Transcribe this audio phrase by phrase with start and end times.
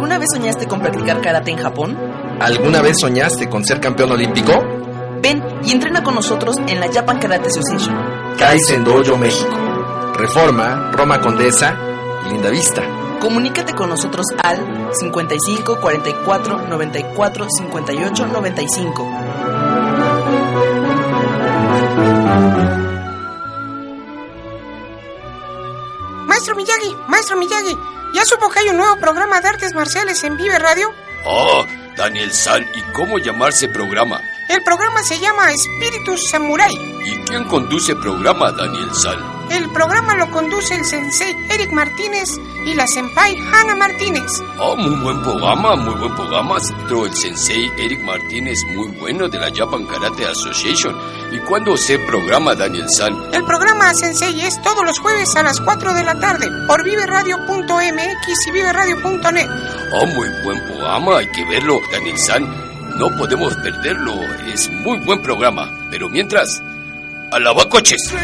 [0.00, 1.94] ¿Alguna vez soñaste con practicar karate en Japón?
[2.40, 4.50] ¿Alguna vez soñaste con ser campeón olímpico?
[5.20, 7.94] Ven y entrena con nosotros en la Japan Karate Association.
[8.38, 9.54] Kaizen Dojo México.
[10.16, 11.76] Reforma, Roma Condesa
[12.26, 12.80] y Linda Vista.
[13.20, 19.06] Comunícate con nosotros al 55 44 94 58 95.
[26.40, 27.76] Maestro Miyagi, Maestro Miyagi,
[28.14, 30.90] ¿ya supo que hay un nuevo programa de artes marciales en Vive Radio?
[31.26, 31.66] Oh,
[31.98, 34.22] Daniel San, ¿y cómo llamarse programa?
[34.50, 36.74] El programa se llama Espíritus Samurai.
[37.06, 39.16] ¿Y quién conduce programa, Daniel San?
[39.48, 42.30] El programa lo conduce el sensei Eric Martínez
[42.66, 44.42] y la senpai Hannah Martínez.
[44.58, 46.56] Oh, muy buen programa, muy buen programa.
[46.88, 50.96] Pero el sensei Eric Martínez, muy bueno de la Japan Karate Association.
[51.30, 53.32] ¿Y cuándo se programa, Daniel San?
[53.32, 58.46] El programa Sensei es todos los jueves a las 4 de la tarde por viveradio.mx
[58.48, 59.48] y viveradio.net.
[59.92, 62.69] Oh, muy buen programa, hay que verlo, Daniel San.
[63.00, 64.12] No podemos perderlo,
[64.52, 65.70] es muy buen programa.
[65.90, 66.62] Pero mientras,
[67.32, 68.14] ¡alabacoches!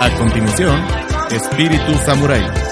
[0.00, 0.86] A continuación,
[1.30, 2.71] Espíritu Samurai.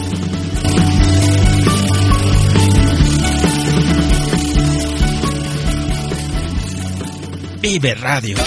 [7.61, 8.37] Vive Radio.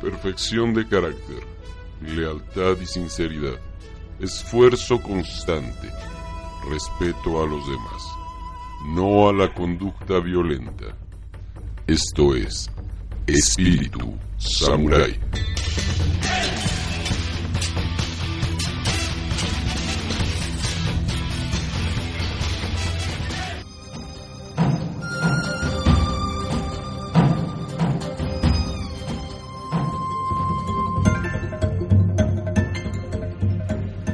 [0.00, 1.42] Perfección de carácter,
[2.00, 3.60] lealtad y sinceridad,
[4.18, 5.90] esfuerzo constante,
[6.70, 8.02] respeto a los demás,
[8.94, 10.96] no a la conducta violenta.
[11.86, 12.70] Esto es
[13.26, 15.18] Espíritu Samurai.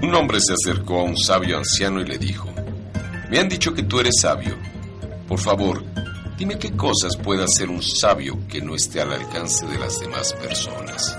[0.02, 2.46] Un hombre se acercó a un sabio anciano y le dijo,
[3.30, 4.58] me han dicho que tú eres sabio.
[5.26, 5.82] Por favor,
[6.36, 10.34] dime qué cosas puede hacer un sabio que no esté al alcance de las demás
[10.34, 11.16] personas.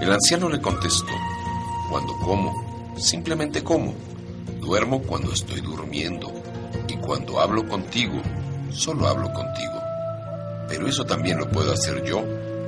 [0.00, 1.12] El anciano le contestó,
[1.90, 3.94] cuando como, simplemente como.
[4.60, 6.32] Duermo cuando estoy durmiendo
[6.88, 8.20] y cuando hablo contigo,
[8.70, 9.80] solo hablo contigo.
[10.68, 12.22] Pero eso también lo puedo hacer yo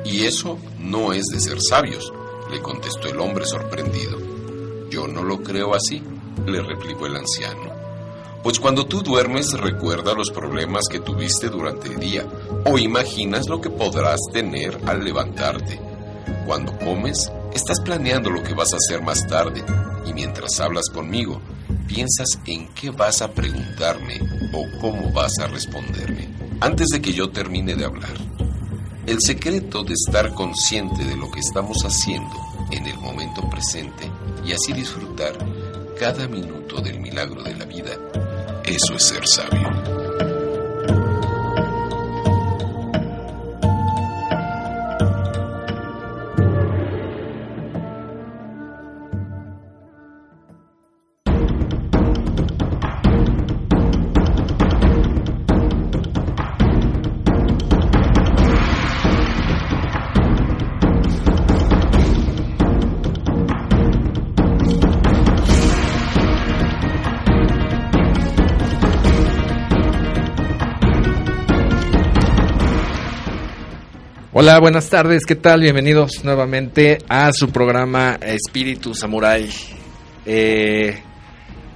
[0.05, 2.13] y eso no es de ser sabios,
[2.51, 4.19] le contestó el hombre sorprendido.
[4.91, 6.03] Yo no lo creo así,
[6.47, 7.73] le replicó el anciano.
[8.43, 12.27] Pues cuando tú duermes recuerda los problemas que tuviste durante el día
[12.65, 15.88] o imaginas lo que podrás tener al levantarte.
[16.49, 19.63] Cuando comes, estás planeando lo que vas a hacer más tarde
[20.07, 21.43] y mientras hablas conmigo,
[21.87, 24.19] piensas en qué vas a preguntarme
[24.55, 26.27] o cómo vas a responderme
[26.61, 28.15] antes de que yo termine de hablar.
[29.05, 32.35] El secreto de estar consciente de lo que estamos haciendo
[32.71, 34.11] en el momento presente
[34.43, 35.37] y así disfrutar
[36.01, 37.91] cada minuto del milagro de la vida,
[38.65, 39.98] eso es ser sabio.
[74.49, 75.61] Hola, buenas tardes, ¿qué tal?
[75.61, 79.47] Bienvenidos nuevamente a su programa Espíritu Samurai.
[80.25, 81.03] Eh,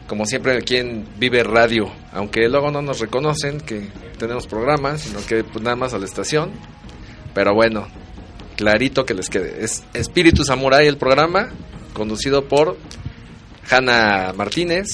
[0.06, 5.20] como siempre aquí en Vive Radio, aunque luego no nos reconocen que tenemos programas, sino
[5.26, 6.50] que pues, nada más a la estación.
[7.34, 7.88] Pero bueno,
[8.56, 9.62] clarito que les quede.
[9.62, 11.50] Es Espíritu Samurai el programa,
[11.92, 12.78] conducido por
[13.70, 14.86] Hanna Martínez,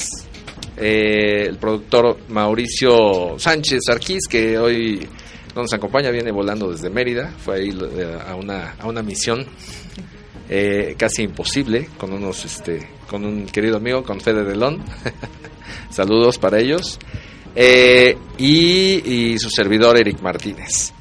[0.77, 5.09] eh, el productor Mauricio Sánchez Arquís, que hoy
[5.58, 9.44] no nos acompaña, viene volando desde Mérida, fue ahí eh, a una, a una misión
[10.49, 14.81] eh, casi imposible con unos este con un querido amigo con Fede Delón
[15.90, 17.00] saludos para ellos.
[17.56, 20.93] Eh, y, su servidor Eric Martínez.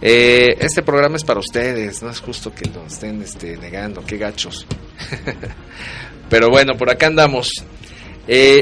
[0.00, 4.66] Este programa es para ustedes no es justo que lo estén este, negando qué gachos.
[6.30, 7.50] Pero bueno por acá andamos.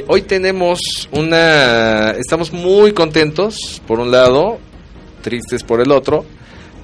[0.08, 0.80] Hoy tenemos
[1.12, 4.58] una estamos muy contentos por un lado
[5.20, 6.24] tristes por el otro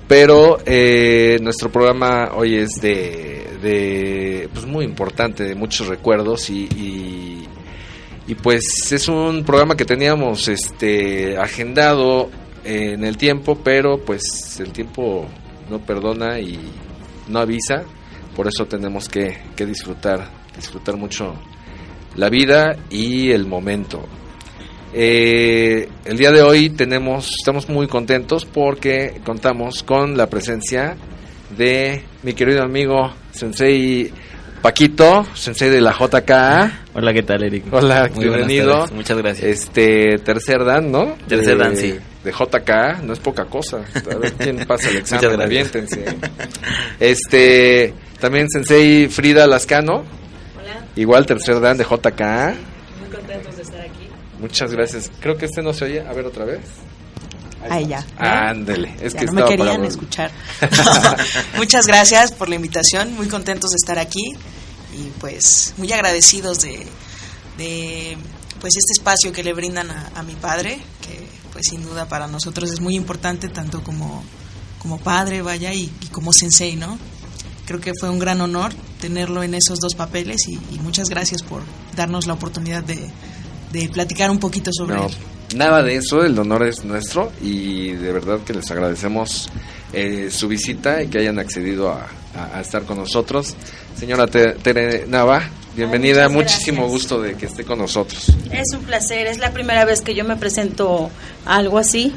[0.08, 7.44] pero eh, nuestro programa hoy es de, pues muy importante, de muchos recuerdos y, y,
[8.28, 12.30] y pues es un programa que teníamos este agendado
[12.64, 15.26] en el tiempo, pero pues el tiempo
[15.68, 16.58] no perdona y
[17.28, 17.82] no avisa,
[18.36, 21.34] por eso tenemos que, que disfrutar, disfrutar mucho
[22.14, 24.04] la vida y el momento.
[24.98, 30.96] Eh, el día de hoy tenemos, estamos muy contentos porque contamos con la presencia
[31.54, 34.10] de mi querido amigo Sensei
[34.62, 36.94] Paquito, Sensei de la JK.
[36.94, 37.64] Hola, ¿qué tal, Eric?
[37.72, 38.86] Hola, Muy bienvenido.
[38.94, 39.44] Muchas gracias.
[39.46, 41.14] Este, tercer dan, ¿no?
[41.28, 41.94] Tercer De- dan, sí.
[42.24, 43.84] De JK, no es poca cosa.
[44.10, 45.74] A ver quién pasa el examen, Muchas gracias.
[45.76, 46.04] aviéntense.
[46.98, 50.04] Este, también Sensei Frida Lascano.
[50.96, 51.90] Igual tercer dan de JK.
[52.98, 54.08] Muy contentos de estar aquí.
[54.40, 55.10] Muchas gracias.
[55.20, 56.00] Creo que este no se oye.
[56.00, 56.60] A ver otra vez.
[57.70, 58.06] Ahí ya.
[58.18, 58.94] Ándele.
[59.00, 60.30] Es Ya que no me querían escuchar.
[61.56, 64.32] Muchas gracias por la invitación, muy contentos de estar aquí
[64.94, 66.86] y pues muy agradecidos de,
[67.58, 68.16] de
[68.60, 72.26] pues este espacio que le brindan a, a mi padre, que pues sin duda para
[72.26, 74.22] nosotros es muy importante tanto como,
[74.78, 76.98] como padre, vaya, y, y como sensei, ¿no?
[77.66, 81.42] Creo que fue un gran honor tenerlo en esos dos papeles y, y muchas gracias
[81.42, 81.62] por
[81.96, 83.10] darnos la oportunidad de,
[83.72, 85.12] de platicar un poquito sobre No, él.
[85.56, 89.48] nada de eso, el honor es nuestro y de verdad que les agradecemos
[89.92, 93.54] eh, su visita y que hayan accedido a, a- a estar con nosotros.
[93.98, 95.42] Señora Te- Tere Nava,
[95.74, 96.92] bienvenida, Ay, muchísimo gracias.
[96.92, 98.32] gusto de que esté con nosotros.
[98.50, 101.10] Es un placer, es la primera vez que yo me presento
[101.46, 102.12] a algo así.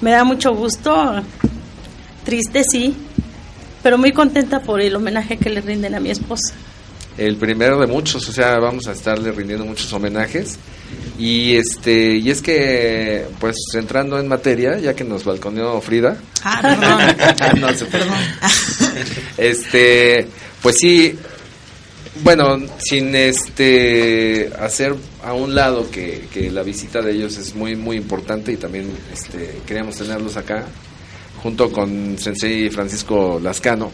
[0.00, 1.22] Me da mucho gusto,
[2.24, 2.94] triste sí,
[3.82, 6.54] pero muy contenta por el homenaje que le rinden a mi esposa.
[7.18, 10.58] El primero de muchos, o sea, vamos a estarle rindiendo muchos homenajes.
[11.18, 16.60] Y este y es que pues entrando en materia, ya que nos balconeó Frida, Ah,
[16.62, 17.60] perdón.
[17.60, 18.18] No se Perdón.
[19.38, 20.28] Este,
[20.62, 21.18] pues sí,
[22.22, 27.76] bueno, sin este hacer a un lado que, que la visita de ellos es muy
[27.76, 30.66] muy importante y también este queríamos tenerlos acá
[31.42, 33.90] junto con Sensei Francisco Lascano.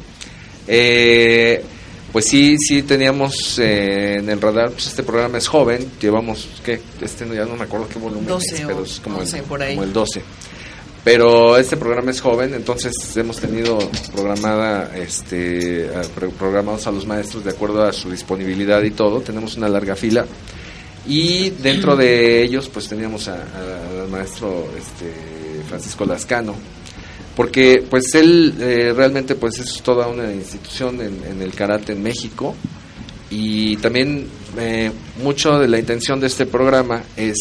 [0.66, 1.62] Eh,
[2.12, 6.80] pues sí, sí teníamos eh, en el radar, pues este programa es joven, llevamos, ¿qué?
[7.00, 9.62] Este ya no me acuerdo qué volumen 12 es, pero es como, 11 el, por
[9.62, 9.74] ahí.
[9.74, 10.22] como el 12
[11.04, 13.78] pero este programa es joven, entonces hemos tenido
[14.14, 15.90] programada, este,
[16.38, 19.20] programados a los maestros de acuerdo a su disponibilidad y todo.
[19.20, 20.24] Tenemos una larga fila
[21.06, 25.12] y dentro de ellos, pues teníamos al maestro, este,
[25.68, 26.54] Francisco Lascano,
[27.36, 32.54] porque pues él eh, realmente pues es toda una institución en, el karate en México
[33.30, 34.26] y también
[34.58, 34.90] eh,
[35.22, 37.38] mucho de la intención de este programa es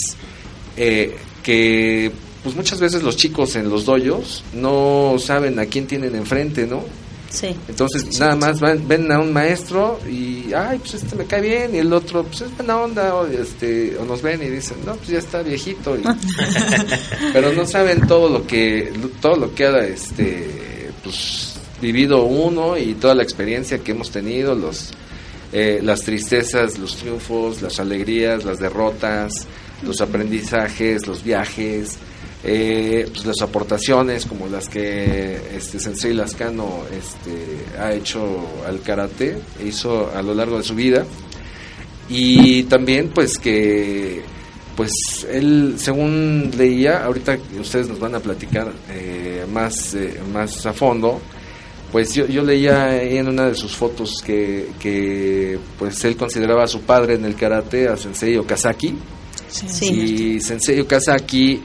[0.77, 2.11] eh, que
[2.43, 6.83] pues muchas veces los chicos en los doyos no saben a quién tienen enfrente, ¿no?
[7.31, 7.55] Sí.
[7.69, 11.73] Entonces nada más van- ven a un maestro y, ay, pues este me cae bien
[11.73, 14.95] y el otro, pues es buena onda, o, este, o nos ven y dicen, no,
[14.95, 15.95] pues ya está viejito.
[15.97, 16.03] y-
[17.33, 22.93] pero no saben todo lo que, todo lo que ha, este, pues vivido uno y
[22.95, 24.91] toda la experiencia que hemos tenido, los,
[25.53, 29.31] eh, las tristezas, los triunfos, las alegrías, las derrotas,
[29.83, 31.97] los aprendizajes, los viajes,
[32.43, 39.37] eh, pues las aportaciones como las que este Sensei Lascano este, ha hecho al karate,
[39.63, 41.05] hizo a lo largo de su vida.
[42.09, 44.21] Y también pues que
[44.75, 44.91] pues
[45.29, 51.21] él según leía ahorita ustedes nos van a platicar eh, más eh, más a fondo
[51.91, 56.67] pues yo, yo leía en una de sus fotos que, que pues él consideraba a
[56.67, 58.95] su padre en el karate a Sensei Okazaki.
[59.49, 59.85] Sí.
[59.89, 61.61] y Sensei Okazaki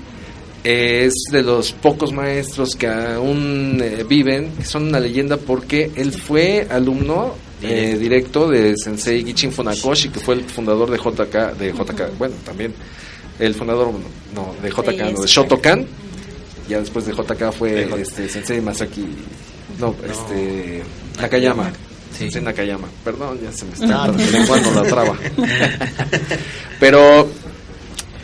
[0.66, 6.12] es de los pocos maestros que aún eh, viven, que son una leyenda porque él
[6.12, 11.72] fue alumno eh, directo de Sensei Gichin Funakoshi, que fue el fundador de JK, de
[11.72, 12.74] JK, bueno, también
[13.38, 13.90] el fundador,
[14.34, 15.86] no, de JK, Sí, no, de Shotokan,
[16.68, 19.06] ya después de JK fue De J- este Sensei Masaki,
[19.78, 20.82] no, este
[21.20, 21.70] Nakayama.
[22.16, 22.88] Sensei Nakayama.
[23.04, 24.18] Perdón, ya se me está No, no.
[24.32, 25.16] lenguando la traba.
[26.80, 27.28] Pero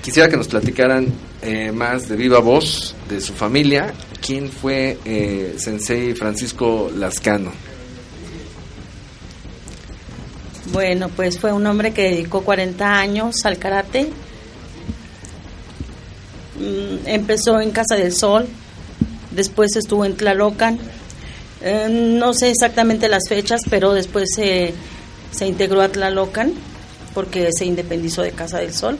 [0.02, 1.06] quisiera que nos platicaran
[1.40, 3.94] eh, más de viva voz de su familia.
[4.20, 7.52] ¿Quién fue eh, Sensei Francisco Lascano?
[10.72, 14.08] Bueno, pues fue un hombre que dedicó 40 años al karate.
[16.58, 18.46] Mm, empezó en Casa del Sol,
[19.30, 20.78] después estuvo en Tlalocan.
[21.60, 24.74] Eh, no sé exactamente las fechas, pero después se,
[25.30, 26.52] se integró a Tlalocan
[27.14, 28.98] porque se independizó de Casa del Sol.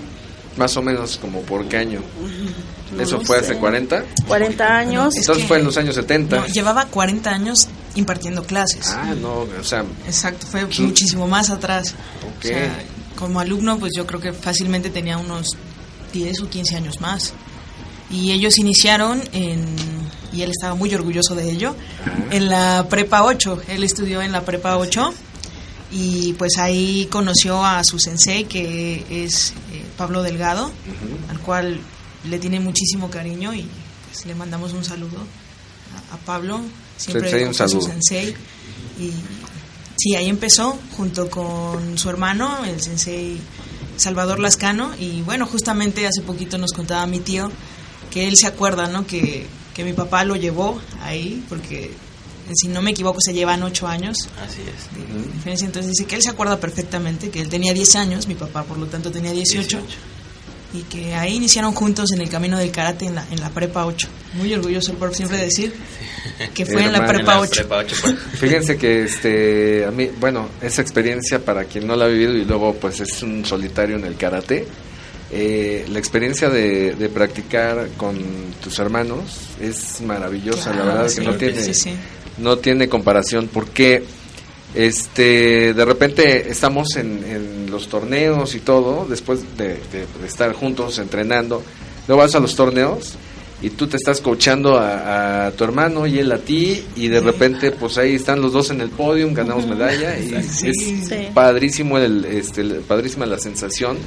[0.57, 2.01] Más o menos como por qué año.
[2.93, 3.47] No ¿Eso fue sé.
[3.47, 4.05] hace 40?
[4.29, 5.15] 40 años.
[5.15, 6.37] Es Entonces fue en los años 70.
[6.41, 8.91] No, llevaba 40 años impartiendo clases.
[8.91, 10.83] Ah, no, o sea, Exacto, fue Sí.
[10.83, 11.95] muchísimo más atrás.
[12.37, 12.45] Ok.
[12.45, 12.85] O sea,
[13.17, 15.47] como alumno, pues yo creo que fácilmente tenía unos
[16.13, 17.33] 10 o 15 años más.
[18.11, 19.65] Y ellos iniciaron en,
[20.31, 21.75] y él estaba muy orgulloso de ello,
[22.31, 23.63] en la prepa 8.
[23.69, 25.15] Él estudió en la prepa 8
[25.93, 29.55] y pues ahí conoció a su sensei, que es
[29.97, 30.71] Pablo Delgado,
[31.29, 31.81] al cual
[32.29, 33.67] le tiene muchísimo cariño y
[34.11, 35.19] pues le mandamos un saludo
[36.11, 36.61] a, a Pablo.
[36.97, 37.81] Siempre Sensei, un saludo.
[37.83, 38.35] sensei.
[38.99, 39.11] Y
[39.97, 43.41] sí, ahí empezó junto con su hermano, el sensei
[43.97, 44.93] Salvador Lascano.
[44.99, 47.51] Y bueno, justamente hace poquito nos contaba mi tío
[48.11, 49.07] que él se acuerda, ¿no?
[49.07, 51.93] Que, que mi papá lo llevó ahí, porque
[52.55, 55.33] si no me equivoco se llevan ocho años Así es.
[55.35, 55.67] diferencia.
[55.67, 58.79] Entonces dice que él se acuerda perfectamente, que él tenía 10 años, mi papá por
[58.79, 59.79] lo tanto tenía 18.
[60.75, 63.85] Y que ahí iniciaron juntos en el camino del karate en la, en la prepa
[63.85, 64.09] 8.
[64.35, 65.75] Muy orgulloso por siempre decir
[66.55, 67.51] que fue en la prepa En la 8.
[67.61, 68.15] prepa ocho, pues.
[68.41, 72.47] Fíjense que este a mí, bueno, esa experiencia para quien no la ha vivido y
[72.47, 74.67] luego pues es un solitario en el karate,
[75.31, 78.19] eh, la experiencia de, de practicar con
[78.63, 81.91] tus hermanos es maravillosa, la Claro, verdad sí, que no tiene sí, sí.
[82.39, 84.03] No tiene comparación porque
[84.75, 90.53] este de repente estamos en, en los torneos y todo después de, de- de estar
[90.55, 91.63] juntos entrenando
[92.09, 93.15] luego vas a los torneos
[93.61, 97.21] y tú te estás coachando a, a tu hermano y él a ti y de
[97.21, 100.69] repente pues ahí están los dos en el podium ganamos medalla y Sí.
[100.69, 100.77] es
[101.09, 101.29] Sí.
[101.35, 103.99] padrísimo el este el- padrísima la sensación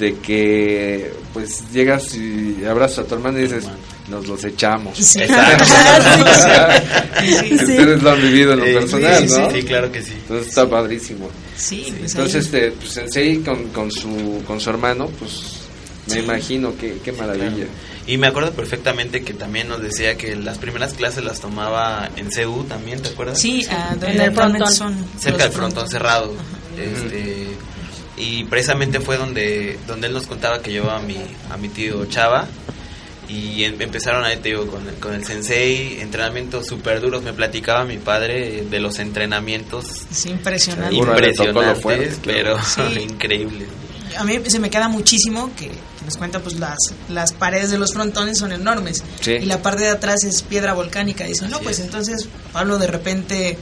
[0.00, 3.66] de que pues llegas y abrazas a tu hermano y dices
[4.08, 5.20] nos los echamos Sí.
[5.22, 5.64] Exacto.
[7.20, 7.54] Sí, sí.
[7.54, 9.50] ustedes lo han vivido en lo Sí, personal sí, ¿no?
[9.52, 10.12] Sí, claro que sí.
[10.12, 11.30] Entonces está padrísimo.
[11.56, 15.58] Sí, pues Entonces, este, pues Sensei con, con su con su hermano, pues
[16.08, 17.66] me imagino que qué maravilla.
[18.06, 22.28] Y me acuerdo perfectamente que también nos decía que las primeras clases las tomaba en
[22.30, 23.40] CU también, ¿te acuerdas?
[23.40, 24.72] sí, ah, En el frontón.
[24.72, 26.34] son cerca del frontón cerrado.
[26.76, 27.46] Este,
[28.16, 31.18] y precisamente fue donde donde él nos contaba que llevaba a mi
[31.50, 32.48] a mi tío Chava
[33.32, 37.32] y em- empezaron ahí te digo con el, con el sensei entrenamientos súper duros me
[37.32, 40.94] platicaba mi padre de los entrenamientos Es impresionante.
[40.94, 42.80] Impresionantes fuerte, pero Sí.
[43.10, 43.68] increíbles
[44.18, 46.76] A mí se me queda muchísimo que, que nos cuenta pues las,
[47.08, 49.32] las paredes de los frontones son enormes Sí.
[49.32, 51.24] y la parte de atrás es piedra volcánica.
[51.24, 51.86] Dice, no, pues es.
[51.86, 53.56] entonces Pablo de repente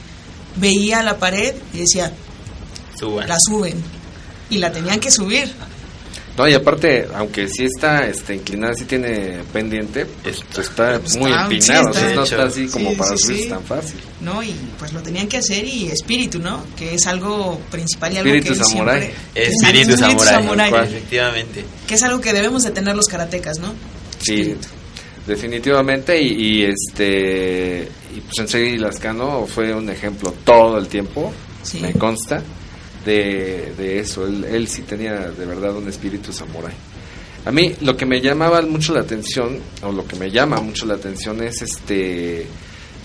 [0.57, 2.13] veía la pared y decía,
[2.99, 3.81] suban la suben.
[4.51, 5.53] Y la tenían que subir.
[6.41, 11.31] No, y aparte, aunque sí está este, inclinada, sí tiene pendiente, pues está Pues muy
[11.31, 14.01] está- sí, o sea, está no está así como Sí, para sí, tan fácil.
[14.23, 14.43] ¿no?
[14.43, 16.65] Y pues lo tenían que hacer y espíritu, ¿no?
[16.79, 19.01] Que es algo principal y algo Espíritu que samurái.
[19.35, 19.43] siempre...
[19.53, 20.85] espíritu samurái cual.
[20.85, 23.75] efectivamente Que es algo que debemos de tener los karatecas, ¿no?
[24.21, 24.69] Sí, Espíritu.
[25.27, 31.33] definitivamente, y, y, este, y pues Sensei Lascano fue un ejemplo todo el tiempo,
[31.63, 31.81] Sí.
[31.81, 32.43] me consta,
[33.05, 34.27] de, de eso.
[34.27, 36.75] Él, él sí tenía de verdad un espíritu samurái.
[37.47, 40.85] A mí lo que me llamaba mucho la atención, o lo que me llama mucho
[40.85, 42.47] la atención es este,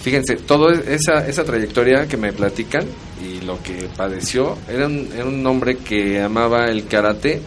[0.04, 2.86] fíjense, toda esa, esa trayectoria que me platican
[3.24, 7.42] y lo que padeció, era un, era un hombre que amaba el karate,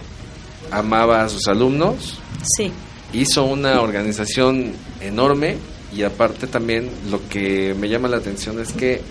[0.71, 2.19] amaba a sus alumnos,
[2.57, 2.73] Sí.
[3.13, 5.57] hizo una organización enorme
[5.95, 9.03] y aparte también lo que me llama la atención es que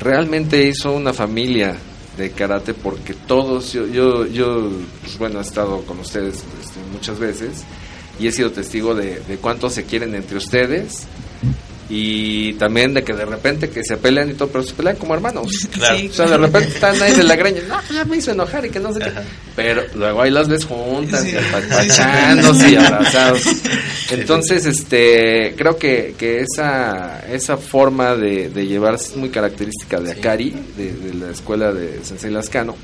[0.00, 1.76] realmente hizo una familia
[2.16, 7.18] de karate porque todos, yo, yo, yo pues bueno, he estado con ustedes este, muchas
[7.18, 7.64] veces
[8.18, 11.06] y he sido testigo de, de cuánto se quieren entre ustedes
[11.90, 15.14] y también de que de repente que se pelean y todo, pero se pelean como
[15.14, 15.46] hermanos.
[15.72, 15.98] Claro.
[15.98, 18.30] Sí, O sea, de repente están ahí de la greña, no, pues ya me hizo
[18.30, 19.10] enojar y que no sé qué.
[19.56, 21.36] Pero luego ahí las ves juntas, Sí.
[22.68, 23.42] y y abrazados.
[24.10, 30.12] Entonces, este, creo que, que esa, esa forma de, de llevarse es muy característica de.
[30.12, 32.76] Akari, de, de la escuela de Sensei Lascano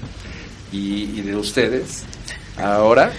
[0.72, 2.02] y, y de ustedes.
[2.58, 3.12] Ahora,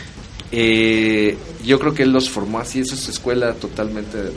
[0.51, 4.31] eh, yo creo que él los formó así, eso es escuela totalmente de-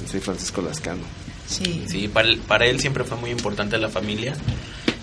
[0.00, 1.02] Sensei Francisco Lascano.
[1.46, 1.84] Sí.
[1.86, 4.34] Sí, para él, para él siempre fue muy importante la familia.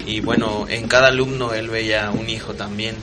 [0.06, 2.96] y bueno, en cada alumno él veía un hijo también.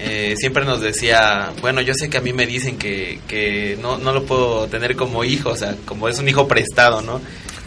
[0.00, 3.98] Eh, siempre nos decía, bueno, yo sé que a mí me dicen que, que no,
[3.98, 7.20] no lo puedo tener como hijo, o sea, como es un hijo prestado, ¿no?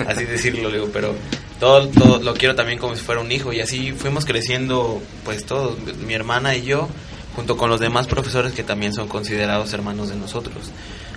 [0.08, 1.14] Así decirlo, digo, pero
[1.60, 5.46] todo, todo lo quiero también como si fuera un hijo y así fuimos creciendo, pues
[5.46, 5.78] todos,
[6.08, 6.88] mi hermana y yo,
[7.36, 10.72] junto con los demás profesores que también son considerados hermanos de nosotros.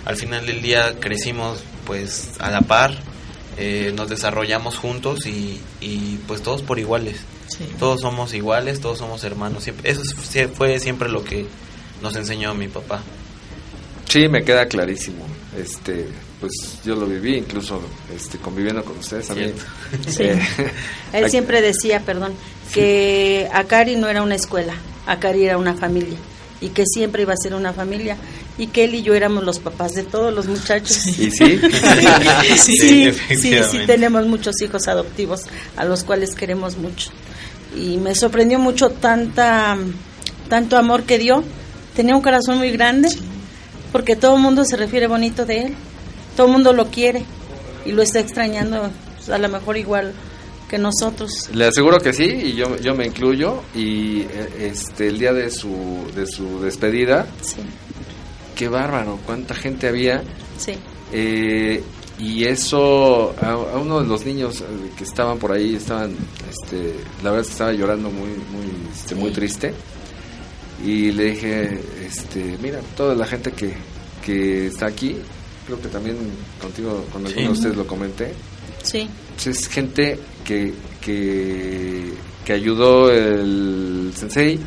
[0.05, 2.95] Al final del día crecimos pues a la par,
[3.57, 7.17] eh, nos desarrollamos juntos y, y pues todos por iguales.
[7.79, 9.63] Todos somos iguales, todos somos hermanos.
[9.63, 11.45] Siempre, eso es- fue siempre lo que
[12.01, 13.01] nos enseñó mi papá.
[14.09, 15.25] Sí, me queda clarísimo.
[15.57, 16.07] Este,
[16.41, 16.51] pues
[16.83, 17.81] yo lo viví, incluso
[18.13, 19.53] este, conviviendo con ustedes también.
[20.07, 20.23] Sí.
[20.23, 20.39] Eh,
[21.13, 22.33] Él siempre decía, perdón,
[22.73, 24.73] que Acari no era una escuela,
[25.07, 26.17] Acari era una familia
[26.61, 28.17] y que siempre iba a ser una familia
[28.57, 31.05] y que él y yo éramos los papás de todos los muchachos.
[31.07, 31.59] ¿Y sí?
[32.57, 35.41] sí, sí, sí, tenemos muchos hijos adoptivos
[35.75, 37.09] a los cuales queremos mucho.
[37.75, 39.77] Y me sorprendió mucho tanta
[40.47, 41.43] tanto amor que dio.
[41.95, 43.09] Tenía un corazón muy grande
[43.91, 45.75] porque todo el mundo se refiere bonito de él.
[46.37, 47.23] Todo el mundo lo quiere
[47.85, 50.13] y lo está extrañando pues, a lo mejor igual
[50.69, 51.31] que nosotros.
[51.53, 53.61] Le aseguro que sí, y yo, yo me incluyo.
[53.73, 57.61] Y eh, este el día de su, de su despedida, Sí,
[58.55, 60.23] qué bárbaro, cuánta gente había.
[60.57, 60.73] sí.
[61.11, 61.83] Eh,
[62.17, 64.65] y eso, a, a uno de los niños eh,
[64.97, 66.15] que estaban por ahí, estaban,
[66.49, 69.73] este, la verdad es que estaba llorando muy, muy, este, muy triste.
[70.83, 73.73] Y le dije, este, mira, toda la gente que,
[74.23, 75.17] que está aquí,
[75.65, 76.15] creo que también
[76.61, 78.33] contigo, con alguno de ustedes lo comenté,
[78.81, 82.13] Sí, pues es gente que, que,
[82.45, 84.59] que ayudó el sensei,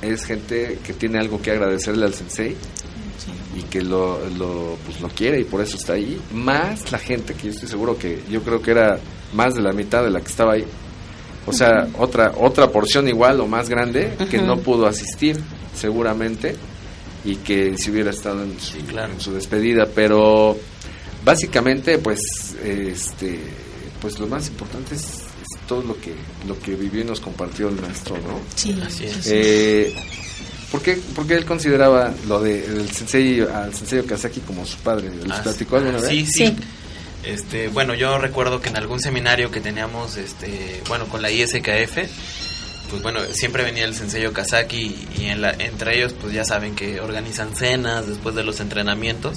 [0.00, 2.56] es gente que tiene algo que agradecerle al sensei
[3.56, 6.20] y que lo, lo, pues lo quiere y por eso está ahí.
[6.32, 8.98] Más la gente que yo estoy seguro que yo creo que era
[9.32, 10.64] más de la mitad de la que estaba ahí.
[11.46, 15.38] O sea, otra otra porción igual o más grande que no pudo asistir
[15.74, 16.56] seguramente
[17.24, 20.56] y que si hubiera estado en su, en su despedida, pero
[21.24, 22.20] básicamente pues
[22.62, 23.38] este
[24.00, 26.14] pues lo más importante es, es todo lo que
[26.46, 28.40] lo que vivió y nos compartió el maestro, ¿no?
[28.54, 29.26] Sí, Así es.
[29.26, 29.94] Eh,
[30.74, 34.76] ¿por, qué, por qué él consideraba lo de el sensei, al sensei Okazaki como su
[34.78, 35.08] padre?
[35.22, 36.08] ¿Les Ah, platicó alguna vez?
[36.08, 36.56] Sí, sí.
[37.22, 41.94] Este, bueno, yo recuerdo que en algún seminario que teníamos, este, bueno, con la ISKF,
[42.90, 46.74] pues bueno, siempre venía el sensei Okazaki y en la, entre ellos, pues ya saben
[46.74, 49.36] que organizan cenas después de los entrenamientos.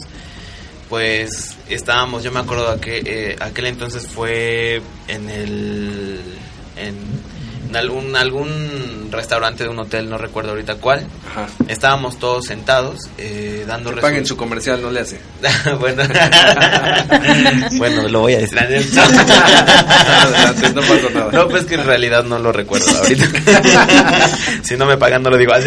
[0.89, 6.19] Pues estábamos, yo me acuerdo que eh, aquel entonces fue en el,
[6.77, 6.95] en,
[7.69, 11.05] en algún, algún restaurante de un hotel, no recuerdo ahorita cuál.
[11.67, 15.19] Estábamos todos sentados eh, dando Que paguen su comercial, no le hace.
[15.79, 16.03] bueno,
[17.77, 18.57] bueno, lo voy a decir.
[18.59, 18.89] Adelante,
[20.73, 21.31] no pasa nada.
[21.31, 23.25] No, pues que en realidad no lo recuerdo ahorita.
[24.63, 25.53] si no me pagan, no lo digo.
[25.53, 25.59] ¿ah,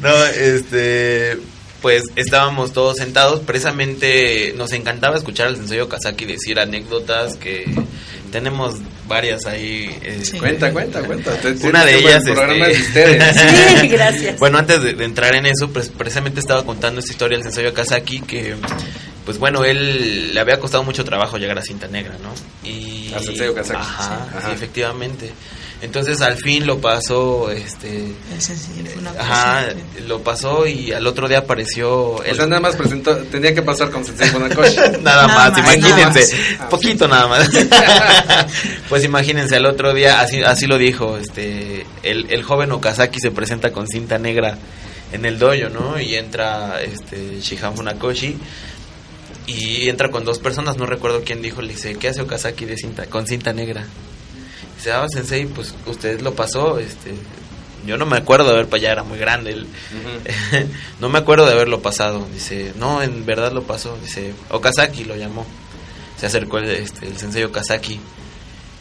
[0.00, 1.38] no, este.
[1.82, 3.40] Pues estábamos todos sentados.
[3.40, 7.66] Precisamente nos encantaba escuchar al sensei Okazaki decir anécdotas que
[8.32, 8.74] tenemos
[9.06, 9.96] varias ahí.
[10.02, 11.38] este, Cuenta, cuenta, cuenta.
[11.62, 12.26] Una de ellas.
[12.26, 13.80] el programa este, es de ustedes.
[13.80, 14.38] Sí, gracias.
[14.40, 17.66] Bueno, antes de, de entrar en eso, pues, precisamente estaba contando esta historia del sensei
[17.66, 18.56] Okazaki que,
[19.24, 22.68] pues bueno, él le había costado mucho trabajo llegar a cinta negra, ¿no?
[22.68, 23.78] Y, Al sensei Okazaki.
[23.80, 24.46] Ajá, Sí.
[24.46, 25.30] sí, efectivamente.
[25.80, 28.12] Entonces al fin lo pasó, este,
[28.84, 29.68] fue una ajá,
[30.08, 32.14] lo pasó y al otro día apareció.
[32.14, 34.76] O sea, nada más presentó, tenía que pasar con Sensei Funakoshi.
[35.02, 36.68] nada, más, más, imagínense, nada más.
[36.68, 37.48] poquito nada más.
[38.88, 43.30] pues imagínense, al otro día, así, así lo dijo, este, el, el joven Okazaki se
[43.30, 44.58] presenta con cinta negra
[45.12, 46.00] en el dojo, ¿no?
[46.00, 48.36] Y entra este Shihan Funakoshi
[49.46, 52.76] y entra con dos personas, no recuerdo quién dijo, le dice, ¿qué hace Okazaki de
[52.76, 53.86] cinta, con cinta negra?
[54.78, 57.12] Dice, ah, sensei, pues usted lo pasó, este,
[57.84, 59.66] yo no me acuerdo de haber, pues ya era muy grande, él,
[61.00, 62.26] no me acuerdo de haberlo pasado.
[62.32, 63.96] Dice, no, en verdad lo pasó.
[64.02, 65.46] Dice, Okazaki lo llamó.
[66.16, 67.98] Se acercó el, este, el sensei Okazaki.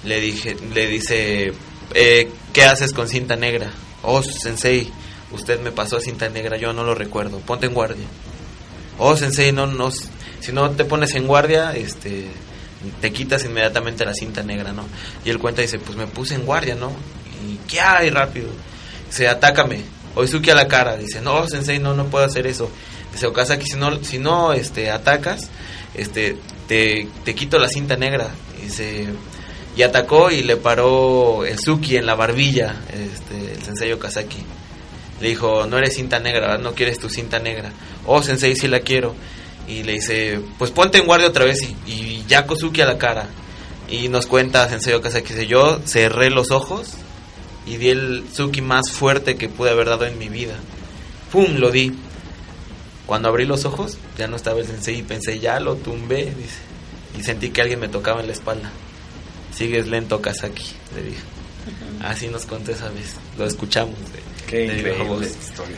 [0.04, 1.54] Le dije, le dice,
[1.96, 3.72] eh, ¿qué haces con cinta negra?
[4.04, 4.92] Oh, sensei,
[5.32, 7.40] usted me pasó cinta negra, yo no lo recuerdo.
[7.40, 8.06] Ponte en guardia.
[9.00, 12.28] Oh, sensei, no, no, si no te pones en guardia, este,
[13.02, 14.86] te quitas inmediatamente la cinta negra, ¿no?
[15.26, 16.92] Y él cuenta y dice, pues me puse en guardia, ¿no?
[17.48, 18.50] Y ¿qué hay rápido?
[19.08, 19.84] Dice, atácame.
[20.16, 20.98] Oizuki a la cara.
[20.98, 22.70] Dice, no, sensei, no, no puedo hacer eso.
[23.12, 25.50] Dice, Okazaki, si no, si no este, atacas,
[25.94, 26.38] este,
[26.68, 28.30] te, te quito la cinta negra.
[28.62, 29.08] Dice,
[29.76, 34.44] y atacó y le paró el Suki en la barbilla, este, el sensei Okazaki.
[35.22, 37.72] Le dijo, no eres cinta negra, no quieres tu cinta negra.
[38.06, 39.16] Oh, sensei, sí la quiero.
[39.68, 43.28] Y le dice, pues ponte en guardia otra vez y, y ya a la cara.
[43.90, 46.94] Y nos cuenta Sensei Okazaki, dice, yo cerré los ojos
[47.66, 50.56] y di el Tsuki más fuerte que pude haber dado en mi vida.
[51.32, 51.58] ¡Pum!
[51.58, 51.94] Lo di.
[53.06, 56.60] Cuando abrí los ojos, ya no estaba el Sensei y pensé, ya lo tumbé, dice.
[57.18, 58.70] Y sentí que alguien me tocaba en la espalda.
[59.54, 61.22] Sigues lento, Kazaki, le dije.
[62.02, 63.16] Así nos contó esa vez.
[63.38, 63.96] Lo escuchamos.
[64.12, 65.78] De, Qué de increíble historia.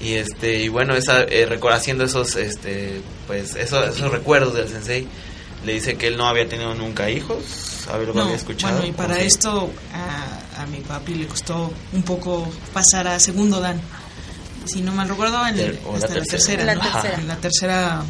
[0.00, 5.06] Y este y bueno, esa eh, haciendo esos este pues esos, esos recuerdos del sensei
[5.64, 8.74] le dice que él no había tenido nunca hijos, a ver lo No, había escuchado.
[8.74, 13.60] bueno, y para esto a, a mi papi le costó un poco pasar a segundo
[13.60, 13.80] dan.
[14.66, 16.30] Si no mal recuerdo, en Ter- o la hasta la tercera.
[16.30, 16.80] tercera, La ¿no?
[16.82, 17.14] tercera.
[17.20, 18.02] En la tercera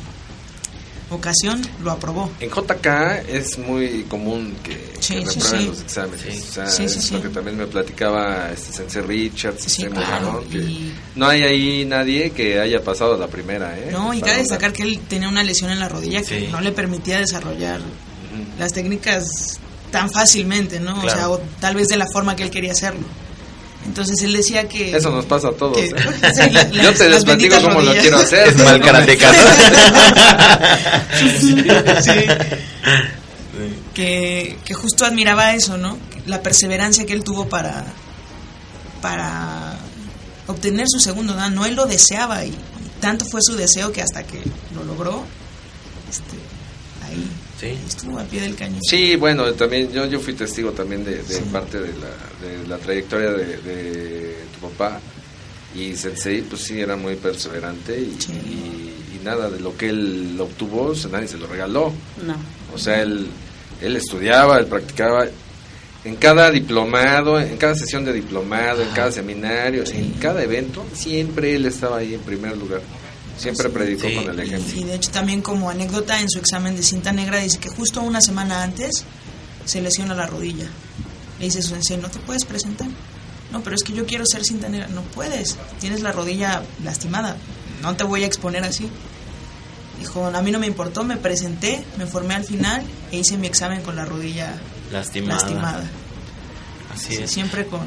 [1.10, 2.30] ocasión lo aprobó.
[2.40, 2.86] En JK
[3.28, 5.66] es muy común que, Sí, que sí, reprueben sí.
[5.68, 6.20] los exámenes.
[6.20, 6.42] Sí.
[6.48, 9.90] O sea, Sí, sí, es lo que también me platicaba este Sensei Richards, Sí, Sensei
[9.92, 13.90] claro, y- no hay ahí nadie que haya pasado la primera, ¿eh?
[13.92, 16.48] No, y cabe destacar que él tenía una lesión en la rodilla que Sí.
[16.50, 17.80] no le permitía desarrollar
[18.58, 20.98] las técnicas tan fácilmente, ¿no?
[21.02, 23.06] O sea, o tal vez de la forma que él quería hacerlo.
[23.86, 24.94] Entonces él decía que...
[24.96, 25.76] Eso nos pasa a todos.
[25.78, 25.94] que- ¿eh?
[26.34, 28.48] sí, la- Yo las- te les platico cómo lo quiero hacer.
[28.48, 28.80] Es mal
[33.94, 35.98] que, que justo admiraba eso, ¿no?
[36.26, 37.84] La perseverancia que él tuvo para,
[39.00, 39.78] para
[40.46, 41.54] obtener su segundo dan.
[41.54, 42.54] No, él lo deseaba y, y
[43.00, 44.42] tanto fue su deseo que hasta que
[44.74, 45.24] lo logró,
[46.10, 46.36] este,
[47.06, 47.68] ahí Sí.
[47.88, 48.80] estuvo al pie del cañón.
[48.86, 52.08] Sí, bueno, también yo, yo fui testigo también de, de parte de la,
[52.40, 55.00] de la trayectoria de, de tu papá
[55.74, 58.32] y Sensei pues sí era muy perseverante y, Sí.
[58.32, 61.92] y- y nada de lo que él obtuvo, nadie se lo regaló.
[62.24, 62.36] No.
[62.74, 63.26] O sea, él,
[63.80, 65.26] él estudiaba, él practicaba
[66.04, 71.56] en cada diplomado, en cada sesión de diplomado, en cada seminario, en cada evento, siempre
[71.56, 72.80] él estaba ahí en primer lugar.
[73.36, 74.14] Siempre predicó Sí.
[74.14, 74.80] con el ejemplo.
[74.80, 78.00] Y de hecho también como anécdota en su examen de cinta negra dice que justo
[78.02, 79.04] una semana antes
[79.64, 80.66] se lesiona la rodilla.
[81.38, 82.88] Le dice su sensei, no te puedes presentar.
[83.52, 84.88] No, pero es que yo quiero ser cinta negra.
[84.88, 87.36] No puedes, tienes la rodilla lastimada.
[87.82, 88.88] No te voy a exponer así.
[90.00, 93.46] Dijo, a mí no me importó, me presenté, me formé al final e hice mi
[93.46, 94.54] examen con la rodilla
[94.92, 95.40] Lastimada.
[95.40, 95.84] lastimada.
[96.94, 97.30] Así Sí, es.
[97.30, 97.80] siempre con,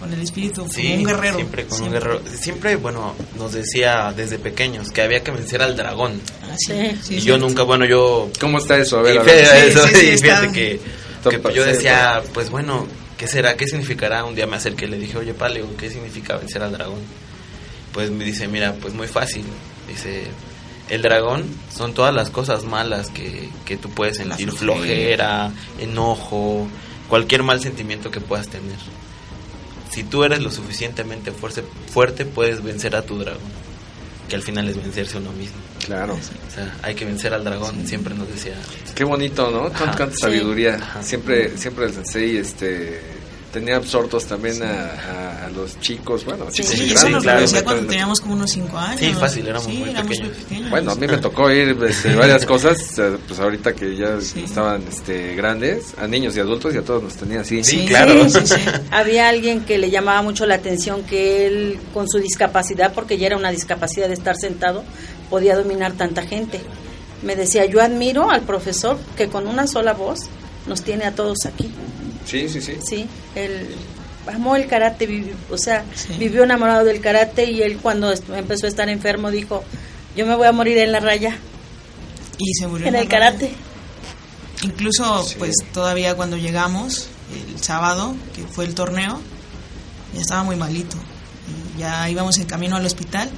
[0.00, 1.36] con el espíritu, Sí, como un guerrero.
[1.36, 1.98] Siempre con Siempre.
[1.98, 2.38] un guerrero.
[2.38, 6.20] Siempre, bueno, nos decía desde pequeños que había que vencer al dragón.
[6.42, 6.98] Ah, sí, Sí.
[7.02, 7.26] sí, y sí.
[7.26, 8.98] yo nunca, bueno, yo ¿Cómo está eso?
[8.98, 9.62] A ver, y a fíjate, ver.
[9.62, 10.80] Sí, eso, sí, sí, y está- fíjate que,
[11.30, 12.86] que yo decía, pues bueno,
[13.16, 13.56] ¿qué será?
[13.56, 14.24] ¿Qué significará?
[14.24, 17.00] Un día me acerqué y le dije, oye, Paleo, ¿qué significa vencer al dragón?
[17.92, 19.44] Pues me dice, mira, pues muy fácil.
[19.88, 20.24] Dice,
[20.88, 25.50] el dragón son todas las cosas malas que, que tú puedes sentir, flojera.
[25.50, 26.68] flojera, enojo,
[27.08, 28.76] cualquier mal sentimiento que puedas tener.
[29.90, 33.40] Si tú eres lo suficientemente fuerte, fuerte puedes vencer a tu dragón,
[34.28, 35.56] que al final es vencerse uno mismo.
[35.84, 36.14] Claro.
[36.14, 38.54] O sea, hay que vencer al dragón, siempre nos decía.
[38.94, 39.70] Qué bonito, ¿no?
[39.72, 40.76] Cuánta, sabiduría.
[40.76, 41.02] Ajá.
[41.02, 43.00] Siempre, siempre el sensei, este,
[43.52, 47.10] tenía absortos también a, a- a los chicos, bueno, Sí, chicos sí, grandes.
[47.12, 47.40] nos claro.
[47.40, 49.00] decía cuando teníamos como unos 5 años.
[49.00, 50.36] Sí, fácil, éramos Sí, muy pequeños.
[50.36, 50.70] pequeños.
[50.70, 52.78] Bueno, a mí me tocó ir este, varias cosas,
[53.26, 54.42] pues ahorita que ya Sí.
[54.44, 57.62] estaban este, grandes, a niños y adultos y a todos nos tenía así.
[57.64, 58.28] Sí, claro.
[58.28, 58.54] Sí, sí.
[58.90, 63.28] Había alguien que le llamaba mucho la atención que él, con su discapacidad, porque ya
[63.28, 64.82] era una discapacidad de estar sentado,
[65.30, 66.60] podía dominar tanta gente.
[67.22, 70.26] Me decía, yo admiro al profesor que con una sola voz
[70.66, 71.70] nos tiene a todos aquí.
[72.26, 72.74] Sí, sí, sí.
[72.86, 73.68] Sí, él
[74.26, 76.14] amó el karate, vivi- o sea, Sí.
[76.18, 79.62] vivió enamorado del karate y él cuando empezó a estar enfermo dijo,
[80.16, 81.38] yo me voy a morir en la raya,
[82.38, 83.46] Y se murió en el karate.
[83.46, 83.56] raya.
[84.62, 85.36] Incluso, Sí.
[85.38, 87.08] pues todavía cuando llegamos,
[87.54, 89.20] el sábado, que fue el torneo,
[90.14, 90.96] ya estaba muy malito.
[91.76, 93.30] Y ya íbamos en camino al hospital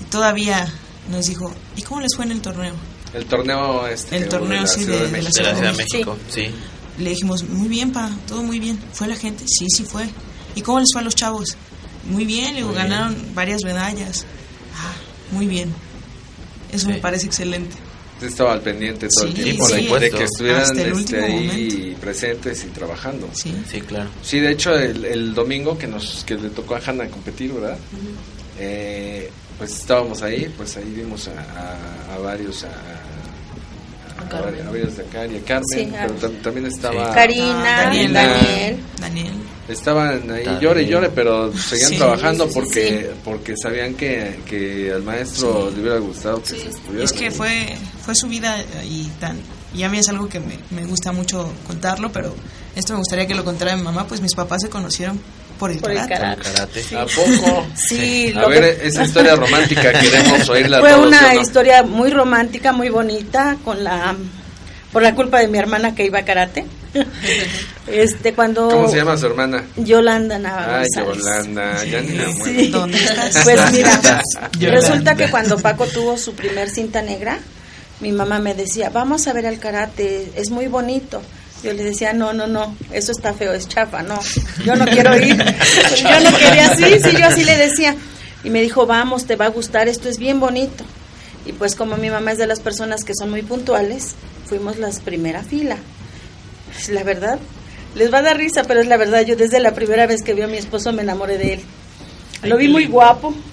[0.00, 0.72] y todavía
[1.10, 2.74] nos dijo, ¿y cómo les fue en el torneo?
[3.14, 5.42] El torneo este El torneo, la sí, Ciudad de- de México.
[5.42, 5.92] la De la Ciudad de Sí.
[5.94, 6.54] México, sí.
[7.02, 8.78] Le dijimos, muy bien, pa, todo muy bien.
[8.92, 9.44] ¿Fue la gente?
[9.46, 10.08] Sí, sí fue.
[10.54, 11.56] ¿Y cómo les fue a los chavos?
[12.08, 14.24] Muy bien, le digo, Muy ganaron varias medallas.
[14.76, 14.92] Ah,
[15.32, 15.72] muy bien.
[16.72, 16.92] Eso Sí.
[16.92, 17.76] me parece excelente.
[18.14, 21.24] Usted estaba al pendiente todo el Sí, tiempo sí, de, de que estuvieran el este,
[21.24, 23.28] ahí presentes y trabajando.
[23.34, 23.52] Sí.
[23.68, 24.10] Sí, claro.
[24.22, 27.76] Sí, de hecho, el, el domingo que nos que le tocó a Hanna competir, ¿verdad?
[28.58, 32.68] Eh, pues estábamos ahí, pues ahí vimos a, a- a varios, a,
[34.22, 34.66] a, a Carmen.
[34.66, 37.06] a a Carmen, Sí, a- pero tam- también estaba...
[37.08, 37.14] Sí.
[37.14, 38.76] Karina, Ah, Daniel, Daniel.
[39.00, 39.32] Daniel.
[39.68, 40.60] Estaban ahí También.
[40.60, 45.02] llore y llore, pero seguían Sí, trabajando sí, sí, porque porque sabían que, que al
[45.02, 45.76] maestro Sí.
[45.76, 47.04] le hubiera gustado que se estuviera.
[47.04, 49.38] Es que fue, fue su vida y tan...
[49.74, 52.34] Y a mí es algo que me, me gusta mucho contarlo, pero
[52.76, 55.18] esto me gustaría que lo contara mi mamá, pues mis papás se conocieron
[55.62, 56.48] por el Por el karate.
[56.96, 57.64] ¿A poco?
[57.76, 61.40] Sí, A lo ver, que- esa historia romántica queremos oírla Fue todos, una ¿sí no?
[61.40, 64.16] historia muy romántica, muy bonita, con la
[64.90, 66.64] por la culpa de mi hermana que iba a karate.
[67.86, 68.68] Este, cuando...
[68.68, 69.64] ¿Cómo se llama su hermana?
[69.76, 71.18] Yolanda Nava Ay, González.
[71.46, 72.44] Yolanda, ya ni acuerdo.
[72.44, 72.68] Sí.
[72.68, 73.38] ¿Dónde estás?
[73.44, 74.00] Pues mira,
[74.58, 74.80] Yolanda.
[74.80, 77.38] resulta que cuando Paco tuvo su primer cinta negra,
[78.00, 81.22] mi mamá me decía, vamos a ver el karate, es muy bonito.
[81.62, 84.18] Yo le decía, no, no, no, eso está feo, es chafa, no,
[84.64, 85.36] yo no quiero ir.
[85.96, 87.94] yo no quería, sí, sí, yo así le decía.
[88.42, 90.84] Y me dijo, vamos, te va a gustar, esto es bien bonito.
[91.46, 94.14] Y pues como mi mamá es de las personas que son muy puntuales,
[94.46, 95.76] fuimos las primera fila.
[96.90, 97.38] La verdad,
[97.94, 100.34] les va a dar risa, pero es la verdad, yo desde la primera vez que
[100.34, 101.60] vi a mi esposo me enamoré de él.
[102.42, 103.34] Lo vi muy guapo.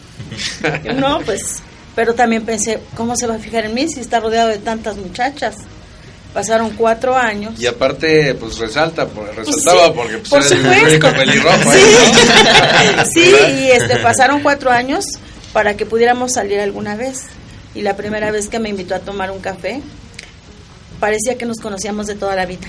[0.96, 1.62] No, pues,
[1.96, 4.98] pero también pensé, ¿cómo se va a fijar en mí si está rodeado de tantas
[4.98, 5.56] muchachas?
[6.34, 7.60] Pasaron cuatro años.
[7.60, 10.88] Y aparte, pues resalta, por- resaltaba sí, porque pues, por era el supuesto.
[10.88, 11.72] único pelirrojo.
[11.72, 11.80] Sí,
[12.72, 13.06] ahí, ¿no?
[13.06, 15.06] sí, y este, pasaron cuatro años
[15.54, 17.24] para que pudiéramos salir alguna vez.
[17.74, 19.82] Y la primera vez que me invitó a tomar un café,
[21.00, 22.68] parecía que nos conocíamos de toda la vida.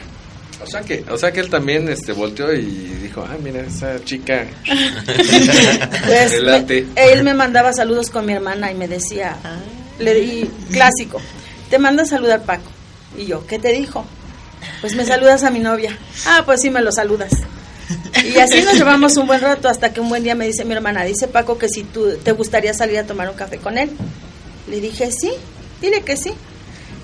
[0.62, 4.02] O sea que, o sea que él también este volteó y dijo, ah, mira esa
[4.04, 4.46] chica.
[6.06, 9.36] Pues, Me él me mandaba saludos con mi hermana y me decía,
[9.98, 11.20] le di clásico,
[11.68, 12.70] te manda a saludar Paco.
[13.16, 14.04] Y yo, ¿qué te dijo?
[14.80, 15.96] Pues me saludas a mi novia.
[16.26, 17.30] Ah, pues sí, me lo saludas.
[18.24, 20.74] Y así nos llevamos un buen rato hasta que un buen día me dice mi
[20.74, 23.90] hermana, dice Paco que si tú te gustaría salir a tomar un café con él.
[24.68, 25.32] Le dije, sí,
[25.80, 26.32] dile que sí.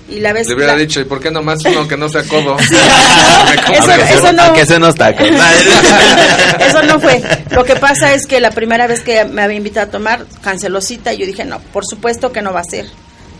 [0.09, 2.23] Y la vez Le hubiera la- dicho, ¿y por qué nomás uno que no sea
[2.23, 2.55] codo?
[3.73, 5.27] eso, eso no, Que se nos tacos.
[6.59, 7.21] Eso no fue.
[7.51, 10.79] Lo que pasa es que la primera vez que me había invitado a tomar, canceló
[10.81, 12.85] cita y yo dije, no, por supuesto que no va a ser.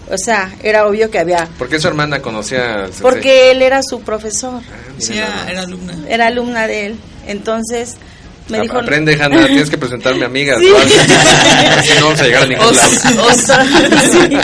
[0.10, 1.48] O sea, era obvio que había...
[1.58, 3.02] ¿Por qué su hermana conocía al sensei?
[3.02, 4.62] Porque él era su profesor,
[4.98, 5.98] Sí, era, era alumna.
[6.08, 6.96] era alumna de él.
[7.28, 7.96] Entonces
[8.48, 8.78] me A- dijo...
[8.80, 10.60] Aprende, Hanna, tienes que presentarme amigas.
[10.62, 10.70] Sí.
[10.70, 10.78] ¿no?
[11.78, 12.90] Así no vamos a llegar a ningún lado.
[14.12, 14.38] Sí.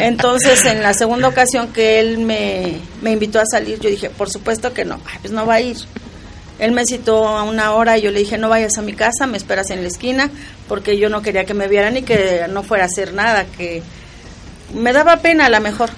[0.00, 4.30] Entonces, en la segunda ocasión que él me, me invitó a salir, yo dije, por
[4.30, 5.76] supuesto que no, Ay, pues no va a ir.
[6.58, 9.26] Él me citó a una hora y yo le dije, no vayas a mi casa,
[9.26, 10.30] me esperas en la esquina,
[10.68, 13.82] porque yo no quería que me vieran y que no fuera a hacer nada, que
[14.74, 15.90] me daba pena a lo mejor.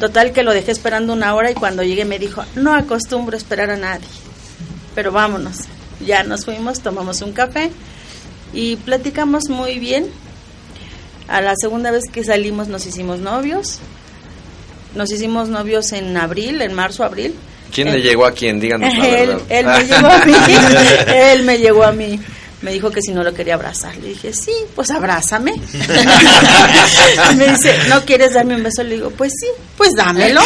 [0.00, 3.70] Total que lo dejé esperando una hora y cuando llegué me dijo, no acostumbro esperar
[3.70, 4.08] a nadie,
[4.96, 5.58] pero vámonos.
[6.04, 7.70] Ya nos fuimos, tomamos un café
[8.52, 10.08] y platicamos muy bien.
[11.28, 13.78] A la segunda vez que salimos nos hicimos novios.
[14.96, 17.34] Nos hicimos novios en abril, en marzo, abril.
[17.72, 18.58] ¿Quién le llegó a quién?
[18.58, 19.42] Díganos la él, verdad.
[19.48, 20.34] él me llegó a mí.
[21.14, 22.20] él me llegó a mí.
[22.62, 23.96] Me dijo que si no lo quería abrazar.
[23.96, 25.54] Le dije, sí, pues abrázame.
[27.32, 28.82] Y me dice, ¿no quieres darme un beso?
[28.82, 29.46] Le digo, pues sí,
[29.76, 30.40] pues dámelo.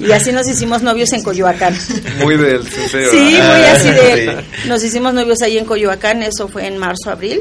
[0.00, 1.76] y así nos hicimos novios en Coyoacán.
[2.20, 2.62] Muy del.
[2.64, 4.44] Sí, muy así de...
[4.66, 7.40] Nos hicimos novios ahí en Coyoacán, eso fue en marzo, abril.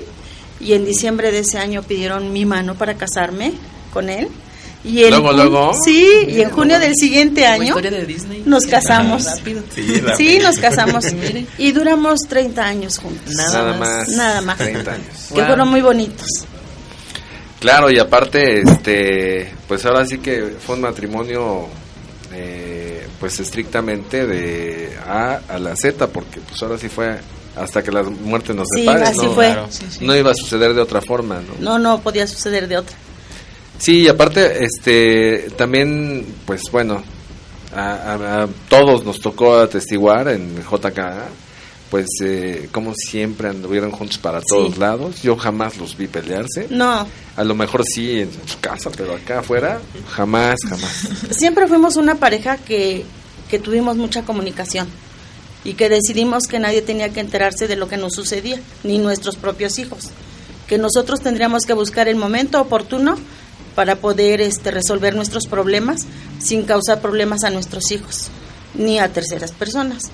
[0.60, 3.53] Y en diciembre de ese año pidieron mi mano para casarme
[3.91, 4.29] con él.
[4.86, 5.74] Y en Luego, jun- luego.
[5.86, 8.43] Sí, y en junio del siguiente año historia de Disney.
[8.46, 9.24] nos casamos.
[9.26, 9.62] Rápido.
[10.17, 11.06] Sí, nos casamos.
[11.58, 13.34] Y duramos 30 años juntos.
[13.34, 14.08] Nada más.
[14.10, 14.58] Nada más.
[14.58, 15.08] 30 años.
[15.34, 16.28] Que fueron muy bonitos.
[17.60, 21.67] Claro, y aparte, este, pues ahora sí que fue un matrimonio,
[22.34, 27.17] eh, pues estrictamente de A a la Z, porque pues ahora sí fue
[27.56, 29.32] hasta que la muerte nos Sí, separe, así ¿no?
[29.34, 29.46] fue.
[29.46, 29.67] Claro.
[29.69, 30.06] Sí, sí.
[30.06, 31.54] No iba a suceder de otra forma, ¿no?
[31.60, 32.98] No, no podía suceder de otra.
[33.79, 37.03] Sí, y aparte, este, también, pues bueno,
[37.75, 40.99] a, a- a todos nos tocó atestiguar en JK,
[41.89, 44.79] pues eh, como siempre anduvieron juntos para todos Sí.
[44.79, 45.21] lados.
[45.21, 46.67] Yo jamás los vi pelearse.
[46.69, 47.05] No,
[47.36, 49.79] A lo mejor sí en su casa, pero acá afuera,
[50.12, 51.07] jamás, jamás.
[51.31, 53.03] siempre fuimos una pareja que,
[53.49, 54.88] que tuvimos mucha comunicación
[55.63, 59.36] y que decidimos que nadie tenía que enterarse de lo que nos sucedía, ni nuestros
[59.36, 60.09] propios hijos.
[60.67, 63.17] Que nosotros tendríamos que buscar el momento oportuno
[63.75, 66.05] para poder este, resolver nuestros problemas
[66.39, 68.29] sin causar problemas a nuestros hijos
[68.75, 70.09] ni a terceras personas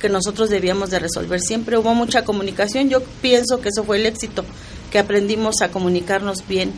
[0.00, 1.78] que nosotros debíamos de resolver siempre.
[1.78, 2.88] Hubo mucha comunicación.
[2.88, 4.44] Yo pienso que eso fue el éxito
[4.90, 6.72] que aprendimos a comunicarnos bien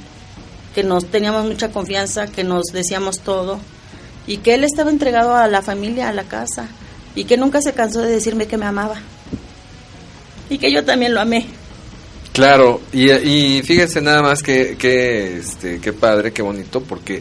[0.75, 3.59] que nos teníamos mucha confianza que nos decíamos todo
[4.27, 6.69] y que él estaba entregado a la familia a la casa
[7.15, 8.97] y que nunca se cansó de decirme que me amaba
[10.49, 11.47] y que yo también lo amé
[12.39, 17.21] Claro, y, y fíjense nada más que, que, este, qué padre, qué bonito, porque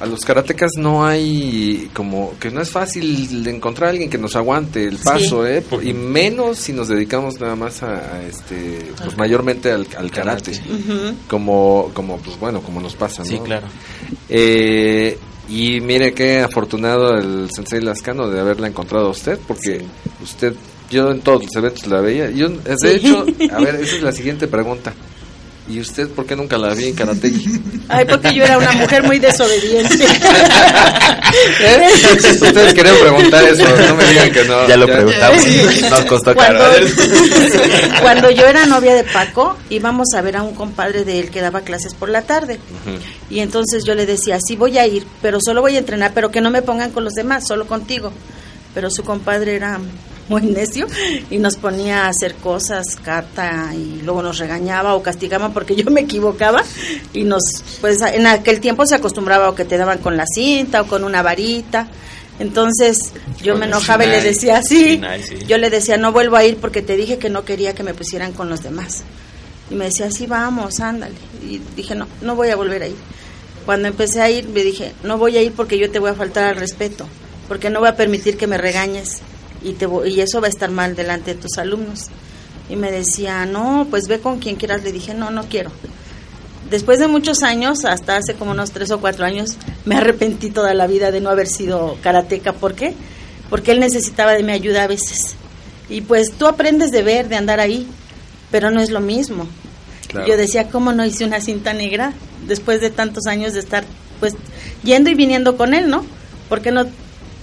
[0.00, 4.18] a los karatecas no hay como que no es fácil de encontrar a alguien que
[4.18, 5.52] nos aguante el paso, Sí.
[5.52, 5.62] ¿eh?
[5.62, 10.10] Por- y menos si nos dedicamos nada más a, a, este, pues mayormente al, al
[10.10, 10.52] karate,
[11.28, 13.28] como, como, pues bueno, como nos pasa, ¿no?
[13.28, 13.66] Sí, claro.
[14.28, 19.82] Eh, y mire qué afortunado el Sensei Lascano de haberla encontrado a usted, porque
[20.22, 20.54] usted,
[20.90, 22.30] yo en todos los eventos la veía.
[22.30, 22.88] Yo, de Sí.
[22.88, 24.92] hecho, a ver, esa es la siguiente pregunta.
[25.68, 27.32] ¿Y usted por qué nunca la vi en Karate?
[27.88, 29.96] Ay, porque yo era una mujer muy desobediente.
[31.60, 31.88] ¿Eh?
[32.40, 34.68] Ustedes querían preguntar eso, no me digan que no.
[34.68, 35.44] Ya lo preguntamos,
[35.90, 36.58] nos costó caro.
[36.60, 36.88] Cuando,
[38.00, 41.40] cuando yo era novia de Paco, íbamos a ver a un compadre de él que
[41.40, 42.60] daba clases por la tarde.
[43.28, 46.30] Y entonces yo le decía, sí voy a ir, pero solo voy a entrenar, pero
[46.30, 48.12] que no me pongan con los demás, solo contigo.
[48.72, 49.80] Pero su compadre era
[50.28, 50.86] muy necio
[51.30, 55.90] y nos ponía a hacer cosas, carta, y luego nos regañaba o castigaba porque yo
[55.90, 56.62] me equivocaba
[57.12, 57.42] y nos,
[57.80, 61.04] pues en aquel tiempo se acostumbraba o que te daban con la cinta o con
[61.04, 61.88] una varita.
[62.38, 62.98] Entonces
[63.42, 64.94] yo Con me enojaba y le decía sí.
[64.94, 65.38] Sinai, sí.
[65.46, 67.94] Yo le decía no vuelvo a ir porque te dije que no quería que me
[67.94, 69.04] pusieran con los demás.
[69.70, 71.14] Y me decía sí vamos, ándale.
[71.42, 72.96] Y dije no, no voy a volver a ir.
[73.64, 76.14] Cuando empecé a ir me dije no voy a ir porque yo te voy a
[76.14, 77.08] faltar al respeto,
[77.48, 79.22] porque no voy a permitir que me regañes
[79.66, 82.06] y te y eso va a estar mal delante de tus alumnos.
[82.68, 84.84] Y me decía no pues ve con quien quieras.
[84.84, 85.70] Le dije no no quiero.
[86.70, 90.74] Después de muchos años, hasta hace como unos tres o cuatro años, me arrepentí toda
[90.74, 92.52] la vida de no haber sido karateca.
[92.52, 92.94] ¿Por qué?
[93.50, 95.36] Porque él necesitaba de mi ayuda a veces.
[95.88, 97.86] Y pues tú aprendes de ver, de andar ahí,
[98.50, 99.46] pero no es lo mismo.
[100.08, 100.26] Claro.
[100.26, 102.14] Yo decía, ¿cómo no hice una cinta negra
[102.48, 103.84] después de tantos años de estar
[104.18, 104.34] pues
[104.82, 106.04] yendo y viniendo con él, ¿no?
[106.48, 106.86] Porque no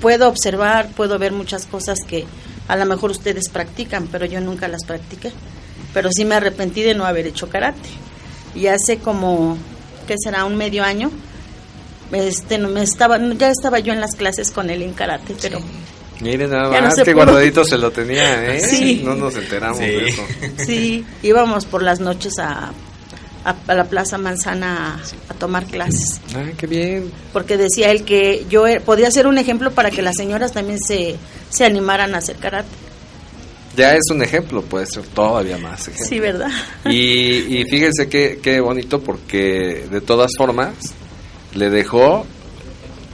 [0.03, 2.25] puedo observar, puedo ver muchas cosas que
[2.67, 5.31] a lo mejor ustedes practican, pero yo nunca las practiqué.
[5.93, 7.89] Pero sí me arrepentí de no haber hecho karate.
[8.53, 9.57] Y hace como,
[10.07, 10.45] ¿qué será?
[10.45, 11.09] Un medio año,
[12.11, 15.59] este, no me estaba, ya estaba yo en las clases con él en karate, pero
[16.19, 17.15] Miren nada no más, que pudo.
[17.15, 18.59] guardadito se lo tenía, ¿eh?
[18.59, 19.01] Sí.
[19.03, 19.85] No nos enteramos Sí.
[19.85, 20.21] de eso.
[20.65, 22.71] sí, íbamos por las noches a,
[23.45, 26.19] a, a la Plaza Manzana a, a tomar clases.
[26.35, 27.11] Ah, qué bien.
[27.31, 30.79] Porque decía él que yo eh, podía ser un ejemplo para que las señoras también
[30.79, 31.15] se,
[31.49, 32.69] se animaran a hacer karate.
[33.75, 36.05] Ya es un ejemplo, puede ser todavía más ejemplo.
[36.07, 36.51] Sí, ¿verdad?
[36.85, 40.75] Y, y fíjense qué, qué bonito porque de todas formas
[41.55, 42.25] le dejó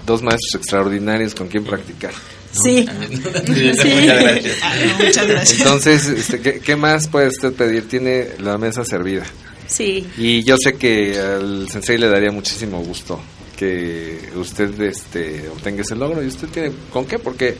[0.06, 2.12] dos maestros extraordinarios con quien practicar.
[2.52, 2.86] Sí.
[3.48, 4.58] Muchas gracias.
[5.00, 5.60] Muchas gracias.
[5.60, 7.88] Entonces, este, ¿qué, qué más puede usted pedir?
[7.88, 9.24] Tiene la mesa servida.
[9.70, 10.06] Sí.
[10.18, 13.22] Y yo sé que al sensei le daría muchísimo gusto
[13.56, 16.22] que usted este, obtenga ese logro.
[16.24, 17.20] ¿Y usted tiene con qué?
[17.20, 17.56] Porque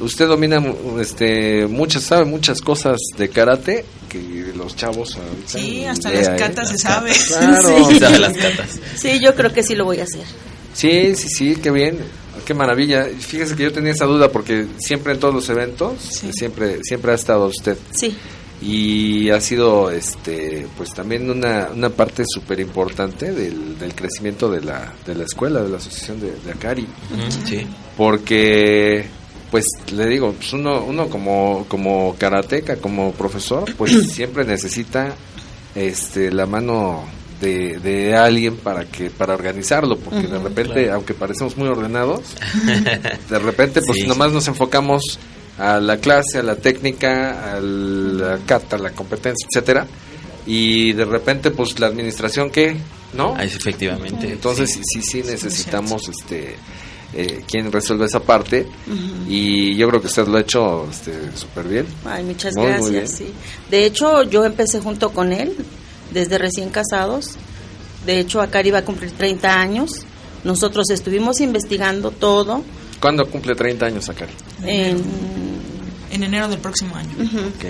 [0.00, 5.84] usted domina mu- este, muchas, sabe muchas cosas de karate que los chavos ahorita Sí,
[5.84, 6.36] hasta idea, las ¿eh?
[6.38, 7.10] catas se sabe.
[7.26, 7.88] Claro.
[7.90, 7.98] Sí.
[7.98, 8.80] Sabe las catas.
[8.96, 10.24] Sí, yo creo que sí lo voy a hacer.
[10.74, 11.98] Sí, sí, sí, qué bien,
[12.46, 13.06] qué maravilla.
[13.18, 15.94] Fíjese que yo tenía esa duda porque siempre en todos los eventos,
[16.34, 17.76] siempre, siempre ha estado usted.
[17.94, 18.14] Sí.
[18.62, 24.60] Y ha sido, este, pues también una, una parte súper importante del, del crecimiento de
[24.60, 26.86] la, de la escuela, de la asociación de, de Akari.
[27.44, 27.66] Sí.
[27.96, 29.04] Porque,
[29.50, 35.14] pues le digo, pues uno, uno como, como karateca, como profesor, pues siempre necesita
[35.74, 37.04] este, la mano
[37.40, 40.94] de, de alguien para que para organizarlo, porque de repente, claro.
[40.94, 42.20] aunque parecemos muy ordenados,
[43.30, 45.18] de repente pues Sí, nomás nos enfocamos
[45.58, 49.86] a la clase, a la técnica, a la cata, a la competencia, etcétera,
[50.46, 52.76] y de repente pues la administración qué,
[53.12, 53.34] ¿no?
[53.36, 54.32] Ah, efectivamente.
[54.32, 56.56] Entonces sí, sí, sí necesitamos este
[57.14, 58.66] eh, quien resuelva esa parte
[59.28, 61.86] y yo creo que usted lo ha hecho este súper bien.
[62.04, 62.90] Ay, muchas Muy, muy gracias.
[62.92, 63.06] bien.
[63.08, 63.26] sí.
[63.70, 65.54] De hecho, yo empecé junto con él
[66.12, 67.32] desde recién casados.
[68.06, 70.04] De hecho, Akari va a cumplir 30 años.
[70.42, 72.64] Nosotros estuvimos investigando todo.
[73.02, 74.32] ¿Cuándo cumple 30 años, Akari?
[74.64, 75.02] En,
[76.10, 77.10] En enero del próximo año.
[77.12, 77.64] Ok.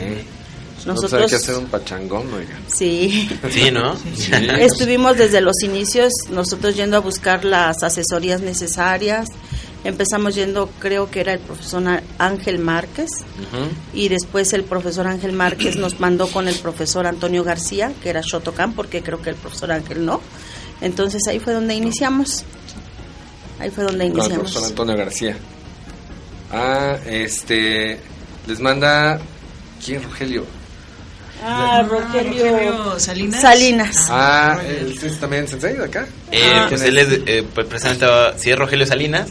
[0.84, 2.58] Nosotros- Nosotros hay que hacer un pachangón, oiga.
[2.66, 3.28] Sí.
[3.50, 3.96] Sí, ¿no?
[3.96, 4.30] Sí.
[4.60, 9.28] Estuvimos desde los inicios, nosotros yendo a buscar las asesorías necesarias.
[9.84, 11.82] Empezamos yendo, creo que era el profesor
[12.18, 13.10] Ángel Márquez,
[13.94, 18.20] y después el profesor Ángel Márquez nos mandó con el profesor Antonio García, que era
[18.22, 20.20] Shotokan, porque creo que el profesor Ángel no.
[20.80, 22.44] Entonces ahí fue donde iniciamos.
[23.62, 24.38] Ahí fue donde Con el iniciamos.
[24.50, 25.36] profesor Antonio García.
[26.52, 27.98] Ah, este
[28.46, 29.20] les manda
[29.84, 30.44] ¿quién Rogelio?
[31.44, 33.40] Ah, Rogelio, Rogelio Salinas.
[33.40, 34.06] Salinas.
[34.10, 36.06] Ah, ¿él es también sensei de acá?
[36.30, 36.66] Eh, Ah.
[36.68, 39.28] pues él es, eh, pues, precisamente, va- si es Rogelio Salinas,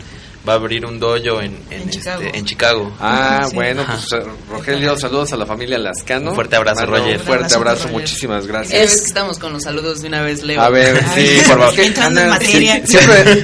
[0.48, 2.22] va a abrir un dojo en, en, En este, Chicago.
[2.34, 2.92] en Chicago.
[3.00, 3.56] Ah, Sí.
[3.56, 3.94] bueno, Ajá.
[4.10, 6.30] pues eh, Rogelio, saludos a la familia Lascano.
[6.30, 7.18] Un fuerte abrazo, Manda Roger.
[7.20, 7.92] Un fuerte abrazo, Roger.
[8.00, 8.82] muchísimas Ya gracias.
[8.82, 10.60] ves que estamos con los saludos de una vez, Leo.
[10.62, 11.80] A ver, Ay, sí, por favor.
[11.80, 12.82] entrando en materia.
[12.86, 13.44] sí, siempre,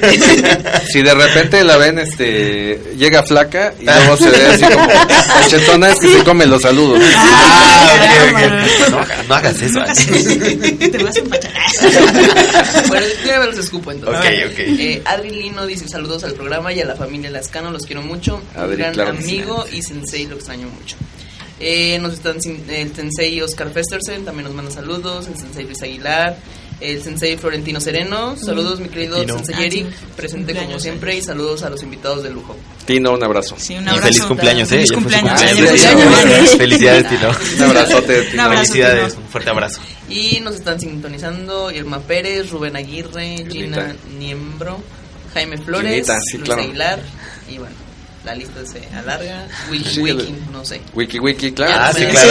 [0.92, 5.90] si de repente la ven, este, llega flaca y luego se ve así como cachetona,
[5.90, 7.00] es que se come los saludos.
[7.16, 8.64] Ah, ok, caramba.
[8.64, 8.90] ok.
[8.90, 9.80] No, no hagas eso.
[10.90, 11.52] Te vas a empachar.
[12.88, 14.20] bueno, ya los escupo entonces.
[14.46, 14.58] Ok, ok.
[14.58, 18.40] Eh, Adri Lino dice saludos al programa y a la familia Lascano, los quiero mucho.
[18.56, 19.36] Adri, Un gran claro que sí.
[19.38, 20.96] amigo y sensei, lo extraño mucho.
[21.60, 25.82] Eh, nos están sin- el sensei Oscar Festersen, también nos manda saludos, el sensei Luis
[25.82, 26.36] Aguilar,
[26.80, 28.36] el sensei Florentino Sereno.
[28.36, 29.36] Saludos, mi querido Tino.
[29.38, 29.94] sensei Ah, Eric, sí.
[30.16, 31.16] presente como siempre.
[31.16, 32.56] Y saludos a los invitados de lujo.
[32.86, 33.56] Tino, un abrazo.
[33.58, 34.02] Sí, un Y abrazo.
[34.06, 34.74] feliz cumpleaños, ¿eh?
[34.76, 35.40] Feliz cumpleaños.
[36.56, 37.08] Felicidades.
[37.08, 37.30] Tino.
[37.56, 38.32] Un abrazote, Tino.
[38.34, 39.24] Un abrazo, Felicidades, Tino.
[39.24, 39.80] un fuerte abrazo.
[40.08, 43.96] Y nos están sintonizando Irma Pérez, Rubén Aguirre, Gina.
[44.18, 44.80] Niembro,
[45.34, 46.62] Jaime Flores, Ginita, sí, Luis claro.
[46.62, 47.00] Aguilar.
[47.48, 47.74] Y bueno,
[48.24, 49.46] la lista se alarga.
[49.70, 50.80] Wiki, Sí, Wiki, no sé.
[50.94, 51.72] Wiki, wiki, claro.
[51.76, 52.30] Ah, sí, claro.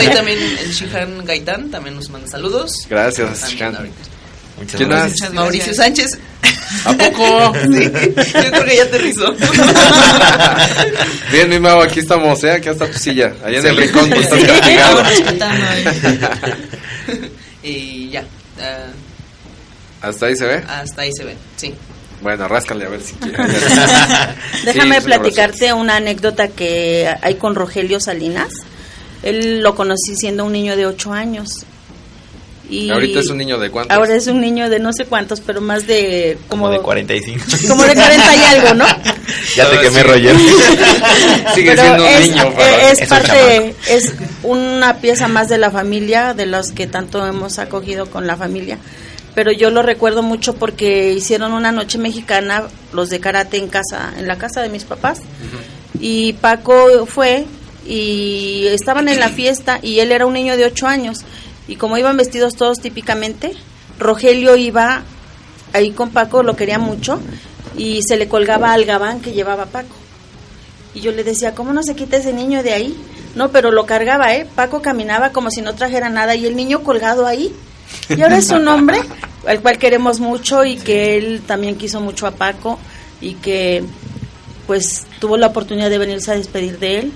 [0.00, 2.72] sí, también, el Shihan Gaitán, también nos manda saludos.
[2.88, 3.76] Gracias, Shihan.
[4.58, 5.20] Muchas ¿Quién gracias.
[5.22, 5.32] más?
[5.32, 5.74] Mauricio.
[5.74, 6.10] Sánchez.
[6.84, 7.52] ¿A poco?
[7.54, 9.34] Sí, yo creo que ya aterrizó.
[11.32, 12.52] Bien, mi Mau, aquí estamos, ¿eh?
[12.52, 13.32] Aquí está tu silla.
[13.44, 15.02] Allá en el rincón, estás castigado.
[17.62, 18.24] y ya,
[18.60, 18.86] ah,
[20.02, 20.62] ¿Hasta ahí se ve?
[20.68, 21.36] hasta ahí se ve.
[21.56, 21.74] Sí.
[22.20, 23.38] Bueno, ráscale a ver si quieres.
[24.64, 28.48] Déjame Sí, es un platicarte una anécdota que hay con Rogelio Salinas.
[29.22, 31.48] Él lo conocí siendo un niño de 8 años.
[32.70, 33.94] Y Ahorita es un niño de cuántos?
[33.96, 37.44] Ahora es un niño de no sé cuántos, pero más de como, Como de 45.
[37.68, 38.86] como de 40 y algo, ¿no?
[39.56, 40.36] Ya te quemé, Roger.
[41.54, 42.42] Sigue Pero siendo un es, niño.
[42.44, 47.26] eh, para- es parte, es una pieza más de la familia, de los que tanto
[47.26, 48.78] hemos acogido con la familia.
[49.34, 54.12] Pero yo lo recuerdo mucho porque hicieron una noche mexicana, los de karate en casa,
[54.18, 55.20] en la casa de mis papás.
[55.98, 57.46] Y Paco fue
[57.86, 61.20] y estaban en la fiesta y él era un niño de 8 años.
[61.68, 63.52] Y como iban vestidos todos típicamente,
[63.98, 65.02] Rogelio iba
[65.72, 67.20] ahí con Paco, lo quería mucho,
[67.76, 69.94] y se le colgaba al gabán que llevaba Paco.
[70.94, 72.96] Y yo le decía, ¿cómo no se quita ese niño de ahí?
[73.34, 74.46] No, pero lo cargaba, ¿eh?
[74.54, 77.54] Paco caminaba como si no trajera nada y el niño colgado ahí.
[78.08, 79.00] Y ahora es un hombre
[79.46, 82.78] al cual queremos mucho y que él también quiso mucho a Paco
[83.20, 83.84] y que
[84.66, 87.12] pues tuvo la oportunidad de venirse a despedir de él.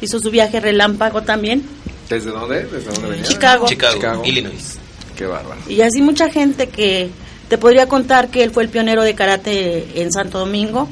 [0.00, 1.62] Hizo su viaje relámpago también.
[2.08, 2.64] ¿Desde dónde?
[2.64, 3.24] ¿Desde dónde venía?
[3.24, 3.66] Chicago.
[3.66, 4.22] Chicago, Chicago.
[4.24, 4.78] Illinois.
[5.16, 5.60] Qué bárbaro.
[5.68, 7.10] Y así mucha gente que
[7.48, 10.88] te podría contar que él fue el pionero de karate en Santo Domingo.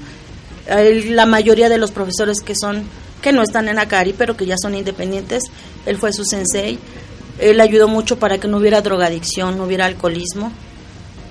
[0.66, 2.84] Él, la mayoría de los profesores que son
[3.22, 5.43] que no están en Akari, pero que ya son independientes,
[5.86, 6.78] él fue su sensei.
[7.39, 10.53] Él ayudó mucho para que no hubiera drogadicción, no hubiera alcoholismo.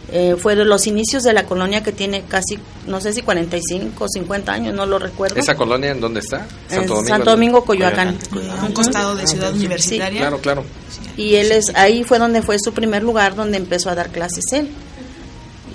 [0.09, 4.05] Eh, fue de los inicios de la colonia que tiene casi, no sé si 45
[4.05, 5.35] o 50 años, no lo recuerdo.
[5.37, 6.47] ¿Esa colonia en dónde está?
[6.69, 8.17] En Santo Domingo, Coyoacán.
[8.57, 10.21] A un costado de Ciudad Sí, Universitaria.
[10.21, 10.63] Claro, claro.
[11.17, 14.45] Y él es ahí fue donde fue su primer lugar donde empezó a dar clases
[14.53, 14.69] él.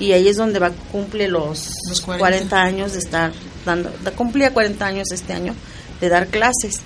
[0.01, 2.19] Y ahí es donde va cumple los, Los 40.
[2.19, 2.63] 40.
[2.63, 3.33] años de estar
[3.67, 5.55] dando da- cumplía 40 años este año
[6.01, 6.81] de dar clases.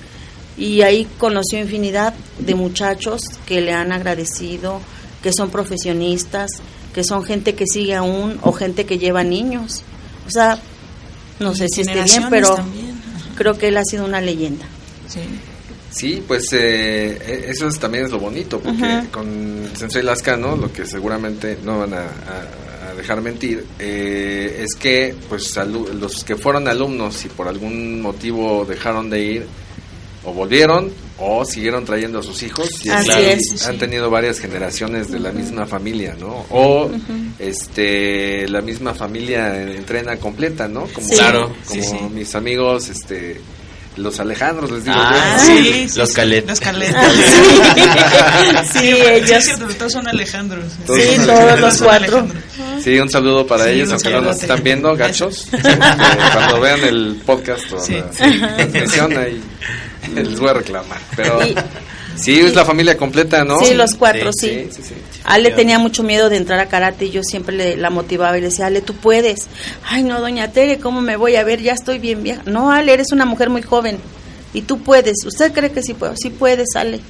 [0.59, 4.81] Y ahí conoció infinidad de muchachos que le han agradecido,
[5.23, 6.51] que son profesionistas,
[6.95, 9.83] que son gente que sigue aún o gente que lleva niños.
[10.27, 10.59] O sea,
[11.41, 12.95] no sé si esté bien, pero también.
[13.37, 14.65] creo que él ha sido una leyenda.
[15.09, 15.21] Sí.
[15.91, 19.11] Sí, pues eh, eh, eso es, también es lo bonito, porque Ujú.
[19.11, 24.75] con Sensei Lascano, lo que seguramente no van a, a- a dejar mentir, eh, es
[24.79, 29.47] que pues alu- los que fueron alumnos y por algún motivo dejaron de ir,
[30.27, 33.67] o volvieron, o siguieron trayendo a sus hijos, y Así así es.
[33.67, 36.45] han tenido varias generaciones de la misma familia, ¿no?
[36.51, 36.91] O
[37.39, 40.83] este la misma familia entrena completa, ¿no?
[40.93, 41.15] Como, Sí.
[41.15, 41.97] Claro, como sí, sí.
[42.13, 43.41] mis amigos, este
[43.97, 45.47] los Alejandros, les digo Ah, yo.
[45.47, 46.47] sí, los Calet.
[46.47, 46.95] Los Calet.
[46.95, 49.45] Sí, Sí, ellos.
[49.79, 50.65] todos son Alejandros.
[50.87, 52.27] Todos Sí, son todos los cuatro.
[52.85, 55.49] Sí, un saludo para Sí, ellos, un aunque no nos están viendo, gachos.
[55.51, 55.79] Este,
[56.33, 57.95] cuando vean el podcast o Sí.
[57.95, 59.41] la transmisión, ahí
[60.15, 61.01] les voy a reclamar.
[61.15, 61.55] Pero Y-
[62.17, 63.59] sí, es la familia completa, ¿no?
[63.61, 64.69] Sí, los cuatro, sí.
[64.71, 64.95] Sí, sí, sí.
[65.25, 68.41] Ale tenía mucho miedo de entrar a karate y yo siempre le, la motivaba y
[68.41, 69.49] le decía, Ale, tú puedes.
[69.85, 71.61] Ay, no, doña Tere, ¿cómo me voy a ver?
[71.63, 72.43] Ya estoy bien vieja.
[72.47, 73.99] No, Ale, eres una mujer muy joven
[74.55, 75.25] y tú puedes.
[75.27, 76.15] ¿Usted cree que sí puedo?
[76.17, 77.01] Sí puedes, Ale.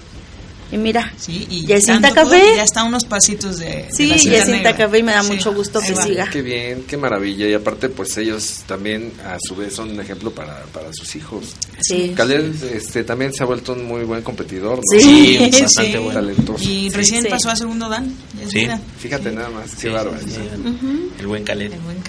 [0.72, 2.42] Y mira, Sí, y Yacinta Café.
[2.56, 3.66] Ya está a unos pasitos de.
[3.66, 4.16] de sí, la
[4.72, 4.76] negra.
[4.76, 6.02] Café y me da Sí, mucho gusto que va.
[6.02, 6.28] siga.
[6.30, 7.46] Qué bien, qué maravilla.
[7.48, 11.54] Y aparte, pues ellos también, a su vez, son un ejemplo para, para sus hijos.
[11.80, 12.12] Sí.
[12.16, 14.78] Khaled este, también se ha vuelto un muy buen competidor.
[14.78, 14.82] ¿no?
[15.00, 15.62] Sí, Sí, sí.
[15.62, 16.20] bastante bueno.
[16.20, 16.64] Talentoso.
[16.68, 17.28] Y recién Sí.
[17.28, 18.12] pasó a segundo dan.
[18.50, 18.66] Sí.
[18.98, 20.18] Fíjate nada más, qué Sí, bárbaro.
[20.20, 20.40] sí, sí.
[21.20, 21.72] El buen Calet.
[21.72, 22.00] El buen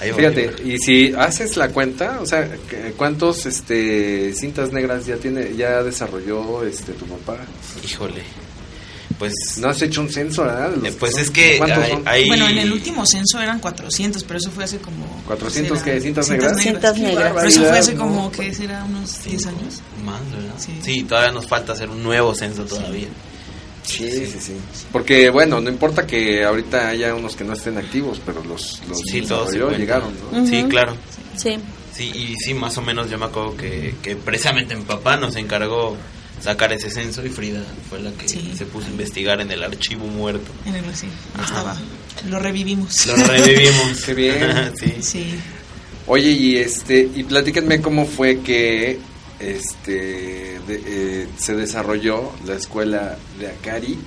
[0.00, 5.16] va, Fíjate, y si haces la cuenta, o sea, ¿qué- ¿cuántos este cintas negras ya
[5.16, 7.38] tiene ya desarrolló este tu papá?
[8.06, 8.22] Híjole.
[9.18, 10.72] Pues, No has hecho un censo, ¿verdad?
[10.76, 14.24] los eh, pues es que ¿Cuántos hay, hay- Bueno, en el último censo eran 400,
[14.24, 15.06] pero eso fue hace como.
[15.26, 15.92] 400 ¿será?
[15.94, 16.60] qué, cintas negras?
[16.60, 17.32] Cintas negras.
[17.34, 18.00] Pero eso fue hace No.
[18.00, 18.82] como, ¿qué será?
[18.84, 19.80] Unos 10 años.
[20.04, 20.54] más, ¿verdad?
[20.58, 20.72] Sí.
[20.82, 21.02] Sí.
[21.04, 23.06] todavía nos falta hacer un nuevo censo todavía.
[23.84, 24.52] Sí, sí, sí.
[24.90, 28.98] Porque bueno, no importa que ahorita haya unos que no estén activos, pero los los
[29.10, 30.38] Sí, todos llegaron, ¿no?
[30.40, 30.48] Ujú.
[30.48, 30.96] Sí, claro.
[31.36, 31.56] Sí.
[31.92, 35.36] Sí, y sí, más o menos yo me acuerdo que, que precisamente mi papá nos
[35.36, 35.96] encargó
[36.40, 40.06] sacar ese censo y Frida fue la que se puso a investigar en el archivo
[40.06, 40.50] muerto.
[40.66, 41.06] En el, sí,
[41.42, 41.76] estaba.
[42.28, 43.06] Lo revivimos.
[43.06, 44.02] Lo revivimos.
[44.06, 44.72] Qué bien.
[44.78, 44.94] sí.
[45.00, 45.34] Sí.
[46.06, 48.98] Oye, y este, y platíquenme cómo fue que
[49.40, 53.98] este de- eh, se desarrolló la escuela de Akari.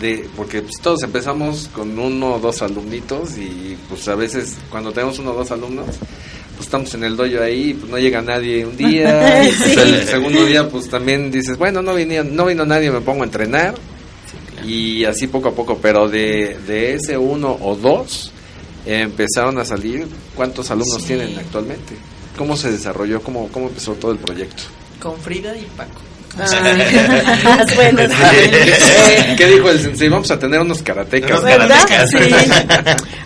[0.00, 4.92] De, porque pues, todos empezamos con uno o dos alumnitos y pues a veces cuando
[4.92, 5.86] tenemos uno o dos alumnos
[6.60, 9.80] pues estamos en el dojo ahí pues no llega nadie un día y, pues, Sí.
[9.80, 13.24] el segundo día pues también dices bueno no vino, no vino nadie me pongo a
[13.24, 13.74] entrenar
[14.62, 18.30] y así poco a poco pero de, de ese uno o dos
[18.84, 21.08] eh, empezaron a salir cuántos alumnos Sí.
[21.08, 21.94] tienen actualmente
[22.36, 24.64] cómo se desarrolló cómo cómo empezó todo el proyecto
[25.00, 26.02] Con Frida y Paco.
[26.38, 26.44] Ah,
[27.74, 30.08] bueno, ¿Qué, qué dijo el sensei?
[30.10, 31.42] Vamos a tener unos karatecas.
[31.42, 32.06] ¿Verdad?
[32.06, 32.18] Sí.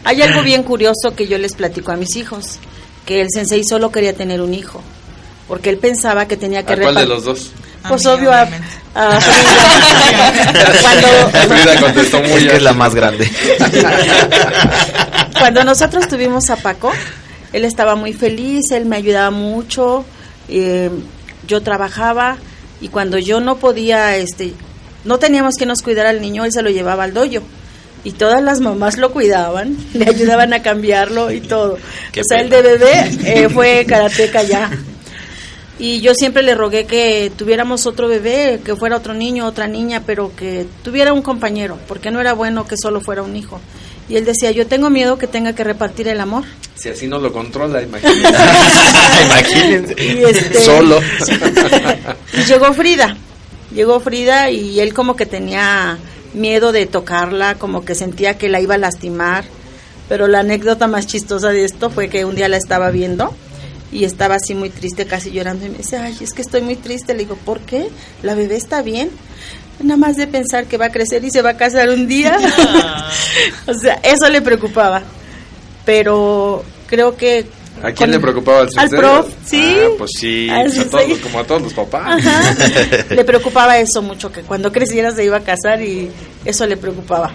[0.05, 2.59] Hay algo bien curioso que yo les platico a mis hijos,
[3.05, 4.81] que el sensei solo quería tener un hijo,
[5.49, 7.51] porque él pensaba que tenía que ¿A cuál de los dos?
[7.89, 8.63] Pues A mí, obvio a, Frida.
[10.83, 13.31] cuando, Frida contestó muy Es que es la más grande.
[15.39, 16.93] cuando nosotros tuvimos a Paco,
[17.53, 20.05] él estaba muy feliz, él me ayudaba mucho,
[20.49, 20.91] eh,
[21.47, 22.39] yo trabajaba
[22.81, 24.55] y cuando yo no podía, este,
[25.05, 27.43] no teníamos que nos cuidar al niño, él se lo llevaba al doyo.
[28.05, 31.79] Y todas las mamás lo cuidaban, le ayudaban a cambiarlo y todo.
[32.13, 34.71] Qué o sea, el de bebé eh, fue karateca ya.
[35.79, 40.03] Y yo siempre le rogué que tuviéramos otro bebé, que fuera otro niño, otra niña,
[40.07, 43.61] pero que tuviera un compañero, porque no era bueno que solo fuera un hijo.
[44.09, 46.45] Y él decía, yo tengo miedo que tenga que repartir el amor.
[46.77, 47.83] Si así no lo controla.
[47.83, 49.95] Imagínense.
[49.99, 51.01] Y este- Solo.
[52.35, 53.17] Y llegó Frida,
[53.75, 55.99] llegó Frida y él como que tenía
[56.35, 59.45] miedo de tocarla, como que sentía que la iba a lastimar.
[60.09, 63.35] Pero la anécdota más chistosa de esto fue que un día la estaba viendo
[63.91, 66.77] y estaba así muy triste, casi llorando y me dice, ay, es que estoy muy
[66.77, 67.15] triste.
[67.15, 67.89] Le digo, ¿por qué?
[68.23, 69.11] La bebé está bien.
[69.81, 72.37] Nada más de pensar que va a crecer y se va a casar un día.
[73.67, 75.03] o sea, eso le preocupaba.
[75.85, 77.47] Pero creo que...
[77.85, 79.77] ¿A quién con- le preocupaba al Al prof, sí.
[79.81, 82.25] Ah, pues sí, pues a todos, como a todos los papás.
[82.27, 82.55] Ajá.
[83.15, 86.11] le preocupaba eso mucho, que cuando creciera se iba a casar y
[86.45, 87.33] eso le preocupaba.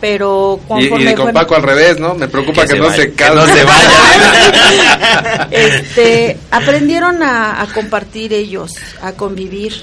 [0.00, 2.14] Pero Y, conforme y con fue- Paco al revés, ¿no?
[2.14, 5.48] Me preocupa Que que, se no vaya, se que no se vaya.
[5.50, 8.72] este, aprendieron a, a compartir ellos,
[9.02, 9.74] a convivir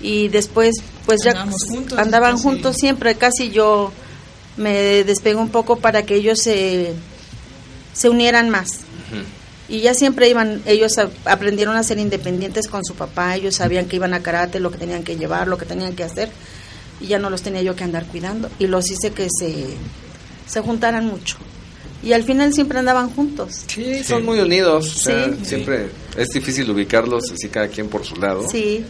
[0.00, 0.74] y después
[1.04, 2.42] pues ya juntos, andaban casi.
[2.42, 3.92] juntos siempre, casi yo
[4.56, 6.92] me despego un poco para que ellos se,
[7.92, 8.80] se unieran más.
[9.68, 13.86] Y ya siempre iban, ellos a- aprendieron a ser independientes con su papá, ellos sabían
[13.86, 16.28] que iban a karate, lo que tenían que llevar, lo que tenían que hacer,
[17.00, 18.48] y ya no los tenía yo que andar cuidando.
[18.60, 19.66] Y los hice que se,
[20.46, 21.36] se juntaran mucho.
[22.02, 23.62] Y al final siempre andaban juntos.
[23.66, 24.94] Sí, son muy unidos.
[24.94, 25.44] o sea, Sí.
[25.44, 28.46] Siempre es difícil ubicarlos así cada quien por su lado.
[28.48, 28.84] Sí.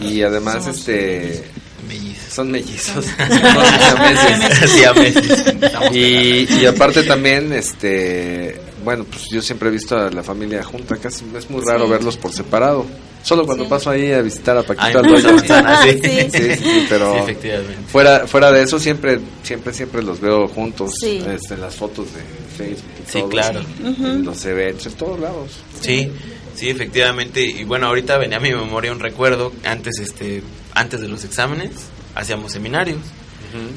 [0.00, 1.44] Y además, Somos este.
[1.86, 2.32] Mellizos.
[2.32, 3.04] Son mellizos.
[3.04, 4.68] Son.
[4.68, 5.44] Siameses.
[5.92, 8.58] y, y aparte también, este.
[8.84, 11.90] Bueno, pues yo siempre he visto a la familia junta, casi es muy raro Sí.
[11.90, 12.84] verlos por separado.
[13.22, 13.70] Solo cuando Sí.
[13.70, 15.38] paso ahí a visitar a Ay, Paquito al no, no,
[15.82, 16.00] sí.
[16.30, 16.54] Sí.
[16.62, 17.76] Sí, pero efectivamente.
[17.90, 21.22] fuera fuera de eso siempre siempre siempre los veo juntos Sí.
[21.26, 22.20] este, en las fotos de
[22.58, 23.60] Facebook y Sí, todo, claro.
[23.82, 26.10] en los eventos en todos lados Sí,
[26.54, 27.40] sí, efectivamente.
[27.42, 29.52] Y bueno, ahorita venía a mi memoria un recuerdo.
[29.64, 30.42] Antes, este,
[30.74, 31.70] antes de los exámenes,
[32.14, 32.98] hacíamos seminarios.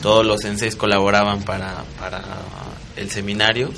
[0.02, 2.22] Todos los senseis colaboraban para, para
[2.96, 3.70] el seminario.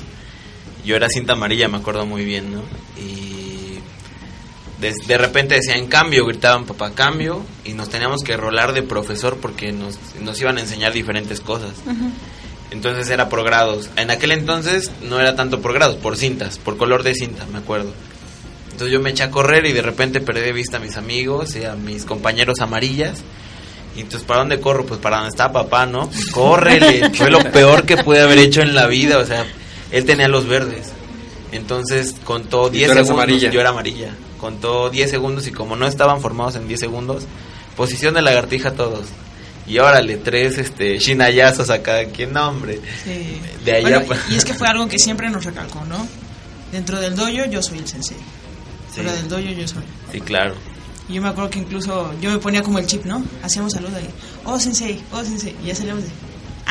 [0.84, 2.62] Yo era cinta amarilla, me acuerdo muy bien, ¿no?
[3.00, 3.78] Y
[4.80, 9.38] de, de repente decían cambio, gritaban papá cambio, y nos teníamos que rolar de profesor
[9.40, 11.72] porque nos, nos iban a enseñar diferentes cosas.
[12.70, 13.90] Entonces era por grados.
[13.96, 17.58] En aquel entonces no era tanto por grados, por cintas, por color de cinta, me
[17.58, 17.92] acuerdo.
[18.80, 21.56] Entonces yo me eché a correr y de repente perdí de vista a mis amigos
[21.56, 23.22] y a mis compañeros amarillas.
[23.96, 24.86] Y entonces, ¿para dónde corro?
[24.86, 26.08] Pues para donde está papá, ¿no?
[26.08, 27.10] Pues, córrele.
[27.10, 29.18] Fue lo peor que pude haber hecho en la vida.
[29.18, 29.44] O sea,
[29.92, 30.88] él tenía los verdes.
[31.52, 33.24] Entonces contó Y 10 tú eras segundos.
[33.24, 33.50] amarilla.
[33.50, 34.14] Yo era amarilla.
[34.38, 37.24] Contó 10 segundos y como no estaban formados en 10 segundos,
[37.76, 39.06] posición de lagartija todos.
[39.66, 42.80] Y órale, tres este, shinayazos a cada quien, no, hombre.
[43.04, 43.40] Sí.
[43.64, 46.08] De allá Bueno, y es que fue algo que siempre nos recalcó, ¿no?
[46.72, 48.16] Dentro del dojo yo soy el sensei.
[48.16, 48.94] Sí.
[49.02, 49.82] Fuera del dojo yo soy.
[50.10, 50.54] Sí, claro.
[51.08, 53.22] Y yo me acuerdo que incluso yo me ponía como el chip, ¿no?
[53.42, 54.08] Hacíamos salud ahí.
[54.44, 55.54] Oh, sensei, oh, sensei.
[55.62, 56.10] Y ya salíamos de...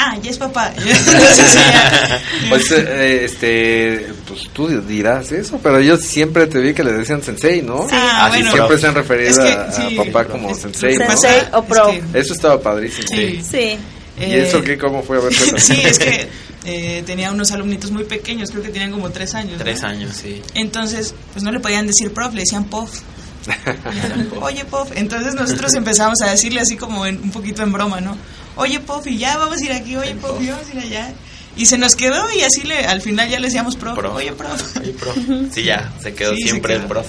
[0.01, 0.71] Ah, ya es papá.
[2.49, 7.21] Pues eh, este pues tú dirás eso pero yo siempre te vi que le decían
[7.21, 8.51] sensei no Ah, Así bueno.
[8.53, 9.95] siempre se han referido Es que, a, a sí.
[9.95, 11.05] papá como Es- sensei ¿no?
[11.07, 11.87] Sensei o es pro.
[11.91, 13.41] que- eso estaba padrísimo Sí.
[13.43, 13.77] Sí.
[14.17, 15.33] y Eh, eso qué cómo fue a ver.
[15.59, 16.27] Sí, es que
[16.65, 19.53] eh, tenía unos alumnitos muy pequeños, creo que tenían como tres años.
[19.57, 19.63] ¿no?
[19.63, 20.41] Tres años, sí.
[20.55, 22.99] Entonces, pues no le podían decir prof, le decían pof.
[24.41, 24.91] Oye, Puff.
[24.95, 28.17] Entonces nosotros empezamos a decirle así como en, un poquito en broma, ¿no?
[28.59, 31.13] Oye, y ya vamos a ir aquí, oye, y vamos a ir allá.
[31.57, 33.97] Y se nos quedó y así le, al final ya le decíamos prof.
[34.13, 34.77] Oye, prof.
[34.79, 35.17] Oye, prof.
[35.51, 36.83] Sí, ya, se quedó Sí, se siempre quedó.
[36.83, 37.07] el prof.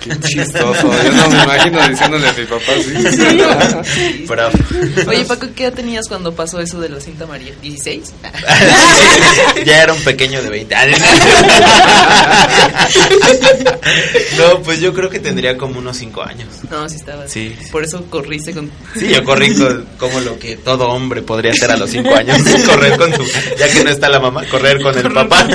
[0.00, 0.90] Qué chistoso.
[1.04, 4.24] Yo no me imagino diciéndole a mi papá así.
[4.26, 4.54] Prof.
[5.08, 7.52] Oye, Paco, ¿qué edad tenías cuando pasó eso de la cinta María?
[7.62, 8.02] ¿16?
[9.64, 10.98] ya era un pequeño de 20 años.
[14.38, 16.48] no, pues yo creo que tendría como unos 5 años.
[16.70, 17.28] No, sí estaba.
[17.28, 17.56] Sí.
[17.70, 18.70] Por eso corriste con.
[18.98, 22.38] Sí, yo corrí con- como lo que todo hombre podría hacer a los 5 años.
[22.66, 23.24] correr con su.
[23.58, 25.46] Ya que no está la mamá, correr con el papá.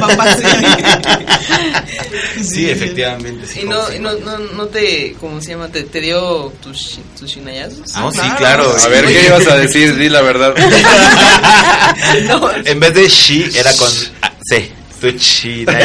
[2.41, 3.47] sí, efectivamente.
[3.47, 5.67] Sí, y no, y no, no, no te, ¿cómo se llama?
[5.69, 7.93] ¿Te, te dio tus, shi- tus shinayazos?
[7.95, 8.73] No, sí, claro.
[8.84, 9.95] A ver, ¿qué ibas a decir?
[9.97, 10.53] Di la verdad.
[12.65, 13.89] En vez de she, era con
[14.21, 14.71] ah, C.
[15.01, 15.65] Tu chi.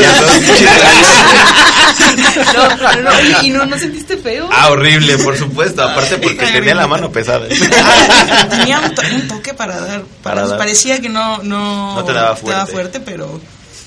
[2.54, 2.68] No,
[3.02, 3.10] no,
[3.42, 4.48] ¿y no, no sentiste feo?
[4.52, 5.82] Ah, horrible, por supuesto.
[5.82, 7.46] Aparte porque tenía la mano pesada.
[7.48, 10.02] Tenía un, to- un toque para dar.
[10.22, 10.58] Para Para dar.
[10.58, 12.72] Parecía que no, no, No te daba fuerte.
[12.72, 13.40] fuerte, pero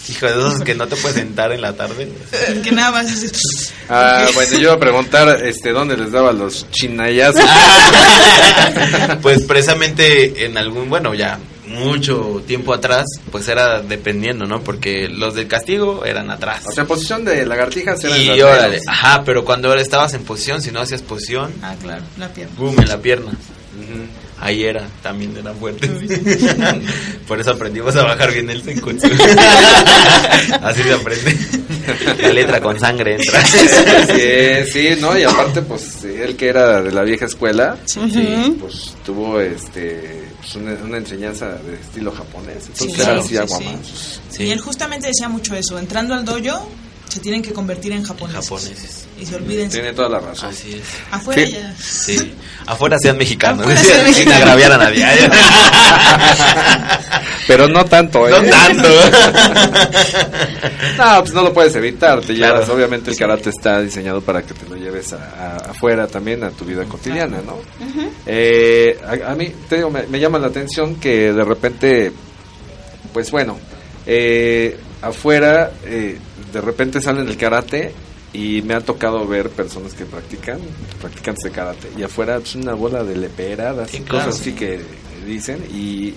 [0.09, 2.09] Hijo de esos que no te puedes sentar en la tarde.
[2.63, 3.71] que nada más.
[3.89, 7.41] Ah, bueno, yo iba a preguntar este, dónde les daba los chinayazos.
[9.21, 14.61] Pues precisamente en algún, bueno, ya mucho tiempo atrás, pues era dependiendo, ¿no?
[14.61, 16.63] Porque los del castigo eran atrás.
[16.67, 18.87] O sea, posición de lagartijas eran Y órale, menos.
[18.87, 22.53] ajá, pero cuando ahora estabas en posición, si no hacías posición, Ah, claro, la pierna.
[22.57, 23.31] boom, en la pierna.
[23.31, 24.05] Ujú.
[24.43, 25.89] Ahí era, también eran fuertes.
[27.27, 29.07] Por eso aprendimos a bajar bien el senkutsu.
[30.61, 31.37] Así se aprende.
[32.21, 33.43] La letra con sangre entra.
[33.45, 38.57] Sí, sí, no, y aparte, pues, él que era de la vieja escuela, Sí.
[38.59, 42.67] pues tuvo este pues, una, una enseñanza de estilo japonés.
[42.67, 43.63] Entonces, Sí, era sí, así agua sí.
[43.65, 44.39] más.
[44.39, 45.77] Y él justamente decía mucho eso.
[45.77, 46.67] Entrando al dojo,
[47.11, 48.43] se tienen que convertir en japoneses.
[48.45, 49.05] Japoneses.
[49.19, 49.77] Y se olvídense.
[49.79, 50.49] Tiene toda la razón.
[50.49, 50.83] Así es.
[51.11, 51.51] Afuera Sí.
[51.51, 51.75] ya.
[51.77, 52.33] Sí.
[52.65, 53.59] Afuera sean mexicanos.
[53.61, 55.05] Afuera sean sin agraviar a nadie.
[57.47, 58.31] Pero no tanto, ¿eh?
[58.31, 58.89] No tanto.
[60.97, 62.21] No, pues no lo puedes evitar.
[62.21, 62.55] Te Claro.
[62.55, 66.43] llevas, obviamente el karate está diseñado para que te lo lleves a, a- afuera también,
[66.43, 67.57] a tu vida cotidiana, ¿no?
[68.25, 72.11] Eh, a, a mí te digo, me, me llama la atención que de repente,
[73.11, 73.57] pues bueno,
[74.05, 76.17] eh, afuera eh,
[76.53, 77.93] de repente salen del karate
[78.33, 80.59] y me ha tocado ver personas que practican,
[81.01, 84.25] practicantes de karate y afuera es una bola de leperadas Sí, y claro.
[84.27, 84.79] cosas así que
[85.25, 86.13] dicen y,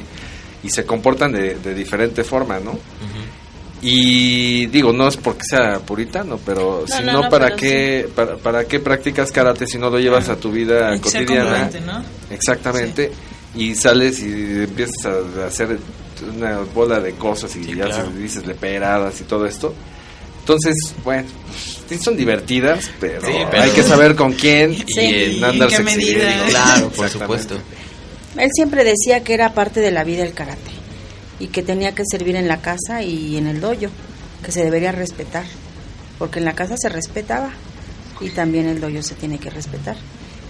[0.63, 2.79] y se comportan de, de diferente forma, ¿no?
[3.83, 7.57] Y digo, no es porque sea puritano, pero No, si no, no, no, ¿para, pero
[7.57, 11.71] qué, para, para qué practicas karate si no lo llevas a tu vida cotidiana?
[12.31, 13.13] Exactamente.
[13.55, 15.79] Y sales y empiezas a hacer
[16.23, 18.11] una bola de cosas y ya claro.
[18.13, 19.75] se- dices leperadas y todo esto.
[20.41, 21.27] Entonces, bueno,
[21.89, 25.01] sí son divertidas, pero, Sí, pero- hay que saber con quién y Sí.
[25.01, 26.11] en ¿Y en andarse qué medida?
[26.25, 26.45] exhibiendo.
[26.51, 27.55] Claro, por supuesto.
[28.37, 30.71] Él siempre decía que era parte de la vida el karate
[31.41, 33.91] y que tenía que servir en la casa y en el dojo,
[34.45, 35.45] que se debería respetar,
[36.19, 37.51] porque en la casa se respetaba
[38.21, 39.97] y también el dojo se tiene que respetar.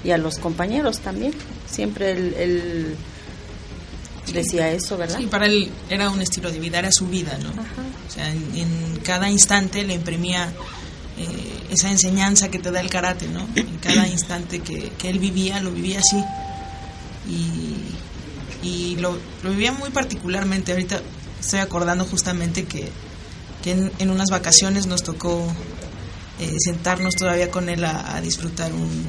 [0.02, 1.32] Y a los compañeros también,
[1.70, 2.94] siempre él, él
[4.32, 5.18] decía eso, ¿verdad?
[5.18, 7.50] Sí, para él era un estilo de vida, era su vida, ¿no?
[7.50, 10.52] O sea, en, en cada instante le imprimía
[11.18, 11.26] eh,
[11.70, 13.46] esa enseñanza que te da el karate, ¿no?
[13.54, 16.22] En cada instante que, que él vivía, lo vivía así.
[17.28, 20.72] Y, y lo, lo vivía muy particularmente.
[20.72, 21.00] Ahorita
[21.40, 22.88] estoy acordando justamente que,
[23.62, 25.46] que en, en unas vacaciones nos tocó
[26.40, 29.06] eh, sentarnos todavía con él a, a disfrutar un-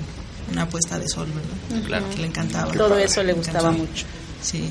[0.51, 1.87] una puesta de sol, ¿verdad?
[1.87, 2.09] Claro.
[2.11, 2.71] Que le encantaba.
[2.71, 4.05] Todo eso le gustaba mucho.
[4.43, 4.69] Sí.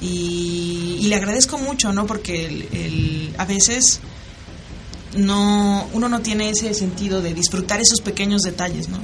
[0.00, 2.06] Y, le agradezco mucho, ¿no?
[2.06, 4.00] Porque el, a veces
[5.16, 8.98] no uno no tiene ese sentido de disfrutar esos pequeños detalles, ¿no?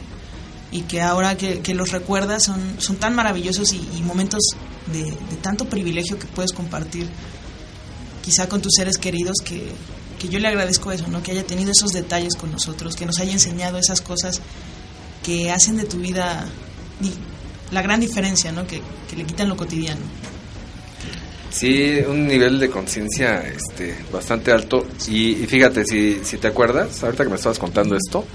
[0.71, 4.41] Y que ahora que, que los recuerdas son, son tan maravillosos y, momentos
[4.93, 7.09] de, tanto privilegio que puedes compartir
[8.23, 9.73] quizá con tus seres queridos que,
[10.19, 11.23] que yo le agradezco eso, ¿no?
[11.23, 14.41] Que haya tenido esos detalles con nosotros, que nos haya enseñado esas cosas
[15.25, 16.47] que hacen de tu vida
[17.73, 18.67] la gran diferencia, ¿no?
[18.67, 18.81] Que
[19.17, 20.03] le quitan lo cotidiano.
[21.57, 24.87] Sí, un nivel de conciencia este, bastante alto.
[25.09, 28.27] Y, y fíjate, si, si te acuerdas, ahorita que me estabas contando esto,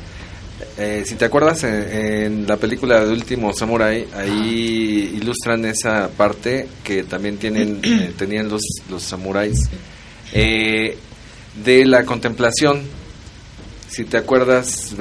[0.76, 6.68] eh, si te acuerdas en, en la película de Último Samurai, ahí ilustran esa parte
[6.84, 9.70] que también tienen, eh, tenían los, los samuráis,
[10.34, 10.98] eh,
[11.64, 12.82] de la contemplación.
[13.92, 14.96] Si te acuerdas,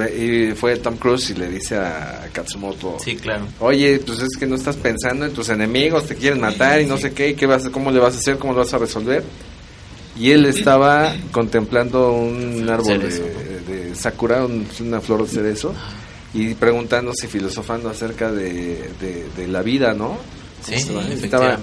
[0.56, 3.46] fue Tom Cruise y le dice a Katsumoto, Sí, claro.
[3.60, 6.98] Oye, pues es que no estás pensando en tus enemigos, te quieren matar y no
[6.98, 9.22] sé qué, y qué vas, cómo le vas a hacer, cómo lo vas a resolver.
[10.18, 13.00] Y él estaba contemplando un árbol
[13.66, 15.72] de, sakura, un- una flor de cerezo,
[16.34, 20.18] y preguntándose, filosofando acerca de, de, de la vida, ¿no?
[20.66, 21.56] Sí, Estaba- estaba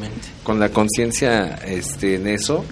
[0.44, 2.64] con la conciencia este, en eso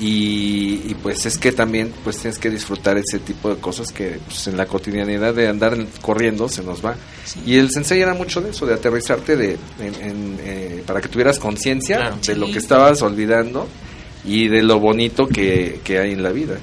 [0.00, 4.18] y, y, pues es que también pues tienes que disfrutar ese tipo de cosas que
[4.26, 6.96] pues, en la cotidianidad de andar corriendo se nos va.
[7.46, 11.08] Y el sensei era mucho de eso de aterrizarte de en- en, eh, para que
[11.08, 12.16] tuvieras conciencia Claro.
[12.26, 13.68] de lo que estabas olvidando
[14.24, 16.58] y de lo bonito que, que hay en la vida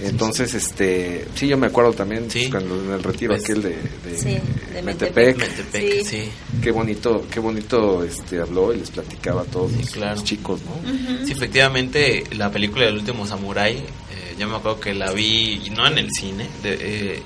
[0.00, 4.18] entonces este sí yo me acuerdo también cuando en el retiro Pues, aquel de, de,
[4.18, 4.36] Sí,
[4.74, 6.28] de Metepec, Metepec, sí.
[6.62, 10.14] qué bonito qué bonito este habló y les platicaba a todos los- claro.
[10.16, 14.94] los chicos no Sí, efectivamente, la película del último Samurai, eh, yo me acuerdo que
[14.94, 16.76] la vi, y no en el cine, de,
[17.14, 17.22] eh,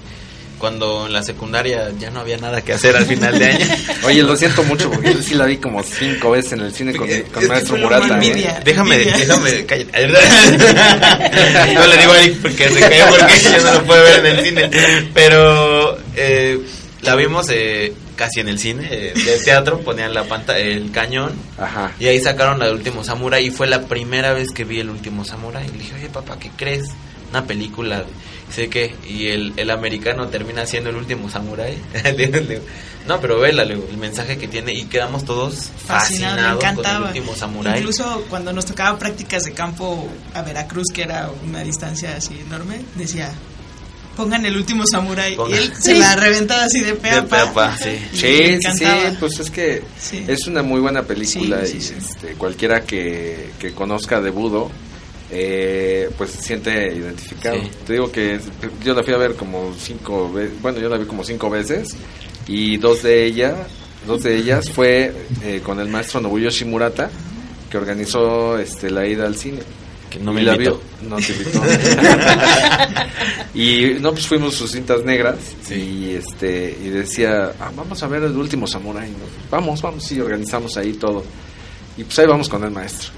[0.61, 3.67] cuando en la secundaria ya no había nada que hacer al final de año.
[4.05, 6.95] Oye, lo siento mucho porque yo sí la vi como cinco veces en el cine
[6.95, 8.15] con, con Maestro Murata.
[8.15, 8.61] envidia.
[8.65, 9.91] Déjame, déjame, cállate.
[11.75, 14.39] No le digo a Eric porque se cayó porque ya no lo puede ver en
[14.39, 14.71] el cine.
[15.15, 16.61] Pero eh,
[17.03, 21.33] la vimos eh, casi en el cine eh, de teatro, ponían la pantalla, el cañón.
[21.59, 21.93] Ajá.
[21.99, 24.91] Y ahí sacaron la del último Samurai y fue la primera vez que vi el
[24.91, 25.65] último Samurai.
[25.67, 26.85] Y le dije, oye papá, ¿qué crees?
[27.31, 28.05] Una película.
[28.55, 31.31] Sé que, y el, el americano termina siendo el último
[32.49, 32.63] digo,
[33.07, 34.73] no, pero vela, el mensaje que tiene.
[34.75, 37.79] Y quedamos todos me fascinados con el último Samurai.
[37.79, 42.81] Incluso cuando nos tocaba prácticas de campo a Veracruz, que era una distancia así enorme,
[42.97, 43.33] decía,
[44.17, 45.37] pongan el último samurái.
[45.49, 47.29] Y él se la reventaba así de pe a De pa.
[47.29, 47.99] pe a pa, sí.
[48.13, 48.85] Sí, sí,
[49.19, 50.25] pues es que Sí.
[50.29, 51.95] es una muy buena película Sí, y sí, sí.
[51.99, 54.71] este, cualquiera que, que conozca de Budo,
[55.31, 57.57] eh, pues se siente identificado.
[57.61, 57.71] Sí.
[57.87, 58.39] Te digo que
[58.85, 61.97] yo la fui a ver como cinco veces, bueno, yo la vi como cinco veces
[62.47, 63.55] y dos de ellas,
[64.07, 65.13] dos de ellas fue
[65.43, 67.11] eh, con el maestro Nobuyoshi Murata
[67.71, 69.61] que organizó este la ida al cine.
[70.11, 71.63] Que no Y me la vio- no te invitó.
[73.55, 75.37] y no, pues fuimos sus cintas negras
[75.71, 79.09] y este y decía, "Ah, vamos a ver el último Samurai.
[79.09, 79.17] ¿no?
[79.51, 81.25] Vamos, vamos, y organizamos ahí todo.
[81.97, 83.11] Y pues ahí vamos con el maestro.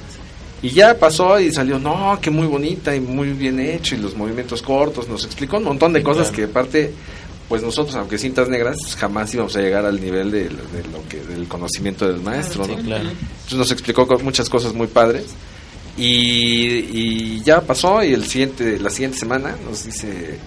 [0.63, 4.17] Y ya pasó y salió, no, que muy bonita y muy bien hecho y los
[4.17, 5.09] movimientos cortos.
[5.09, 6.93] Nos explicó un montón de cosas que aparte,
[7.49, 11.21] pues nosotros, aunque cintas negras, jamás íbamos a llegar al nivel de, de lo que
[11.21, 12.65] del conocimiento del maestro.
[12.65, 12.83] Sí, ¿no?
[12.83, 13.11] claro.
[13.11, 15.27] Entonces nos explicó muchas cosas muy padres.
[15.99, 20.39] Y, y ya pasó y el siguiente, la siguiente semana nos dice,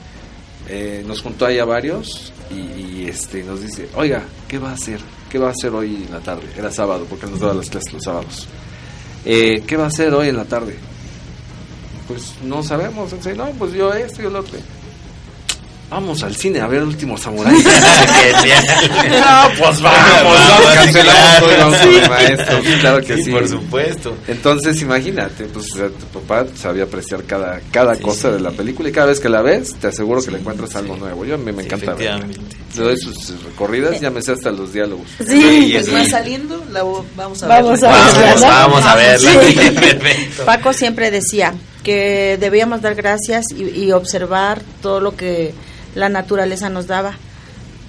[0.70, 4.74] eh, nos juntó ahí a varios y, y, este nos dice, oiga, ¿qué va a
[4.74, 5.00] hacer?
[5.30, 6.48] ¿Qué va a hacer hoy en la tarde?
[6.58, 8.48] Era sábado porque nos daba las clases los sábados.
[9.26, 10.76] Eh, ¿Qué va a hacer hoy en la tarde?
[12.08, 13.12] Pues no sabemos.
[13.36, 14.60] No, pues yo esto y lo otro.
[15.90, 17.54] Vamos al cine a ver el último samurái.
[17.64, 17.64] no,
[19.60, 22.62] pues vamos, vamos, cancelamos todo y vamos con el maestro.
[22.64, 23.32] Sí, Claro que Sí, sí.
[23.32, 24.18] por supuesto.
[24.28, 28.90] Entonces, imagínate, pues o sea, tu papá sabía apreciar cada, cada cosa de la película
[28.90, 31.24] y cada vez que la ves, te aseguro que le encuentras algo nuevo.
[31.24, 32.16] Yo a mí me encanta verla.
[32.18, 32.56] efectivamente.
[32.78, 35.08] Le doy sus recorridas, ya me sé hasta los diálogos.
[35.26, 36.84] Sí, y es es más muy- saliendo, la
[37.16, 38.06] vamos a Vamos verla.
[38.08, 39.32] a verla, vamos a verla.
[40.46, 45.54] Paco siempre decía que debíamos dar gracias y, y observar todo lo que
[45.96, 47.14] la naturaleza nos daba.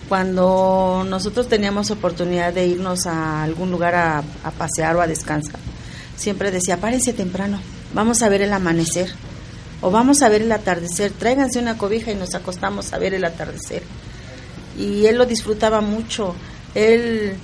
[0.08, 4.22] Cuando nosotros teníamos oportunidad de irnos a algún lugar a,
[4.56, 5.58] pasear o a descansar,
[6.16, 7.60] siempre decía, párense temprano,
[7.92, 9.10] vamos a ver el amanecer
[9.80, 13.24] o vamos a ver el atardecer, tráiganse una cobija y nos acostamos a ver el
[13.24, 13.82] atardecer.
[14.78, 16.36] Y él lo disfrutaba mucho,
[16.74, 17.34] él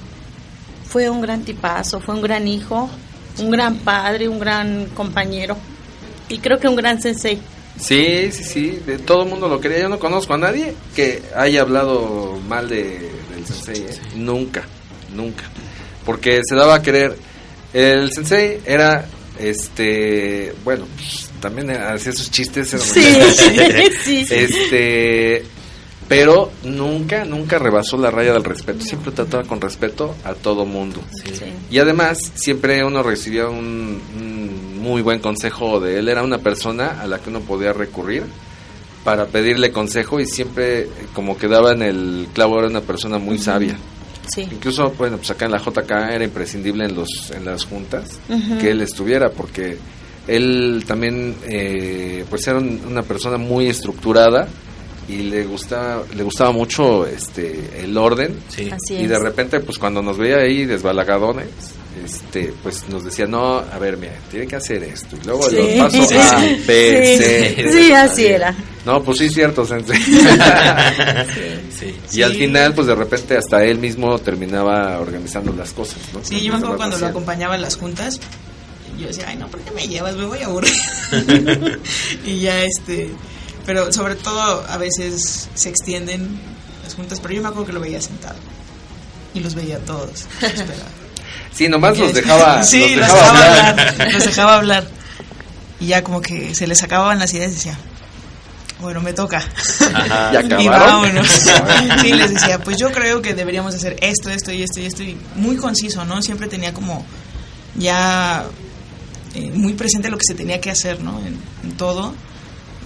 [0.88, 2.88] fue un gran tipazo, fue un gran hijo,
[3.40, 5.56] un gran padre, un gran compañero
[6.28, 7.40] y creo que un gran sensei.
[7.82, 9.80] Sí, sí, sí, de todo el mundo lo quería.
[9.80, 13.98] Yo no conozco a nadie que haya hablado mal de, del sensei, ¿eh?
[14.14, 14.62] Nunca,
[15.14, 15.44] nunca.
[16.06, 17.16] Porque se daba a querer.
[17.72, 19.06] El sensei era,
[19.38, 22.68] este, bueno, pues, también hacía sus chistes.
[22.68, 23.02] Sí,
[24.04, 24.26] sí, sí.
[24.30, 25.44] Este,
[26.08, 28.84] pero nunca, nunca rebasó la raya del respeto.
[28.84, 31.00] Siempre trataba con respeto a todo mundo.
[31.70, 34.51] Y además, siempre uno recibía un, un
[34.82, 36.08] muy buen consejo de él.
[36.08, 38.24] Era una persona a la que uno podía recurrir
[39.04, 43.38] para pedirle consejo y siempre, eh, como quedaba en el clavo, era una persona muy
[43.38, 43.76] sabia.
[44.32, 44.42] Sí.
[44.42, 48.20] Incluso, bueno, pues acá en la JK era imprescindible en, los, en las juntas
[48.60, 49.76] que él estuviera porque
[50.28, 54.46] él también, eh, pues era un- una persona muy estructurada
[55.08, 58.36] y le gustaba le gustaba mucho este el orden
[58.70, 61.48] Así y de repente pues cuando nos veía ahí desbalagadones
[62.04, 65.56] este pues nos decía no a ver mira tiene que hacer esto y luego Sí.
[65.56, 66.14] los pasos Sí.
[66.16, 67.22] A B Sí.
[67.24, 68.54] C Sí, así era.
[68.84, 69.98] no pues sí es cierto sensei
[71.78, 71.94] Sí.
[72.18, 76.20] y al final pues de repente hasta él mismo terminaba organizando las cosas ¿no?
[76.24, 78.20] Sí, yo me acuerdo cuando lo acompañaba en las juntas.
[78.98, 80.14] Yo decía, ay, no, ¿por qué me llevas?
[80.16, 80.70] Me voy a aburrir.
[82.26, 83.10] y ya, este.
[83.64, 86.28] Pero sobre todo, a veces se extienden.
[86.84, 88.36] las juntas, pero yo me acuerdo que lo veía sentado.
[89.34, 90.26] Y los veía todos.
[91.52, 93.80] Sí, nomás los dejaba, sí, los los dejaba hablar.
[93.80, 94.12] hablar.
[94.12, 94.88] Los dejaba hablar.
[95.80, 97.78] Y ya como que se les acababan las ideas y decía,
[98.80, 99.38] bueno, me toca.
[99.94, 100.30] Ajá.
[100.32, 100.86] ¿Y y acabaron?
[100.86, 101.26] vámonos.
[102.00, 105.02] sí, les decía, pues yo creo que deberíamos hacer esto, esto y esto y esto.
[105.02, 106.20] Y muy conciso, ¿no?
[106.22, 107.04] Siempre tenía como
[107.76, 108.44] ya
[109.34, 111.18] eh, muy presente lo que se tenía que hacer, ¿no?
[111.20, 112.14] En, en todo.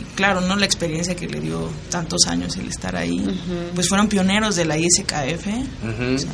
[0.01, 0.57] Y claro, ¿no?
[0.57, 3.41] La experiencia que le dio tantos años el estar ahí.
[3.75, 5.47] Pues fueron pioneros de la ISKF.
[5.47, 6.31] o sea,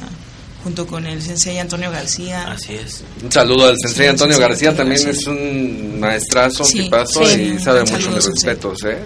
[0.62, 2.50] junto con el sensei Antonio García.
[2.50, 3.02] Así es.
[3.22, 5.20] Un saludo al sensei Sí, Antonio sensei García, Antonio también García.
[5.22, 8.98] es un maestrazo, un Sí, tipazo sí, y sabe mucho de respetos, ¿eh?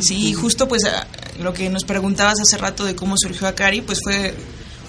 [0.00, 1.06] Sí, y justo pues a-
[1.40, 4.34] lo que nos preguntabas hace rato de cómo surgió Akari, pues fue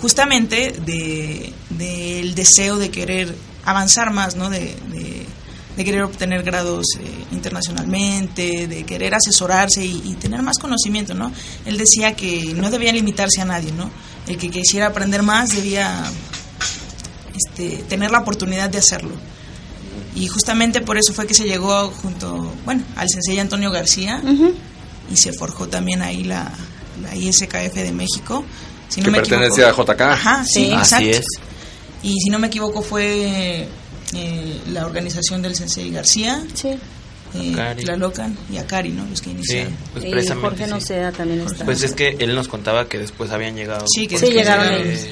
[0.01, 3.33] justamente de del deseo de querer
[3.65, 4.49] avanzar más, ¿no?
[4.49, 4.59] De,
[4.91, 5.25] de-
[5.77, 11.31] de querer obtener grados eh, internacionalmente, de querer asesorarse y, y tener más conocimiento, ¿no?
[11.65, 13.89] Él decía que no debía limitarse a nadie, ¿no?
[14.27, 16.03] El que quisiera aprender más debía
[17.35, 19.13] este, tener la oportunidad de hacerlo.
[20.15, 24.21] Y justamente por eso fue que se llegó junto, bueno, al sensei Antonio García
[25.11, 26.51] y se forjó también ahí la,
[27.01, 28.43] la ISKF de México.
[28.87, 29.91] Si Que me pertenece equivoco.
[29.91, 30.01] a JK.
[30.01, 31.09] Ajá, sí, Así exacto.
[31.09, 31.25] es.
[32.03, 33.67] Y si no me equivoco fue
[34.13, 36.41] eh, la organización del sensei García,
[37.35, 37.75] eh.
[37.83, 39.05] Tlalocan y Akari, ¿no?
[39.05, 39.73] Los que Sí, iniciaron.
[39.93, 40.29] pues y.
[40.33, 40.69] Jorge sí.
[40.71, 41.65] Noceda también está.
[41.65, 43.85] Pues es que él nos contaba que después habían llegado.
[43.93, 45.05] Sí, que Sí, llegaron ellos.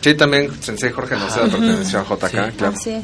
[0.00, 2.56] Sí, también Sensei Jorge Noceda perteneció a JK, Sí.
[2.56, 2.74] claro.
[2.76, 3.02] Así es.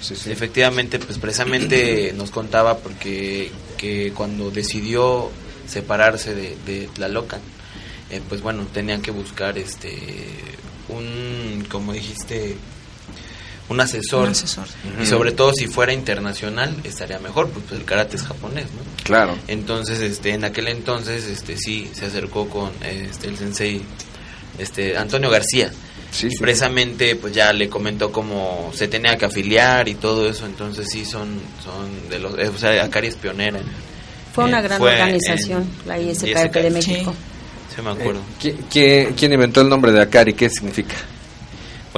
[0.00, 0.30] Sí, sí.
[0.30, 5.30] Efectivamente, pues precisamente nos contaba porque que cuando decidió
[5.66, 7.40] separarse de, de Tlalocan,
[8.10, 9.98] eh, pues bueno, tenían que buscar este
[10.88, 12.56] un, como dijiste,
[13.68, 14.24] un asesor.
[14.24, 14.66] Un asesor.
[15.02, 19.04] Y sobre todo si fuera internacional estaría mejor, pues, pues el karate es japonés, ¿no?
[19.04, 19.36] Claro.
[19.46, 23.82] Entonces, este, en aquel entonces, este, sí, se acercó con este, el sensei,
[24.58, 25.70] este, Antonio García.
[26.10, 26.36] Sí, y sí.
[26.40, 30.46] precisamente, pues ya le comentó cómo se tenía que afiliar y todo eso.
[30.46, 33.58] Entonces, sí, son, son de los, eh, o sea, Akari es pionera.
[33.58, 33.66] en-
[34.34, 37.14] Fue una gran fue organización, en- la ISKF de México.
[37.74, 38.20] Sí, me acuerdo.
[38.42, 40.32] ¿Qui- qui- ¿Quién inventó el nombre de Akari?
[40.32, 40.94] ¿Qué significa?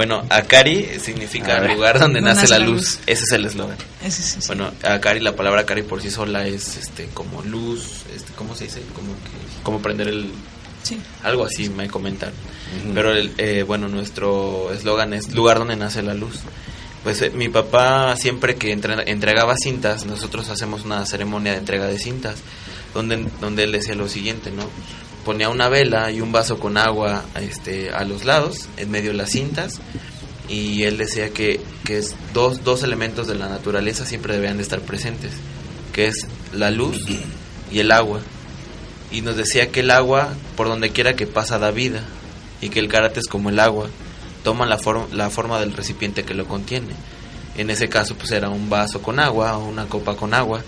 [0.01, 2.75] Bueno, Akari significa lugar donde Donde nace nace la la luz.
[2.81, 2.99] luz.
[3.05, 3.77] Ese es el eslogan.
[4.03, 4.47] Ese sí, sí.
[4.47, 7.83] Bueno, Akari, la palabra Akari por sí sola es este como luz,
[8.15, 8.81] este, ¿cómo se dice?
[8.95, 10.31] Como que, como prender el
[10.81, 10.99] Sí.
[11.21, 12.33] algo así me comentaron.
[12.95, 16.39] Pero el, eh, bueno, nuestro eslogan es lugar donde nace la luz.
[17.03, 21.85] Pues eh, mi papá siempre que entre- entregaba cintas, nosotros hacemos una ceremonia de entrega
[21.85, 22.37] de cintas,
[22.95, 24.63] donde, donde él decía lo siguiente, ¿no?
[25.25, 29.17] Ponía una vela y un vaso con agua este, a los lados, en medio de
[29.17, 29.79] las cintas,
[30.49, 34.63] y él decía que, que es dos, dos elementos de la naturaleza siempre debían de
[34.63, 35.31] estar presentes,
[35.93, 36.97] que es la luz
[37.71, 38.21] y el agua.
[39.11, 42.03] Y nos decía que el agua, por donde quiera que pasa, da vida,
[42.61, 43.89] y que el karate es como el agua,
[44.43, 46.93] toma la, forma la forma del recipiente que lo contiene.
[47.57, 50.61] En ese caso, pues era un vaso con agua o una copa con agua.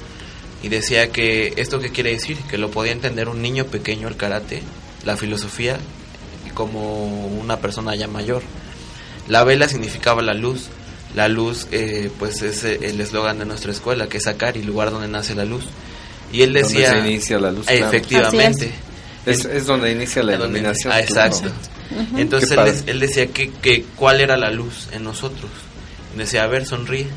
[0.63, 4.15] Y decía que esto qué quiere decir, que lo podía entender un niño pequeño el
[4.15, 4.63] karate,
[5.05, 5.77] la filosofía,
[6.53, 8.41] como una persona ya mayor.
[9.27, 10.67] La vela significaba la luz.
[11.15, 14.89] La luz, eh, pues es eh, el eslogan de nuestra escuela, que es Akari, lugar
[14.89, 15.65] donde nace la luz.
[16.31, 16.91] Y él Donde decía...
[16.91, 17.85] se inicia la luz, claro.
[17.87, 18.71] Efectivamente.
[19.25, 20.91] Es, es donde inicia la donde- iluminación.
[20.91, 21.51] Ah, exacto.
[22.17, 25.51] Entonces él, decía que, que cuál era la luz en nosotros.
[26.15, 27.07] Y decía, a ver, sonríe.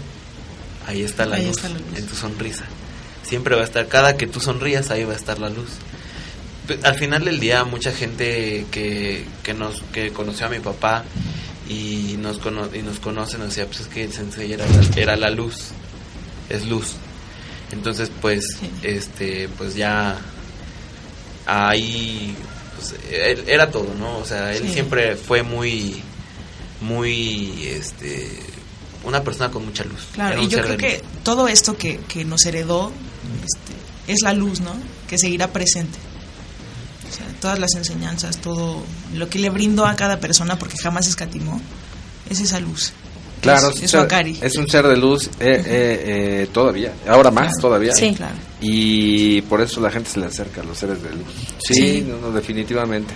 [0.86, 1.98] Ahí está la, Ahí luz, está la luz.
[1.98, 2.64] en tu sonrisa.
[3.26, 5.68] Siempre va a estar, cada que tú sonrías, ahí va a estar la luz.
[6.66, 11.04] Pe- Al final del día, mucha gente que, que, nos, que conoció a mi papá
[11.68, 15.00] y nos, cono- y nos conoce nos decía, pues es que el sensei era la,
[15.00, 15.68] era la luz,
[16.48, 16.92] es luz.
[17.72, 18.44] Entonces, pues,
[18.82, 20.16] este, pues ya
[21.46, 22.34] ahí
[22.76, 24.18] pues, él- era todo, ¿no?
[24.18, 24.72] O sea, él Sí.
[24.74, 26.02] siempre fue muy,
[26.80, 28.28] muy, este,
[29.04, 30.06] una persona con mucha luz.
[30.12, 31.22] Claro, y yo creo que luz.
[31.22, 32.92] todo esto que, que nos heredó
[33.34, 34.72] este, es la luz, ¿no?
[35.08, 35.98] Que seguirá presente.
[37.10, 38.82] O sea, todas las enseñanzas, todo
[39.14, 41.60] lo que le brindó a cada persona, porque jamás escatimó,
[42.28, 42.92] es esa luz.
[43.40, 44.38] Claro, es, es, es su un ser- Akari.
[44.40, 47.92] es un ser de luz eh, eh, eh, todavía, ahora más todavía.
[47.94, 48.12] Sí.
[48.14, 48.34] Claro.
[48.60, 51.26] Y por eso la gente se le acerca a los seres de luz.
[51.64, 52.04] Sí, Sí.
[52.08, 53.14] No, no, definitivamente.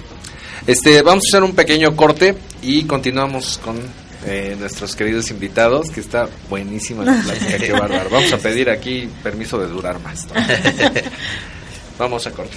[0.66, 3.78] Este, vamos a hacer un pequeño corte y continuamos con
[4.26, 8.10] eh, nuestros queridos invitados, que está buenísima la plática, qué bárbaro.
[8.10, 10.26] Vamos a pedir aquí permiso de durar más.
[10.26, 10.34] ¿no?
[11.98, 12.56] vamos a corte.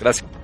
[0.00, 0.39] Gracias.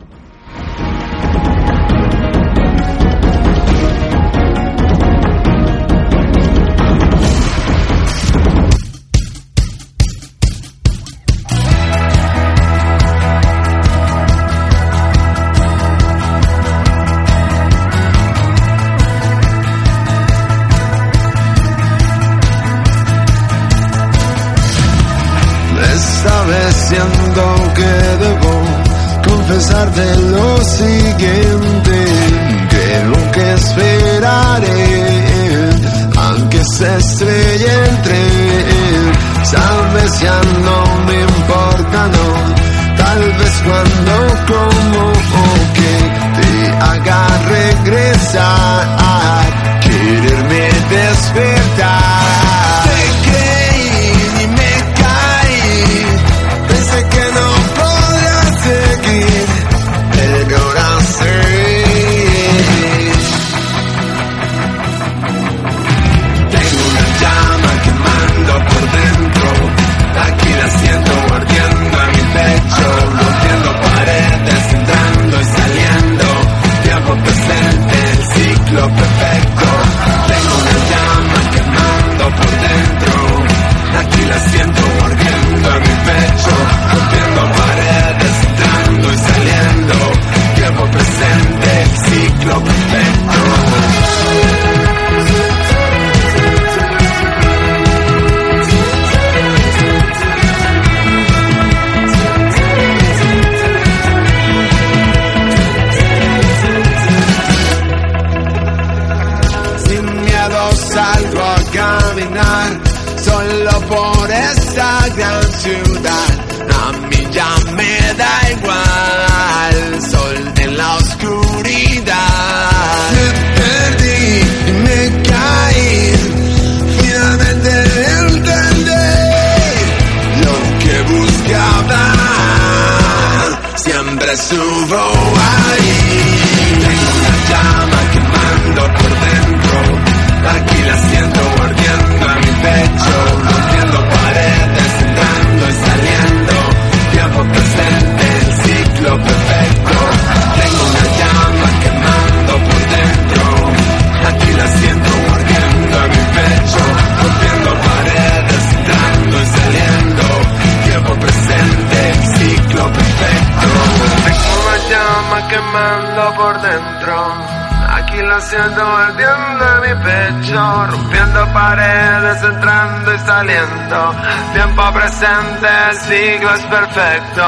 [176.08, 177.42] El siglo es perfecto.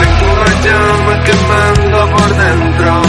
[0.00, 3.02] Tengo una llama quemando por dentro.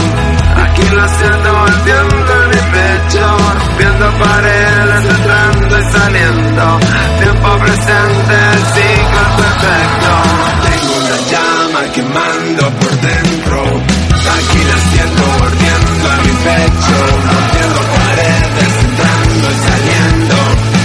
[0.56, 6.78] Aquí la siento ardiendo en mi pecho, rompiendo paredes, entrando y saliendo.
[7.18, 10.12] Tiempo presente, el siglo es perfecto.
[10.68, 13.58] Tengo una llama quemando por dentro.
[14.22, 16.96] Aquí la siento ardiendo en mi pecho,
[17.26, 20.36] rompiendo paredes, entrando y saliendo.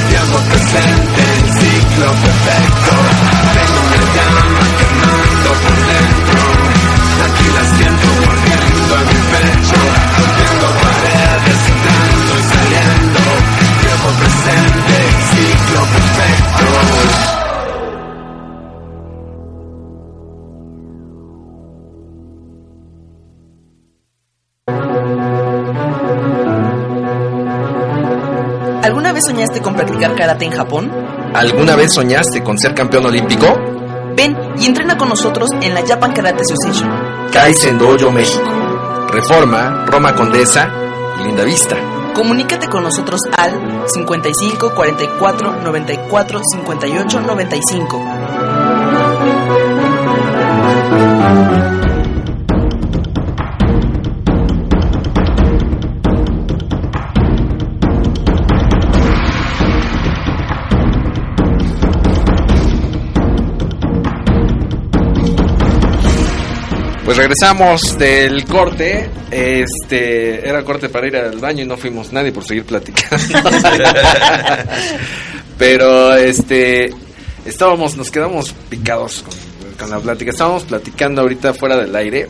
[0.09, 2.77] Tiempo presente, el ciclo perfecto.
[29.18, 30.91] Vez soñaste con practicar karate en Japón?
[31.34, 33.47] ¿Alguna vez soñaste con ser campeón olímpico?
[34.15, 36.88] Ven y entrena con nosotros en la Japan Karate Association.
[37.32, 38.47] Kaizen Dojo México.
[39.11, 40.70] Reforma, Roma Condesa
[41.20, 41.76] y Linda Vista.
[42.13, 48.03] Comunícate con nosotros al 55 44 94 58 95.
[67.08, 69.10] Pues regresamos del corte.
[69.32, 73.49] Este era corte para ir al baño y no fuimos nadie por seguir platicando.
[75.58, 76.93] Pero este
[77.45, 79.34] estábamos, nos quedamos picados con,
[79.80, 80.32] con la plática.
[80.32, 82.28] Estábamos platicando ahorita fuera del aire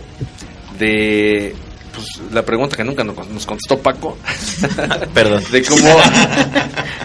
[0.77, 1.55] de
[1.95, 4.15] pues, la pregunta que nunca nos nos contestó Paco.
[5.15, 5.43] Perdón.
[5.51, 5.89] De cómo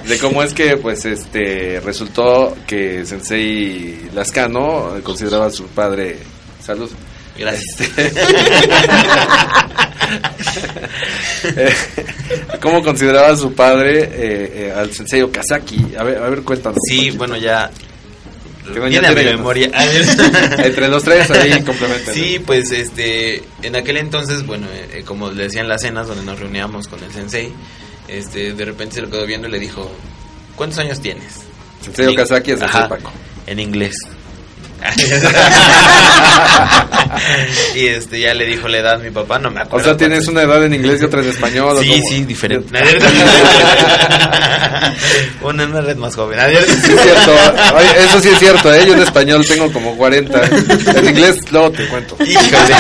[0.07, 6.19] de cómo es que pues este resultó que Sensei Lascano consideraba a su padre
[6.63, 6.91] salud.
[7.39, 7.77] Gracias.
[11.45, 11.75] Eh,
[12.61, 15.95] ¿Cómo consideraba a su padre eh, eh, al sensei Okazaki?
[15.99, 16.79] A ver, a ver cuéntanos.
[16.89, 17.65] Sí, bueno, ya.
[17.65, 17.71] A
[18.71, 19.71] mi tiene- memoria.
[20.59, 22.15] Entre los tres ahí complementan.
[22.15, 26.25] Sí, pues este, en aquel entonces, bueno, eh, eh, como le decían las cenas donde
[26.25, 27.53] nos reuníamos con el sensei,
[28.09, 29.91] este, de repente se lo quedó viendo y le dijo,
[30.57, 31.41] ¿cuántos años tienes?
[31.83, 33.11] Sensei En- Okazaki es Ajá, Paco.
[33.47, 33.95] En inglés.
[37.75, 39.85] y este ya le dijo la edad mi papá, no me O acuerdo.
[39.87, 41.77] sea, tienes una edad en inglés y otra en español.
[41.77, 42.03] ¿o Sí, cómo?
[42.09, 42.79] sí, diferente.
[45.43, 46.39] una, una red más joven.
[46.51, 47.33] Sí, es cierto.
[47.77, 48.85] Oye, eso sí es cierto, ¿eh?
[48.87, 50.41] Yo en español tengo como 40.
[50.97, 52.17] En inglés luego te cuento.
[52.25, 52.75] Híjole.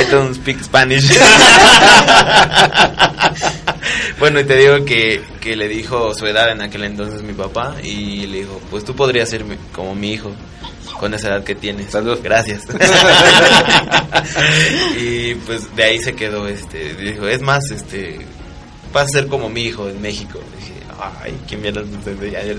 [0.00, 1.08] I don't speak Spanish.
[4.18, 7.74] bueno, y te digo que, que le dijo su edad en aquel entonces mi papá
[7.82, 10.32] y le dijo, pues tú podrías ser mi- como mi hijo
[10.98, 11.90] con esa edad que tienes.
[11.92, 12.18] Salud.
[12.22, 12.62] Gracias.
[15.00, 18.18] y pues de ahí se quedó, este, dijo, es más, este,
[18.92, 20.40] vas a ser como mi hijo en México.
[20.58, 20.72] Dije,
[21.22, 22.58] ay, ¿quién viene desde ayer?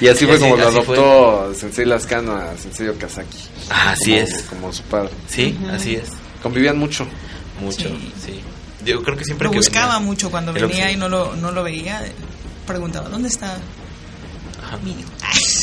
[0.00, 0.96] Y así fue como lo fue.
[0.98, 3.38] adoptó Sensei Lascano a Sensei Okazaki.
[3.70, 4.42] Ah, así Como- es.
[4.44, 5.10] Como su padre.
[5.28, 6.08] Sí, así es.
[6.42, 7.06] Convivían mucho.
[7.60, 7.88] Mucho,
[8.24, 8.40] sí.
[8.84, 11.50] Yo creo que siempre Lo que buscaba venía- mucho cuando venía y no lo, no
[11.50, 12.04] lo veía.
[12.66, 13.56] Preguntaba, ¿dónde está
[14.84, 15.08] mi hijo?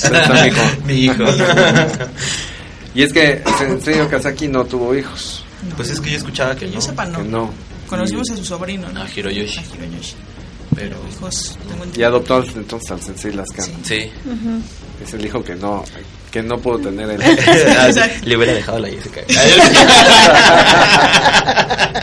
[0.03, 0.61] ¿Dónde está mi hijo?
[0.85, 1.23] Mi hijo.
[2.95, 5.43] Y es que Sensei Okazaki no tuvo hijos.
[5.75, 6.81] Pues es que yo escuchaba que Que yo no.
[6.81, 7.17] sepa, no.
[7.19, 7.51] Que no.
[7.87, 9.01] Conocimos a su sobrino, ¿no?
[9.01, 9.59] A Hiroyoshi.
[9.59, 10.15] A Hiroyoshi.
[10.75, 13.73] Pero Hijos, tengo Y adoptó entonces al Sensei Lascano.
[13.83, 14.11] sí.
[15.03, 15.83] Es el hijo que no,
[16.31, 17.21] que no pudo tener él.
[18.23, 19.21] Le hubiera dejado la Jessica.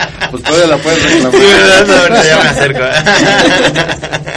[0.31, 1.31] pues todavía la puedes reclamar.
[1.31, 1.85] Sí, ¿verdad?
[1.87, 2.79] No, ahorita ya me acerco.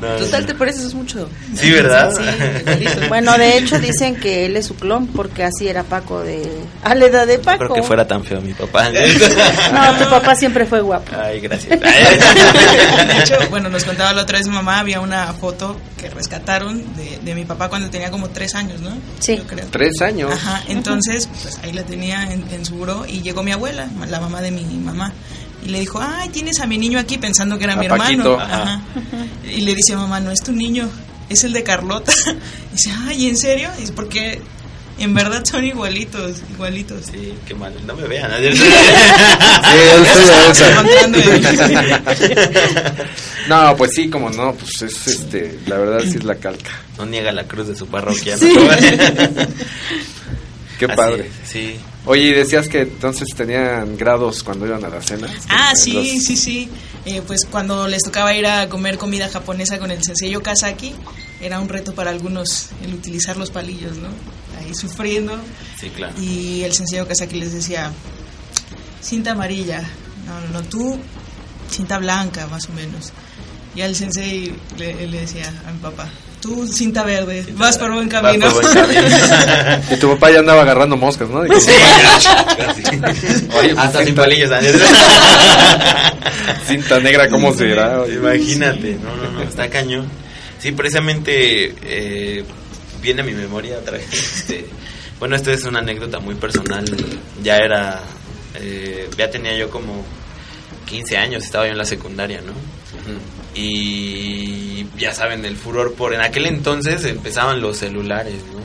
[0.00, 1.28] No, Total, ¿te pareces mucho?
[1.54, 2.12] Sí, ¿verdad?
[2.14, 2.22] Sí,
[2.60, 3.08] igualito.
[3.08, 6.42] Bueno, de hecho dicen que él es su clon porque así era Paco de...
[6.82, 7.58] A la edad de Paco.
[7.66, 8.90] creo que fuera tan feo mi papá.
[9.72, 11.10] No, tu papá siempre fue guapo.
[11.16, 11.78] Ay, gracias.
[11.80, 16.82] De hecho, bueno, nos contaba la otra vez mi mamá, había una foto que rescataron
[16.96, 18.90] de, de mi papá cuando tenía como tres años, ¿no?
[19.20, 19.36] Sí.
[19.36, 19.66] Yo creo.
[19.70, 20.32] Tres años.
[20.32, 24.20] Ajá, entonces, pues ahí la tenía en, en su buró y llegó mi abuela, la
[24.20, 24.93] mamá de mi mamá.
[25.64, 28.34] Y le dijo, ay, tienes a mi niño aquí pensando que era A mi Paquito.
[28.40, 28.54] hermano.
[28.62, 28.80] Ajá.
[29.50, 30.88] Y le dice, mamá, no es tu niño,
[31.28, 32.12] es el de Carlota.
[32.72, 33.70] Y dice, ay, ¿en serio?
[33.78, 34.40] Y dice, porque
[34.98, 37.06] en verdad son igualitos, igualitos.
[37.06, 37.72] Sí, qué mal.
[37.86, 38.30] No me vean.
[38.42, 38.58] Sí,
[40.54, 41.14] sí
[43.48, 46.70] No, pues sí, como no, pues es este, la verdad sí es la calca.
[46.98, 48.36] No niega la cruz de su parroquia.
[48.38, 48.52] Sí.
[48.54, 48.68] ¿no?
[50.78, 51.30] Qué Así padre.
[51.46, 51.76] sí.
[52.06, 55.28] Oye, y decías que entonces tenían grados cuando iban a la cena.
[55.48, 56.68] Ah, Los- sí, sí, sí.
[57.06, 60.94] Eh, pues cuando les tocaba ir a comer comida japonesa con el sensei Kazaki,
[61.40, 64.08] era un reto para algunos el utilizar los palillos, ¿no?
[64.58, 65.36] Ahí sufriendo.
[65.78, 66.14] Sí, claro.
[66.20, 67.90] Y el sensei Kazaki les decía,
[69.02, 69.82] cinta amarilla,
[70.26, 70.98] no, no, no, tú
[71.70, 73.12] cinta blanca, más o menos.
[73.74, 76.08] Y al sensei le, le decía a mi papá,
[76.44, 78.50] tú cinta verde, vas por buen camino.
[78.50, 79.00] por buen camino.
[79.90, 81.42] Y tu papá ya andaba agarrando moscas, ¿no?
[81.58, 81.70] Sí,
[83.58, 84.50] Oye, pues, Hasta sin palillos.
[86.66, 88.02] Cinta negra, ¿cómo será?
[88.02, 88.16] Oye.
[88.16, 90.06] Imagínate, no, no, no, está cañón.
[90.58, 92.44] Sí, precisamente eh,
[93.00, 94.12] viene a mi memoria otra vez.
[94.12, 94.66] este,
[95.18, 96.84] bueno, esto es una anécdota muy personal.
[97.42, 98.02] Ya era,
[98.60, 100.04] eh, ya tenía yo como
[100.84, 102.52] 15 años, estaba yo en la secundaria, ¿no?
[103.54, 106.14] Y ya saben, el furor por...
[106.14, 108.64] En aquel entonces empezaban los celulares, ¿no?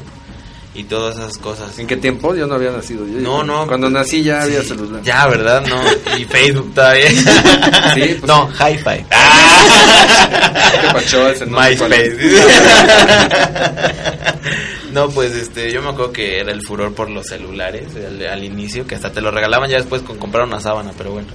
[0.79, 1.77] Y todas esas cosas.
[1.79, 2.35] ¿En qué tiempo?
[2.35, 3.05] Yo no había nacido.
[3.05, 3.67] Yo- No, no.
[3.67, 5.01] Cuando nací ya había Sí, celular.
[5.03, 5.65] Ya, ¿verdad?
[5.67, 5.81] No.
[6.17, 7.09] Y Facebook todavía.
[7.95, 9.05] Sí, pues no, Hi-Fi.
[11.77, 12.13] ¿Cuál es?
[14.91, 18.43] no, pues este, yo me acuerdo que era el furor por los celulares al, al
[18.43, 21.27] inicio, que hasta te lo regalaban ya después con comprar una sábana, pero bueno.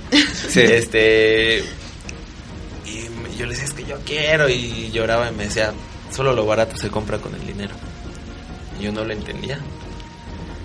[0.48, 0.60] Sí.
[0.60, 1.64] Este.
[3.34, 5.72] Y yo le decía, es que yo quiero, y lloraba y me decía,
[6.10, 7.74] solo lo barato se compra con el dinero.
[8.78, 9.58] Y yo no lo entendía.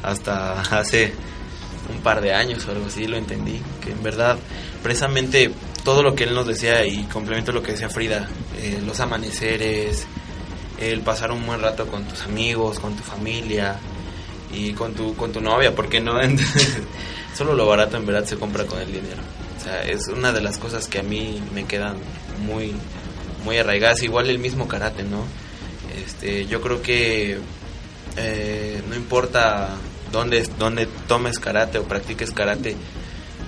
[0.03, 1.13] Hasta hace
[1.91, 4.37] un par de años o algo así lo entendí, que en verdad,
[4.83, 5.51] precisamente
[5.83, 8.27] todo lo que él nos decía y complemento lo que decía Frida,
[8.57, 10.05] eh, los amaneceres,
[10.79, 13.77] el pasar un buen rato con tus amigos, con tu familia
[14.53, 16.13] y con tu, con tu novia, porque no?
[17.37, 19.21] Solo lo barato en verdad se compra con el dinero.
[19.57, 21.97] O sea, es una de las cosas que a mí me quedan
[22.39, 22.73] muy,
[23.43, 24.01] muy arraigadas.
[24.03, 25.23] Igual el mismo karate, ¿no?
[26.05, 27.37] Este, yo creo que
[28.17, 29.69] eh, no importa
[30.11, 32.75] dónde, dónde tomes karate o practiques karate,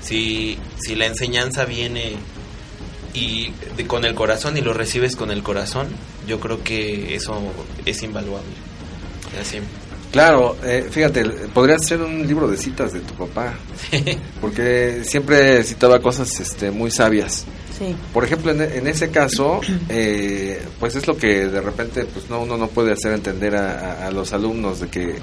[0.01, 2.13] si, si la enseñanza viene
[3.13, 5.88] y de- con el corazón y lo recibes con el corazón,
[6.27, 7.39] yo creo que eso
[7.85, 8.47] es invaluable.
[9.39, 9.59] Así.
[10.11, 11.23] Claro, eh, fíjate,
[11.53, 13.53] podrías hacer un libro de citas de tu papá,
[14.41, 17.45] porque siempre citaba cosas este, muy sabias.
[17.82, 17.95] Sí.
[18.14, 19.60] Por ejemplo, en, en ese caso,
[19.90, 24.03] eh, pues es lo que de repente pues no uno no puede hacer entender a,
[24.03, 25.16] a- a los alumnos de que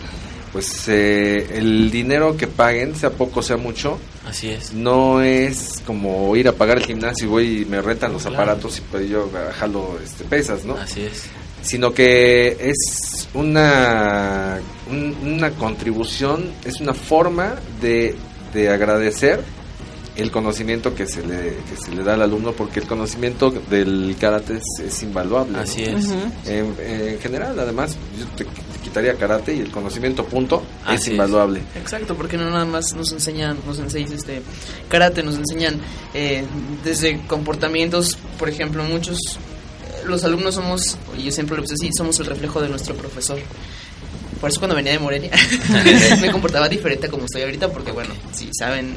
[0.53, 4.73] pues eh, el dinero que paguen, sea poco, sea mucho, Así es.
[4.73, 8.37] no es como ir a pagar el gimnasio y voy y me rentan los Claro.
[8.39, 10.75] aparatos y pues yo jalo este, pesas, ¿no?
[10.75, 11.25] Así es.
[11.63, 14.59] sino que es una,
[14.91, 18.15] un- una contribución, es una forma de,
[18.55, 19.41] de agradecer
[20.19, 24.17] el conocimiento que se, le, que se le da al alumno, porque el conocimiento del
[24.21, 25.59] karate es, es invaluable.
[25.59, 25.97] Así ¿no?
[25.99, 26.07] es.
[26.47, 31.01] En, en general, además, yo te, te quitaría karate y el conocimiento punto Así es
[31.03, 31.09] es.
[31.09, 31.63] invaluable.
[31.77, 34.43] Exacto, porque no nada más nos enseñan, nos enseñan este
[34.89, 35.81] karate, nos enseñan
[36.15, 36.45] eh,
[36.85, 41.91] desde comportamientos, por ejemplo, muchos eh, los alumnos somos, y yo siempre lo puse así,
[41.97, 43.39] somos el reflejo de nuestro profesor.
[44.41, 45.31] Por eso cuando venía de Morelia
[46.21, 48.97] me comportaba diferente a como estoy ahorita, porque bueno, si saben,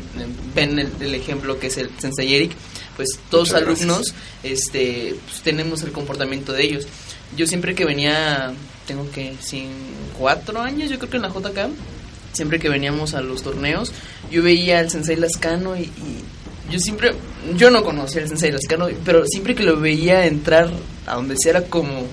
[0.53, 2.51] ven el, el ejemplo que es el Sensei Eric,
[2.95, 3.89] pues todos Muchas gracias.
[3.89, 4.13] alumnos
[4.43, 6.87] este, pues, tenemos el comportamiento de ellos.
[7.35, 8.53] Yo siempre que venía,
[8.87, 9.69] tengo que, sin
[10.17, 11.69] cuatro años, yo creo que en la JK,
[12.33, 13.91] siempre que veníamos a los torneos,
[14.29, 16.23] yo veía al Sensei Lascano y, y
[16.71, 17.13] yo siempre,
[17.55, 20.69] yo no conocía al Sensei Lascano, pero siempre que lo veía entrar
[21.07, 22.05] a donde sea era como,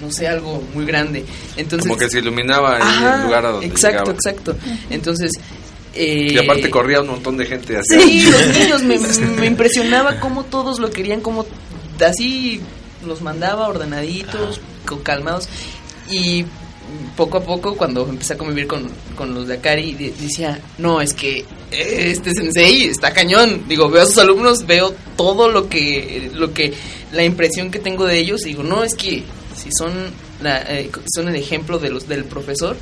[0.00, 1.24] no sé, algo muy grande.
[1.56, 4.12] Entonces, Como que se iluminaba Ajá, el lugar a donde Exacto, llegaba.
[4.12, 4.56] exacto.
[4.90, 5.32] Entonces,
[5.94, 8.00] eh, Y aparte corría un montón de gente así.
[8.00, 8.98] Sí, los niños me,
[9.40, 11.46] me impresionaba cómo todos lo querían, como
[12.04, 12.60] así
[13.06, 14.60] los mandaba ordenaditos,
[15.02, 15.48] calmados.
[16.10, 16.44] Y
[17.16, 21.00] poco a poco, cuando empecé a convivir con, con los de Akari, de- decía, no,
[21.00, 23.64] es que este sensei está cañón.
[23.68, 26.74] Digo, veo a sus alumnos, veo todo lo que, lo que,
[27.12, 29.24] la impresión que tengo de ellos, y digo, no, es que
[29.66, 29.92] si son,
[30.42, 32.76] la, eh, son el ejemplo de los del profesor,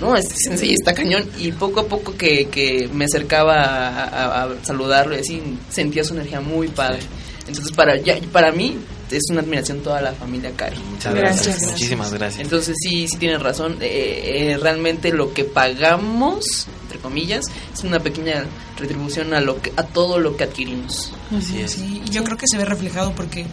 [0.00, 1.24] no, este sensei está cañón.
[1.38, 6.04] Y poco a poco que, que me acercaba a, a- a saludarlo y así, sentía
[6.04, 7.00] su energía muy padre.
[7.48, 8.76] Entonces, para, ya, para mí,
[9.10, 10.76] es una admiración toda la familia Cari.
[10.90, 11.62] Muchas gracias.
[11.62, 12.42] Muchísimas gracias.
[12.44, 13.78] Entonces, sí, sí tienen razón.
[13.80, 16.44] Eh, eh, realmente lo que pagamos,
[16.82, 18.44] entre comillas, es una pequeña
[18.78, 21.10] retribución a, lo que, a todo lo que adquirimos.
[21.36, 21.72] Así es.
[21.72, 23.46] Sí, y yo creo que se ve reflejado porque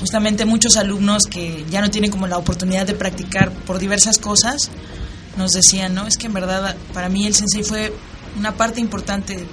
[0.00, 4.70] justamente muchos alumnos que ya no tienen como la oportunidad de practicar por diversas cosas
[5.36, 6.06] nos decían, ¿no?
[6.06, 7.92] Es que en verdad para mí el sensei fue
[8.38, 9.46] una parte importante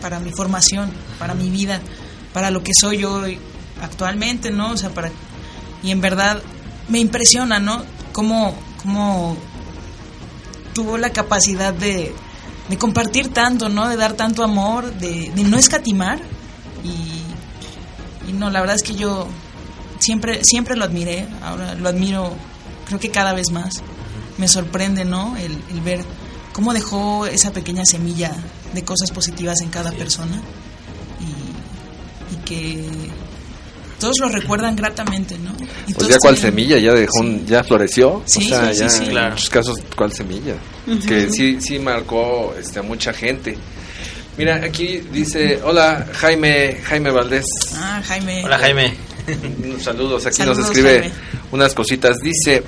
[0.00, 1.80] para mi formación, para mi vida,
[2.32, 3.24] para lo que soy yo
[3.82, 4.72] actualmente, ¿no?
[4.72, 5.10] O sea, para
[5.82, 6.40] y en verdad
[6.88, 7.84] me impresiona, ¿no?
[8.12, 8.56] Cómo,
[10.72, 12.12] tuvo la capacidad de,
[12.68, 13.88] de compartir tanto, ¿no?
[13.88, 16.20] De dar tanto amor, de, no escatimar
[16.84, 19.28] y no, la verdad es que yo
[19.98, 22.32] siempre, siempre lo admiré, ahora lo admiro
[22.86, 23.82] creo que cada vez más.
[24.38, 25.36] Me sorprende, ¿no?
[25.36, 26.00] El, el ver
[26.52, 28.32] cómo dejó esa pequeña semilla
[28.72, 30.40] de cosas positivas en cada persona
[31.20, 32.84] y, y que
[34.00, 35.52] todos lo recuerdan gratamente, ¿no?
[35.86, 38.22] Y Pues ya cual tienen- semilla, ya dejó, un- ya floreció.
[38.26, 39.04] Sí, o sea, sí, sí, ya sí.
[39.04, 39.30] en Claro.
[39.30, 40.54] muchos casos cual semilla.
[40.86, 41.06] Ujú.
[41.06, 43.56] Que sí, sí marcó este, a mucha gente.
[44.36, 47.46] Mira, aquí dice, hola Jaime, Jaime Valdés.
[47.76, 48.44] Ah, Jaime.
[48.44, 48.94] Hola Jaime.
[49.80, 51.14] Saludos, aquí Saludos, nos escribe Jaime.
[51.52, 52.18] unas cositas.
[52.18, 52.62] Dice,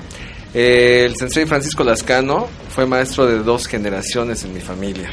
[0.55, 5.11] eh, el sensei Francisco Lascano fue maestro de dos generaciones en mi familia.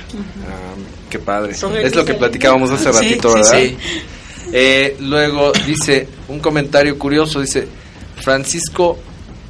[0.47, 0.75] Ah,
[1.09, 1.53] qué padre.
[1.53, 3.51] Es lo que platicábamos hace Sí, ratito, sí, ¿verdad?
[3.59, 3.77] sí.
[4.51, 7.67] Eh, luego dice, un comentario curioso, dice,
[8.21, 8.99] Francisco,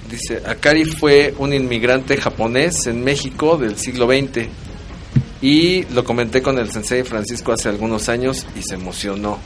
[0.09, 4.47] dice, Akari fue un inmigrante japonés en México del siglo XX.
[5.41, 9.39] Y lo comenté con el sensei Francisco hace algunos años y se emocionó.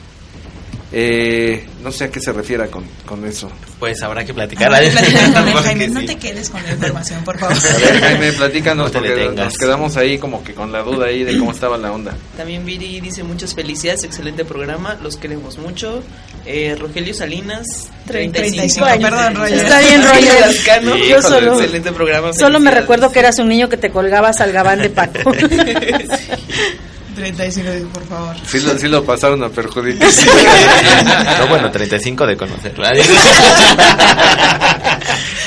[0.90, 3.50] Eh, no sé a qué se refiera con, con eso.
[3.78, 4.68] Pues habrá que platicar.
[4.74, 5.88] Habrá que platicar con él, Porque Jaime.
[5.88, 6.06] No sí.
[6.06, 7.56] te quedes con la información, por favor.
[7.74, 11.06] A ver, Jaime, platícanos No te porque nos quedamos ahí como que con la duda
[11.06, 12.16] ahí de cómo estaba la onda.
[12.36, 16.02] También Viri dice muchas felicidades, excelente programa, los queremos mucho.
[16.46, 17.66] Eh, Rogelio Salinas,
[18.06, 19.10] 35, 35 años.
[19.10, 19.58] Perdón, Roger.
[19.58, 20.52] Está bien, Roger.
[20.52, 22.32] Sí, Yo solo- excelente programa.
[22.32, 25.32] Solo me recuerdo que eras un niño que te colgabas al gabán de Paco.
[27.18, 28.36] 35, por favor.
[28.46, 30.08] Sí lo, sí lo pasaron a perjudicar.
[31.40, 32.92] No, bueno, 35 de conocerla.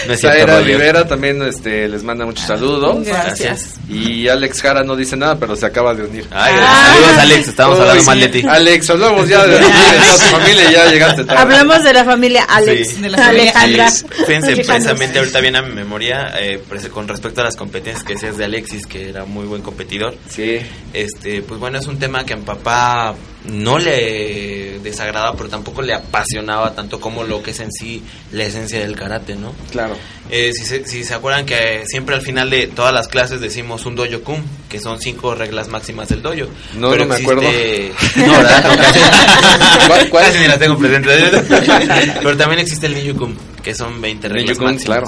[0.07, 0.59] No Zaira.
[0.61, 3.05] Rivera también este, les manda muchos saludos.
[3.05, 3.75] Gracias.
[3.87, 6.25] Y Alex Jara no dice nada, pero se acaba de unir.
[6.31, 8.07] Ay, saludos, Alex, estábamos Uy, hablando sí.
[8.09, 8.43] mal de ti.
[8.49, 9.71] Alex, hablamos ya de, de tu
[10.31, 11.41] familia y ya llegaste tarde.
[11.41, 13.01] Hablamos de la familia Alex, Sí.
[13.01, 13.91] De la familia Alejandra.
[13.91, 14.73] Sí, Fíjense, Alejandra.
[14.73, 18.37] precisamente ahorita viene a mi memoria eh, pues, con respecto a las competencias que decías
[18.37, 20.15] de Alexis, que era muy buen competidor.
[20.29, 20.59] Sí.
[20.93, 23.15] Este, pues bueno, es un tema que a mi papá
[23.45, 28.43] no le desagradaba, pero tampoco le apasionaba tanto como lo que es en sí la
[28.43, 29.53] esencia del karate, ¿no?
[29.71, 29.95] Claro.
[30.29, 33.85] Eh, si, se, si se acuerdan que siempre al final de todas las clases decimos
[33.85, 36.49] un dojo kum, que son cinco reglas máximas del dojo.
[36.77, 37.41] No, no me acuerdo.
[38.15, 38.63] No, ¿verdad?
[38.63, 38.99] No, casi,
[39.87, 40.25] ¿Cuál- cuál?
[40.25, 41.09] casi ni la tengo presente.
[42.21, 44.85] Pero también existe el ninju kum, que son 20 reglas Ninju máximas.
[44.85, 45.07] claro.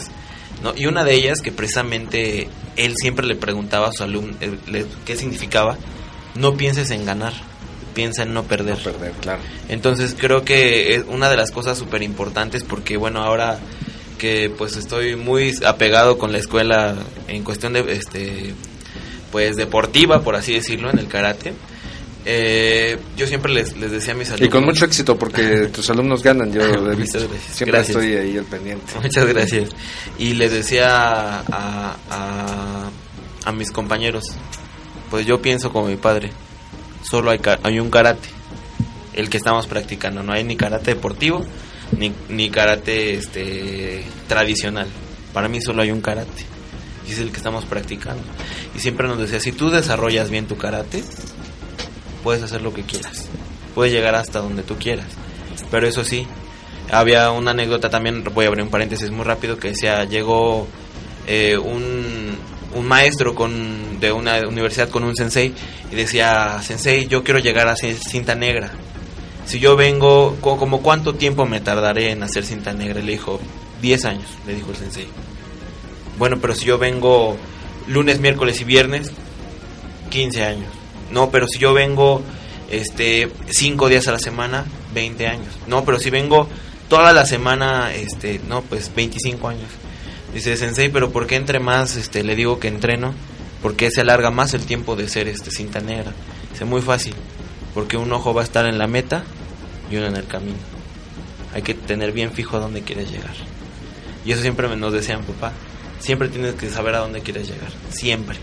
[0.63, 0.73] ¿no?
[0.77, 2.47] Y una de ellas que precisamente
[2.77, 5.77] él siempre le preguntaba a su alumno eh, le- qué significaba,
[6.35, 7.33] no pienses en ganar,
[7.93, 8.77] piensa en no perder.
[8.77, 9.41] perder, claro.
[9.69, 13.59] Entonces creo que es una de las cosas súper importantes porque bueno, ahora
[14.23, 16.95] porque pues estoy muy apegado con la escuela
[17.27, 18.53] en cuestión de este
[19.33, 21.53] pues deportiva por así decirlo en el karate
[22.23, 25.89] eh, yo siempre les, les decía a mis alumnos Y con mucho éxito porque tus
[25.89, 27.19] alumnos ganan, yo lo he visto.
[27.19, 27.57] Muchas gracias.
[27.57, 27.97] Siempre Gracias.
[27.97, 28.93] estoy ahí al pendiente.
[29.01, 29.69] Muchas gracias.
[30.17, 32.89] Y les decía a, a,
[33.43, 34.23] a mis compañeros,
[35.13, 36.31] pues yo pienso como mi padre,
[37.03, 38.29] solo hay, un karate,
[39.13, 41.45] el que estamos practicando, no hay ni karate deportivo
[41.95, 44.87] ni, ni karate este, tradicional.
[45.31, 46.47] Para mí solo hay un karate
[47.07, 48.23] y es el que estamos practicando.
[48.75, 51.03] Y siempre nos decía, si tú desarrollas bien tu karate,
[52.23, 53.29] puedes hacer lo que quieras,
[53.75, 55.05] puedes llegar hasta donde tú quieras.
[55.69, 56.25] Pero eso sí,
[56.89, 60.67] había una anécdota también, voy a abrir un paréntesis muy rápido, que decía, llegó
[61.27, 62.35] eh, un,
[62.75, 65.53] un maestro con, de una universidad con un sensei
[65.91, 68.71] y decía, sensei, yo quiero llegar a cinta negra.
[69.45, 73.01] Si yo vengo, co- como cuánto tiempo me tardaré en hacer cinta negra?
[73.01, 73.39] Le dijo,
[73.81, 75.07] 10 años, le dijo el sensei.
[76.17, 77.35] Bueno, pero si yo vengo
[77.87, 79.11] lunes, miércoles y viernes,
[80.09, 80.69] 15 años.
[81.11, 82.21] No, pero si yo vengo
[82.71, 85.47] este 5 días a la semana, 20 años.
[85.67, 86.47] No, pero si vengo
[86.87, 89.67] toda la semana, este, no, pues 25 años.
[90.33, 93.13] Dice, "Sensei, pero ¿por qué entre más este le digo que entreno?
[93.61, 96.11] Porque se alarga más el tiempo de ser este cinta negra."
[96.51, 97.13] Dice, "Muy fácil,
[97.73, 99.23] porque un ojo va a estar en la meta
[99.91, 100.57] y uno en el camino.
[101.53, 103.35] Hay que tener bien fijo a dónde quieres llegar."
[104.25, 105.51] Y eso siempre nos decían, papá,
[105.99, 108.37] siempre tienes que saber a dónde quieres llegar, siempre.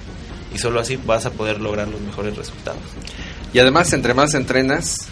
[0.54, 2.82] Y solo así vas a poder lograr los mejores resultados.
[3.52, 5.08] Y además, entre más entrenas,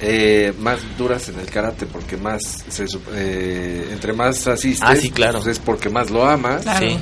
[0.00, 2.84] eh, más duras en el karate, porque más, se
[3.14, 5.38] eh, entre más asistes, Ah, sí, claro.
[5.40, 6.62] pues es porque más lo amas.
[6.62, 6.86] Claro.
[6.88, 6.98] Sí.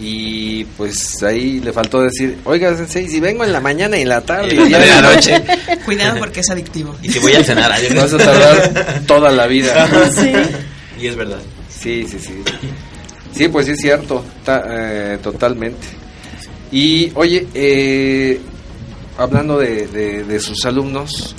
[0.00, 4.08] Y pues ahí le faltó decir, oiga, sensei, si vengo en la mañana y en
[4.08, 5.40] la tarde Y en la noche.
[5.84, 6.96] Cuidado porque es adictivo.
[7.00, 7.94] Y si voy a cenar ayer.
[7.94, 9.88] Vas a tardar toda la vida.
[10.12, 10.32] Sí.
[11.00, 11.38] Y es verdad.
[11.68, 12.34] Sí, sí, sí.
[13.32, 15.86] Sí, pues sí es cierto, ta- eh, totalmente.
[16.72, 18.40] Y oye, eh,
[19.18, 21.34] hablando de, de- de sus alumnos,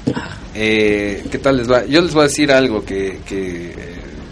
[0.53, 1.85] eh, ¿qué tal les va?
[1.85, 3.76] Yo les voy a decir algo que, que, eh,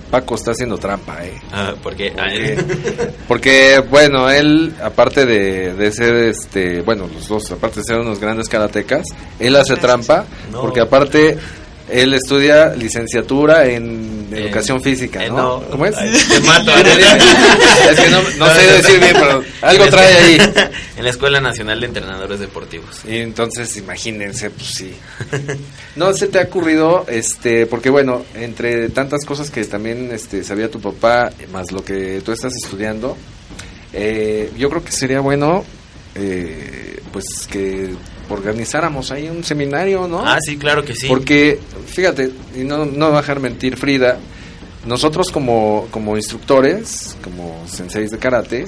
[0.09, 1.33] Paco está haciendo trampa, ¿eh?
[1.51, 2.13] Ah, porque
[3.27, 8.19] Porque, bueno, él, aparte de, de ser, este, bueno, los dos, aparte de ser unos
[8.19, 9.05] grandes karatecas,
[9.39, 10.61] él hace trampa, No.
[10.61, 11.37] porque aparte,
[11.89, 15.59] él estudia licenciatura en educación física, eh, ¿no?
[15.59, 15.69] no.
[15.69, 15.95] ¿Cómo es?
[16.27, 16.71] Te mato.
[17.91, 20.37] es que no, no sé decir bien, pero algo trae ahí.
[20.95, 23.01] En la Escuela Nacional de Entrenadores Deportivos.
[23.05, 24.93] Y entonces, imagínense, pues sí.
[25.95, 30.69] No se te ha ocurrido, este, porque bueno, entre tantas cosas que también este, sabía
[30.69, 33.17] tu papá, más lo que tú estás estudiando,
[33.91, 35.65] eh, yo creo que sería bueno,
[36.15, 37.95] eh, pues que
[38.33, 40.25] organizáramos ahí un seminario, ¿no?
[40.25, 41.07] Ah, sí, claro que sí.
[41.07, 44.17] Porque, fíjate, y no, no dejar mentir Frida,
[44.85, 48.65] nosotros como, como instructores, como senseis de karate,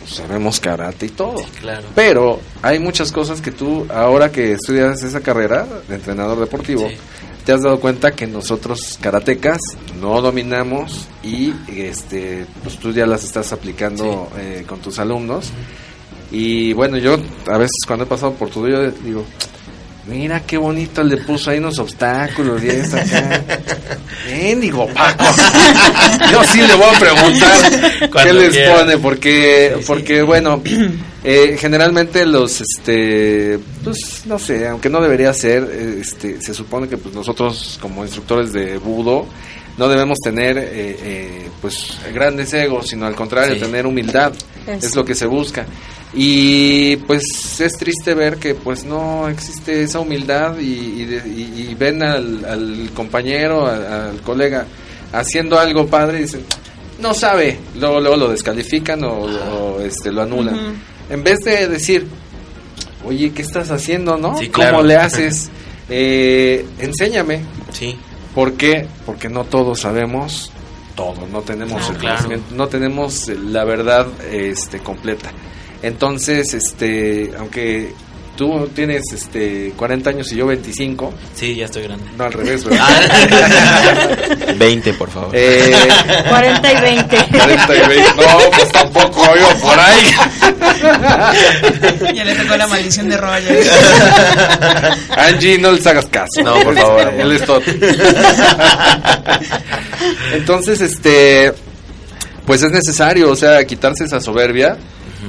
[0.00, 1.44] pues sabemos karate y todo.
[1.60, 1.86] claro.
[1.94, 6.88] Pero hay muchas cosas que tú, ahora que estudias esa carrera de entrenador deportivo,
[7.44, 9.58] te has dado cuenta que nosotros karatecas
[10.00, 15.50] no dominamos y este pues tú ya las estás aplicando eh, con tus alumnos.
[16.34, 17.16] Y bueno, yo
[17.46, 19.24] a veces cuando he pasado por todo, yo digo,
[20.08, 23.40] mira qué bonito le puso ahí unos obstáculos y esto acá.
[24.60, 25.24] digo Paco.
[26.32, 28.78] Yo sí le voy a preguntar qué les quiera.
[28.78, 30.60] pone, porque, porque bueno,
[31.24, 36.88] eh, generalmente los, este, pues no sé, aunque no debería ser, eh, este, se supone
[36.88, 39.26] que pues nosotros como instructores de budo
[39.78, 43.60] no debemos tener, eh, eh, pues grandes egos, sino al contrario, Sí.
[43.60, 44.32] tener humildad,
[44.66, 45.66] Es lo que se busca.
[46.14, 51.74] Y pues es triste ver que pues no existe esa humildad y, y de- y-
[51.74, 54.64] ven al, al compañero, al, al colega
[55.12, 56.44] haciendo algo padre y dicen,
[57.00, 60.76] no sabe, luego, luego lo descalifican o, o, este, lo anulan.
[61.10, 62.06] En vez de decir,
[63.04, 64.38] oye, ¿qué estás haciendo, no?
[64.38, 64.76] Sí, claro.
[64.76, 65.50] ¿Cómo le haces?
[65.90, 67.40] Eh, enséñame.
[67.72, 67.96] Sí.
[68.34, 68.86] ¿Por qué?
[69.04, 70.50] Porque no todos sabemos
[70.94, 72.16] todo, no tenemos No, el claro.
[72.16, 75.30] conocimiento, no tenemos la verdad este completa.
[75.82, 77.92] Entonces, este, aunque
[78.36, 82.04] tú tienes este 40 años y yo 25, Sí, ya estoy grande.
[82.16, 82.86] no al revés, ¿verdad?
[82.88, 84.52] Ah.
[84.56, 85.30] 20, por favor.
[85.32, 85.72] Eh,
[86.28, 87.16] 40 y 20.
[87.38, 88.10] 40 y 20.
[88.16, 90.10] No, pues tampoco oigo por ahí.
[92.14, 93.64] Ya le tocó la maldición de Roger.
[95.16, 96.42] Angie, no les hagas caso.
[96.42, 97.62] No, por favor, Él es todo.
[100.32, 101.52] Entonces, este,
[102.46, 104.76] pues es necesario, o sea, quitarse esa soberbia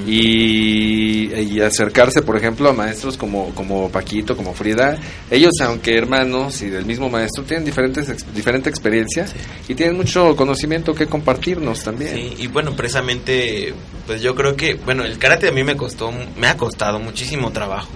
[0.07, 4.97] y, y acercarse, por ejemplo, a maestros como, como Paquito, como Frida.
[5.29, 9.25] Ellos, aunque hermanos y del mismo maestro, tienen diferentes ex- diferente experiencia
[9.67, 12.15] y tienen mucho conocimiento que compartirnos también.
[12.15, 13.73] Sí, y bueno, precisamente,
[14.07, 17.51] pues yo creo que, bueno, el karate a mí me costó, me ha costado muchísimo
[17.51, 17.89] trabajo.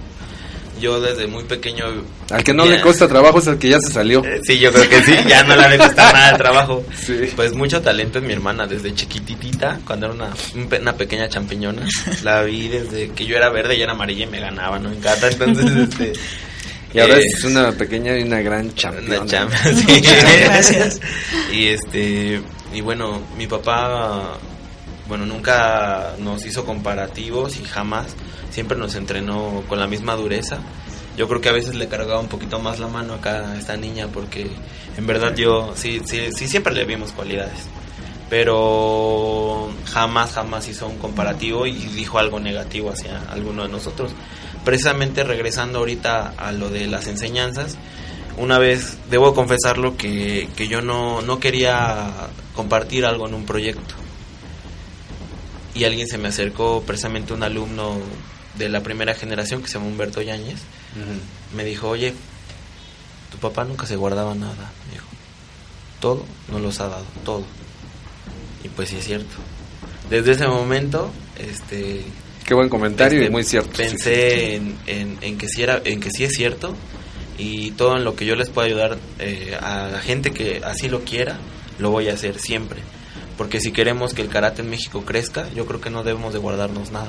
[0.80, 1.84] Yo desde muy pequeño...
[2.30, 4.24] Al que no ya- le cuesta trabajo es el que ya se salió.
[4.24, 6.84] Eh, Sí, yo creo que sí, ya no le ha de costar nada el trabajo.
[7.36, 10.30] Pues mucho talento en mi hermana, desde chiquititita, cuando era una,
[10.80, 11.82] una pequeña champiñona.
[12.24, 14.90] La vi desde que yo era verde y era amarilla y me ganaba, ¿no?
[14.90, 16.12] En kata, entonces, este...
[16.92, 19.20] Y ahora eh, es una pequeña y una gran championa.
[19.20, 19.56] una chamba,
[20.62, 20.76] sí.
[21.52, 22.40] Y este
[22.72, 24.38] y bueno, mi papá
[25.10, 28.06] bueno, nunca nos hizo comparativos y jamás
[28.50, 30.58] siempre nos entrenó con la misma dureza.
[31.16, 33.76] Yo creo que a veces le cargaba un poquito más la mano acá a esta
[33.76, 34.48] niña porque
[34.96, 37.66] en verdad yo sí sí sí siempre le vimos cualidades.
[38.30, 44.12] Pero jamás jamás hizo un comparativo y dijo algo negativo hacia alguno de nosotros.
[44.64, 47.76] Precisamente regresando ahorita a lo de las enseñanzas,
[48.36, 53.96] una vez, debo confesarlo, que, que yo no, no quería compartir algo en un proyecto.
[55.74, 57.98] Y alguien se me acercó, precisamente un alumno
[58.58, 60.60] de la primera generación que se llama Humberto Yáñez,
[61.54, 62.14] me dijo, oye,
[63.30, 65.06] tu papá nunca se guardaba nada, me dijo.
[66.00, 67.44] Todo nos los ha dado, todo.
[68.64, 69.36] Y pues sí es cierto.
[70.08, 72.02] Desde ese momento, este...
[72.44, 73.76] Qué buen comentario este, y muy cierto.
[73.76, 76.74] Pensé en, en, en que sí era, en que sí es cierto
[77.38, 80.88] y todo en lo que yo les pueda ayudar eh, a la gente que así
[80.88, 81.38] lo quiera,
[81.78, 82.80] lo voy a hacer siempre.
[83.40, 86.38] Porque si queremos que el karate en México crezca, yo creo que no debemos de
[86.38, 87.08] guardarnos nada.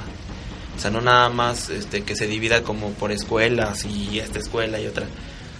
[0.77, 4.79] O sea, no nada más este, que se divida como por escuelas y esta escuela
[4.79, 5.07] y otra.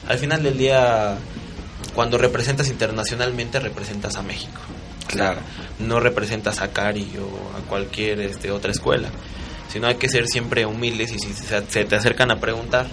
[0.08, 1.18] Al final del día,
[1.94, 4.62] cuando representas internacionalmente, representas a México.
[5.08, 5.42] Claro.
[5.80, 9.10] No representas a Cari o a cualquier este, otra escuela.
[9.74, 12.88] Sino hay que ser siempre humildes y si se, se te acercan a preguntar,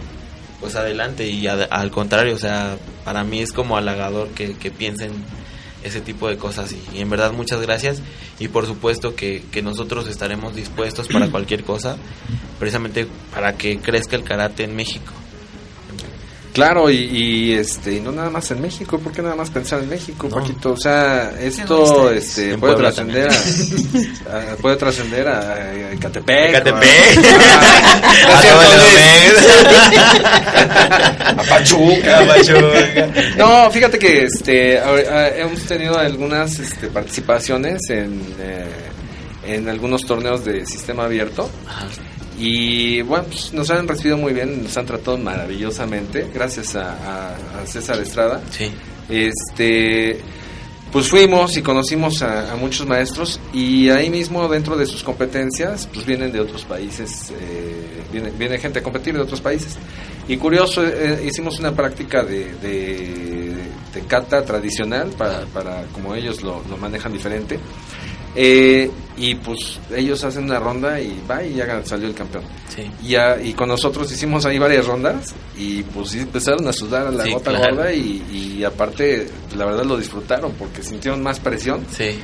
[0.59, 1.29] pues adelante.
[1.29, 5.13] Y a- al contrario, o sea, para mí es como halagador que, que piensen
[5.85, 6.73] ese tipo de cosas.
[6.93, 8.01] Y, en verdad, muchas gracias.
[8.39, 11.97] Y por supuesto que, que nosotros estaremos dispuestos para cualquier cosa,
[12.59, 15.13] precisamente para que crezca el karate en México.
[16.51, 19.89] Claro, y, y, este no nada más en México, ¿por qué nada más pensar en
[19.89, 20.37] México, No.
[20.41, 20.73] Paquito?
[20.73, 26.65] O sea, esto este, puede trascender a, a- puede trascender a, a Ecatepec.
[31.39, 32.19] a, Pachuca.
[32.21, 33.09] A Pachuca.
[33.37, 34.79] No, fíjate que este
[35.41, 38.65] hemos tenido algunas este, participaciones en eh,
[39.47, 41.49] en algunos torneos de sistema abierto.
[42.39, 47.63] Y bueno, pues, nos han recibido muy bien, nos han tratado maravillosamente, gracias a, a-
[47.63, 48.41] a César Estrada.
[48.51, 48.71] Sí.
[49.09, 50.21] Este,
[50.93, 56.07] pues fuimos y conocimos a, muchos maestros y ahí mismo dentro de sus competencias, pues
[56.07, 59.77] vienen de otros países, eh, viene, viene gente a competir de otros países.
[60.27, 63.55] Y curioso, eh, hicimos una práctica de, de,
[63.95, 67.59] de kata tradicional para, para como ellos lo, lo manejan diferente.
[68.37, 72.45] Eh, y pues ellos hacen una ronda y va y ya salió el campeón.
[72.69, 72.83] Sí.
[73.03, 77.11] Y, ya- y con nosotros hicimos ahí varias rondas y pues empezaron a sudar a
[77.11, 77.75] la Sí, gota claro.
[77.77, 78.23] gorda y,
[78.59, 81.85] y aparte la verdad lo disfrutaron porque sintieron más presión.
[81.91, 82.19] Sí.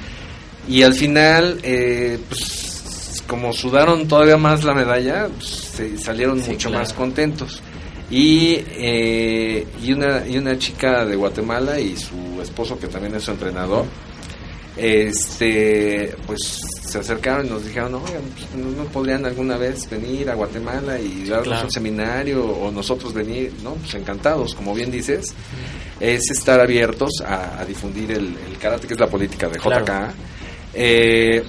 [0.68, 6.50] Y al final, eh, pues como sudaron todavía más la medalla, pues, se salieron Sí,
[6.52, 6.84] mucho claro.
[6.84, 7.60] más contentos.
[8.10, 13.24] Y, eh, y, una, y una chica de Guatemala y su esposo, que también es
[13.24, 13.86] su entrenador,
[14.76, 20.30] este pues se acercaron y nos dijeron, oigan, pues, ¿no, no podrían alguna vez venir
[20.30, 21.64] a Guatemala y darnos claro.
[21.64, 23.52] un seminario o nosotros venir?
[23.62, 25.34] No, pues encantados, como bien dices,
[26.00, 29.84] es estar abiertos a, a difundir el, el karate, que es la política de JK.
[29.84, 30.12] Claro.
[30.72, 31.42] Eh,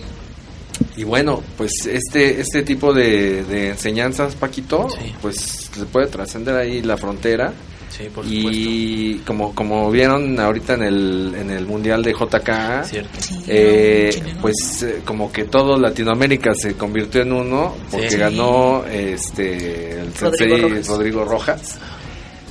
[0.97, 4.87] y bueno, pues este este tipo de, de enseñanzas, Paquito,
[5.21, 7.53] pues se puede trascender ahí la frontera.
[7.97, 13.09] Sí, por y como como vieron ahorita en el en el mundial de JK, Cierto.
[13.47, 18.17] eh, pues eh, como que todo Latinoamérica se convirtió en uno porque Sí.
[18.17, 20.87] ganó este el Rodrigo sensei Rojas.
[20.87, 21.77] Rodrigo Rojas.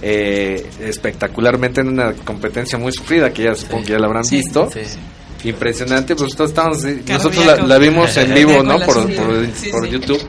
[0.03, 4.37] eh, espectacularmente en una competencia muy sufrida que ya supongo que ya la habrán Sí,
[4.37, 4.81] visto sí.
[5.49, 9.87] impresionante pues todos estábamos nosotros la, la vimos en vivo no por, por, sí, por.
[9.87, 10.21] YouTube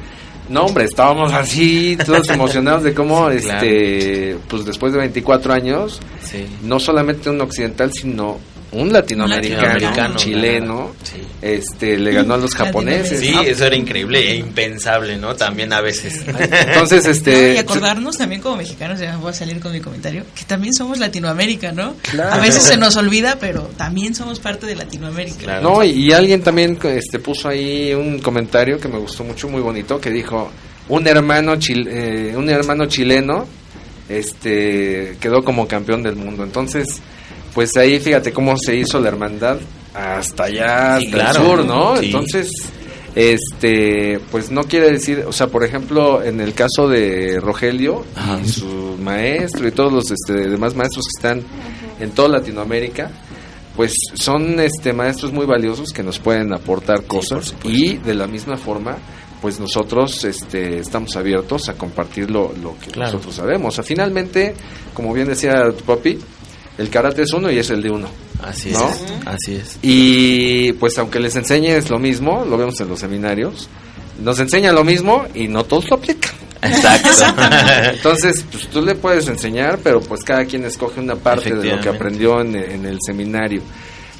[0.49, 5.99] no hombre estábamos así todos emocionados de cómo Sí, este pues después de 24 años
[6.23, 6.45] Sí.
[6.63, 8.37] no solamente un occidental sino
[8.75, 10.95] un latinoamericano, latinoamericano, chileno,
[11.41, 13.19] este le ganó a los japoneses.
[13.19, 15.35] Sí, eso era increíble e impensable, ¿no?
[15.35, 16.23] También a veces.
[16.27, 20.23] Entonces, No, este y acordarnos también como mexicanos, ya voy a salir con mi comentario,
[20.35, 21.95] que también somos Latinoamérica, ¿no?
[22.01, 22.33] Claro.
[22.33, 25.59] A veces se nos olvida, pero también somos parte de Latinoamérica.
[25.61, 29.61] No, y, y alguien también este, puso ahí un comentario que me gustó mucho, muy
[29.61, 30.51] bonito, que dijo,
[30.89, 33.47] un hermano, chil- eh, un hermano chileno
[34.09, 36.43] este, quedó como campeón del mundo.
[36.43, 37.01] Entonces,
[37.55, 39.57] pues ahí fíjate cómo se hizo la hermandad
[39.95, 41.39] hasta allá, Sí, hasta claro.
[41.39, 41.97] el sur, ¿no?
[41.97, 42.05] Sí.
[42.07, 42.49] Entonces,
[43.15, 48.03] este, pues no quiere decir, o sea, por ejemplo, en el caso de Rogelio
[48.43, 51.41] y su maestro y todos los este, demás maestros que están
[51.99, 53.09] en toda Latinoamérica,
[53.75, 58.57] pues son este maestros muy valiosos que nos pueden aportar cosas y de la misma
[58.57, 58.97] forma
[59.41, 63.11] pues nosotros este estamos abiertos a compartir lo, lo que Claro.
[63.13, 63.73] nosotros sabemos.
[63.73, 64.53] O sea, finalmente,
[64.93, 66.17] como bien decía tu papi,
[66.77, 68.09] el karate es uno y es el de uno.
[68.43, 68.89] Así ¿no?
[68.89, 69.03] es.
[69.25, 69.79] Así es.
[69.81, 73.69] Y pues aunque les enseñes lo mismo, lo vemos en los seminarios,
[74.21, 76.33] nos enseñan lo mismo y no todos lo aplican.
[76.61, 77.09] Exacto.
[77.93, 81.81] Entonces, pues tú le puedes enseñar, pero pues cada quien escoge una parte de lo
[81.81, 83.61] que aprendió en, en el seminario.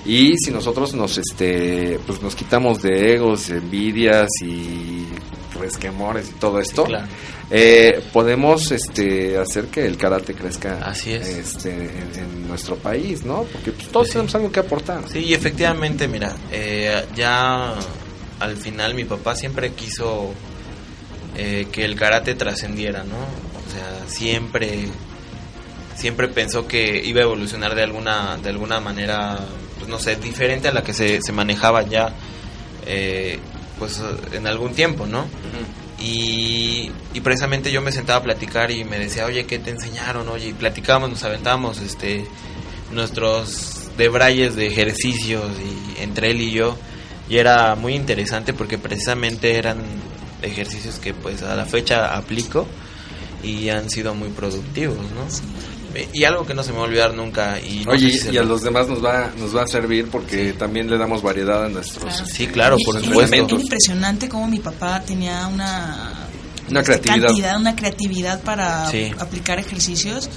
[0.05, 5.07] Y si nosotros nos este pues nos quitamos de egos, envidias y
[5.55, 7.07] resquemores y todo esto, claro.
[7.51, 11.27] eh, podemos este hacer que el karate crezca Así es.
[11.27, 13.43] este, en, en nuestro país, ¿no?
[13.43, 15.07] Porque pues, todos tenemos algo que aportar.
[15.09, 17.73] Sí, y efectivamente, mira, eh, ya
[18.39, 20.33] al final mi papá siempre quiso
[21.37, 23.15] eh, que el karate trascendiera, ¿no?
[23.17, 24.87] O sea, siempre
[25.95, 29.39] siempre pensó que iba a evolucionar de alguna de alguna manera,
[29.77, 32.13] pues no sé, diferente a la que se, se manejaba ya,
[32.85, 33.39] eh,
[33.77, 35.25] pues en algún tiempo, ¿no?
[35.99, 40.27] Y, y precisamente yo me sentaba a platicar y me decía, oye, ¿qué te enseñaron?
[40.29, 42.25] Oye, y platicábamos, nos aventábamos este,
[42.91, 46.77] nuestros debrayes de ejercicios y entre él y yo.
[47.29, 49.79] Y era muy interesante porque precisamente eran
[50.41, 52.67] ejercicios que pues a la fecha aplico
[53.41, 55.25] y han sido muy productivos, ¿no?
[56.13, 57.59] Y algo que no se me va a olvidar nunca.
[57.59, 60.07] Y no Oye, si y a lo- los demás nos va nos va a servir
[60.09, 62.25] porque también le damos variedad a nuestros Claro.
[62.25, 63.35] Sí, claro, Y- por supuesto.
[63.35, 66.27] Era impresionante cómo mi papá tenía una,
[66.69, 67.27] Una este, creatividad.
[67.27, 69.11] cantidad, una creatividad para Sí.
[69.19, 70.29] aplicar ejercicios,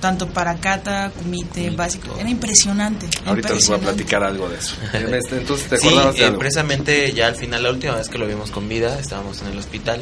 [0.00, 2.16] tanto para kata, kumite, básico.
[2.18, 3.06] Era impresionante.
[3.24, 3.86] Ahorita les voy a impresionante.
[3.86, 4.74] platicar algo de eso.
[5.36, 6.38] Entonces, ¿te Sí, acordabas de eh, algo?
[6.38, 9.58] precisamente ya al final, la última vez que lo vimos con vida, estábamos en el
[9.58, 10.00] hospital,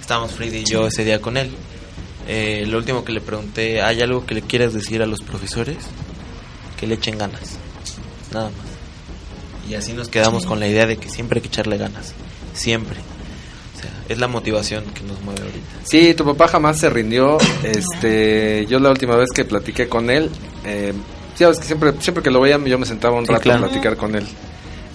[0.00, 1.50] estábamos Frida y yo ese día con él.
[2.32, 5.78] Eh, lo último que le pregunté, ¿hay algo que le quieras decir a los profesores?
[6.78, 7.56] Que le echen ganas,
[8.32, 9.68] nada más.
[9.68, 10.48] Y así nos quedamos Sí.
[10.48, 12.14] con la idea de que siempre hay que echarle ganas,
[12.54, 12.98] siempre.
[13.76, 15.66] O sea, es la motivación que nos mueve ahorita.
[15.82, 17.38] Sí, tu papá jamás se rindió.
[17.64, 20.30] Este, yo la última vez que platiqué con él,
[20.64, 20.92] eh,
[21.36, 23.64] ya ves que siempre, siempre que lo veía yo me sentaba un Sí, rato claro.
[23.64, 24.26] a platicar con él.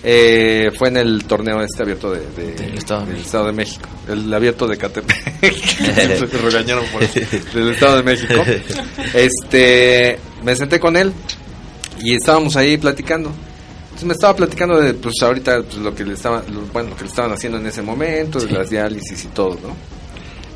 [0.08, 3.52] Eh, fue en el torneo este abierto de, de- Del Estado de del Estado de
[3.54, 5.16] México, el abierto de Catepec.
[5.42, 7.20] Se regañaron por eso,
[7.56, 8.36] del Estado de México.
[9.16, 11.12] Este, me senté con él
[12.00, 13.32] y estábamos ahí platicando.
[13.86, 16.96] Entonces me estaba platicando de, pues ahorita, pues, lo que le estaba, lo- bueno, lo
[16.98, 19.76] que le estaban haciendo en ese momento, de las diálisis y todo, ¿no?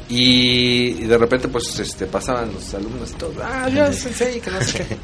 [0.09, 4.61] Y, y de repente, pues, este, pasaban los alumnos y todo, ah, sensei, que no
[4.61, 4.97] sé qué.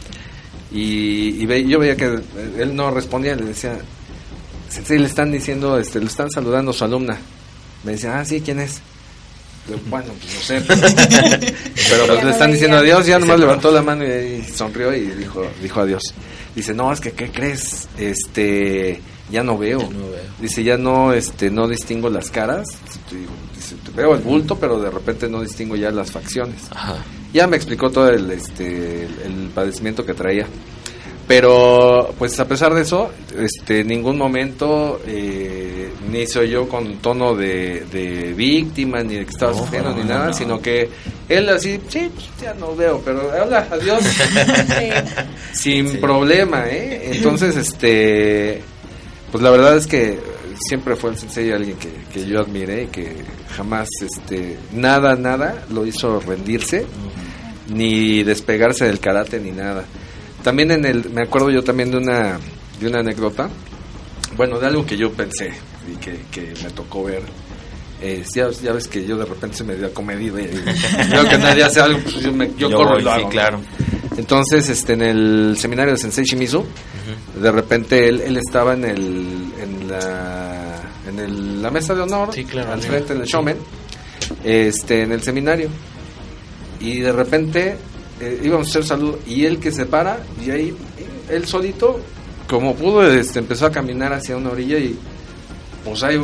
[0.78, 2.20] Y, y ve- yo veía que
[2.60, 3.78] él no respondía, le decía,
[4.76, 7.18] sensei, le están diciendo, este, le están saludando a su alumna.
[7.84, 8.82] Me decía, ah, sí, ¿quién es?
[9.70, 10.62] Yo, Bueno, pues no sé.
[11.90, 15.46] Pero pues, le están diciendo adiós, ya nomás levantó la mano y, sonrió y dijo,
[15.62, 16.04] dijo adiós.
[16.56, 17.88] Dice, no, es que, ¿qué crees?
[17.98, 19.90] Este, ya no veo.
[20.40, 22.68] Dice, ya no, este, no distingo las caras.
[23.56, 26.62] Dice, veo el bulto, pero de repente no distingo ya las facciones.
[27.34, 30.48] Ya me explicó todo el, este, el, el padecimiento que traía.
[31.28, 36.98] Pero, pues a pesar de eso, este, en ningún momento eh, ni soy yo con
[36.98, 40.34] tono de, de víctima, ni de que estaba No, sufriendo, no, ni nada, no.
[40.34, 40.88] sino que
[41.28, 44.04] él así, sí, pues, ya no veo, pero hola, adiós.
[45.52, 47.12] Sin problema, ¿eh?
[47.16, 48.62] Entonces, este,
[49.32, 50.20] pues la verdad es que
[50.60, 53.16] siempre fue el sensei alguien que, que yo admiré y que
[53.56, 56.86] jamás, este, nada, nada lo hizo rendirse,
[57.74, 59.86] ni despegarse del karate, ni nada.
[60.46, 62.40] También en el, me acuerdo yo también de una,
[62.80, 63.50] de una anécdota,
[64.38, 65.52] bueno, de algo que yo pensé
[65.92, 67.24] y que, que me tocó ver.
[68.02, 71.38] Eh, ya, ya ves que yo de repente se me dio comedido y, veo que
[71.40, 73.24] nadie hace algo, pues yo, me, yo, Yo corro voy, y lo sí, hago.
[73.26, 73.30] ¿no?
[73.32, 73.60] claro.
[74.18, 76.64] Entonces, este, en el seminario de Sensei Shimizu,
[77.42, 78.98] de repente él, él estaba en el,
[79.62, 82.90] en la, en el- la mesa de honor, claro, al amigo.
[82.92, 83.58] frente del showman,
[84.44, 85.70] este, en el seminario,
[86.80, 87.78] y de repente
[88.20, 90.76] eh, íbamos a hacer saludo y él que se para y ahí
[91.30, 92.00] él solito
[92.48, 94.98] como pudo, este, empezó a caminar hacia una orilla y
[95.84, 96.20] pues ahí,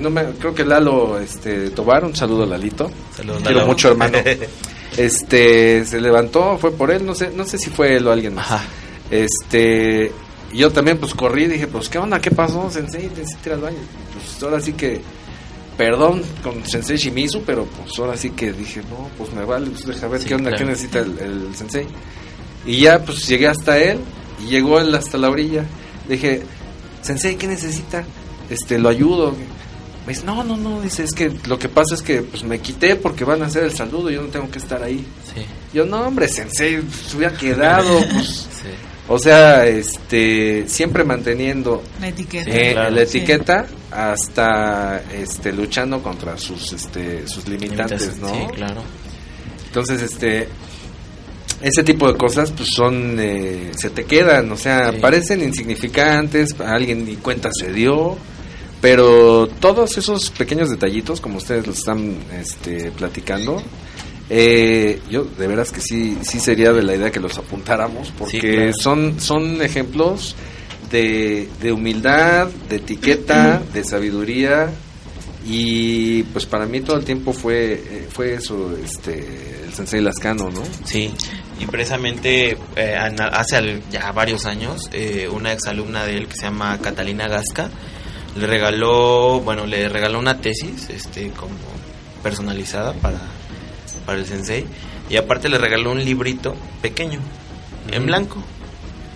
[0.00, 3.66] no me, creo que Lalo, este, Tobar, un saludo a Lalito, Saludos, quiero Lalo.
[3.68, 4.18] mucho hermano,
[4.96, 8.34] este, se levantó, fue por él, no sé, no sé si fue él o alguien
[8.34, 8.62] más,
[9.10, 10.12] este,
[10.52, 13.60] y yo también pues corrí, dije, pues qué onda, qué pasó, Sensei, necesito ir al
[13.60, 13.78] baño,
[14.12, 15.00] pues ahora sí que,
[15.76, 19.86] perdón con Sensei Shimizu, pero pues ahora sí que dije, no, pues me vale, pues
[19.86, 20.64] deja ver Sí, qué onda, claro.
[20.64, 21.86] qué necesita el, el Sensei,
[22.64, 23.98] y ya pues llegué hasta él,
[24.44, 25.64] y llegó él hasta la orilla,
[26.08, 26.42] dije,
[27.02, 28.04] Sensei, ¿qué necesita?
[28.50, 29.34] Este, lo ayudo.
[30.06, 32.60] Me dice, no, no, no, dice, es que lo que pasa es que pues me
[32.60, 35.04] quité porque van a hacer el saludo, yo no tengo que estar ahí.
[35.34, 35.42] Sí.
[35.74, 38.48] Yo, no, hombre, Sensei, se hubiera quedado, pues.
[39.08, 42.50] O sea, este, siempre manteniendo La etiqueta.
[42.50, 42.90] eh, claro.
[42.90, 43.18] la Sí.
[43.18, 48.28] etiqueta hasta este luchando contra sus este sus limitantes, ¿no?
[48.28, 48.82] Sí, claro.
[49.66, 50.48] Entonces, este
[51.62, 54.98] ese tipo de cosas pues son eh, se te quedan, o sea, Sí.
[55.00, 58.16] parecen insignificantes, a alguien ni cuenta se dio,
[58.80, 63.62] pero todos esos pequeños detallitos como ustedes lo están este platicando
[64.28, 68.40] eh, yo de veras que sí sí sería de la idea que los apuntáramos porque
[68.40, 68.72] claro.
[68.72, 70.34] son son ejemplos
[70.90, 74.70] de, de humildad, de etiqueta, de sabiduría
[75.44, 80.50] y pues para mí todo el tiempo fue eh, fue eso este el sensei Lascano,
[80.50, 80.62] ¿no?
[80.84, 81.12] Sí,
[81.58, 86.78] y precisamente eh, hace ya varios años, eh, una exalumna de él que se llama
[86.80, 87.70] Catalina Gasca
[88.36, 91.54] le regaló, bueno, le regaló una tesis, este, como
[92.22, 93.18] personalizada para,
[94.06, 94.64] para el sensei,
[95.10, 97.18] y aparte le regaló un librito pequeño,
[97.90, 98.42] en blanco,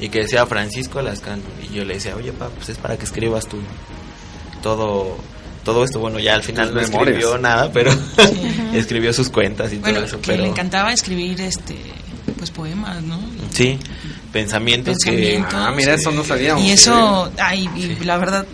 [0.01, 3.05] y que decía Francisco Lascano, y yo le decía, oye, pa, pues es para que
[3.05, 3.59] escribas tú
[4.63, 5.17] todo
[5.65, 7.17] todo esto, bueno, ya al final no memorias.
[7.17, 7.93] escribió nada, pero
[8.73, 11.77] escribió sus cuentas y Bueno, todo eso, que pero le encantaba escribir este
[12.39, 13.21] pues poemas, ¿no?
[13.51, 13.79] Sí,
[14.33, 15.53] pensamientos, Pensamientos.
[15.55, 16.65] Ah, mira, eso no sabíamos.
[16.65, 18.47] Y eso, ay, y la verdad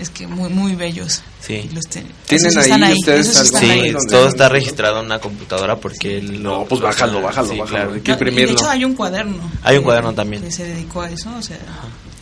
[0.00, 1.22] es que muy muy bellos.
[1.48, 1.70] Sí.
[1.74, 3.58] Los ¿Tienen esos ahí ustedes algo?
[3.58, 3.94] Sí, ahí.
[4.10, 6.58] todo está registrado en una computadora porque él lo...
[6.58, 7.70] No, pues bájalo, bájalo, Sí, bájalo.
[7.70, 7.92] claro.
[7.94, 8.52] Hay que No, y de imprimirlo.
[8.52, 9.50] hecho hay un cuaderno.
[9.62, 10.42] Hay un cuaderno también.
[10.42, 11.56] Que se dedicó a eso, o sea.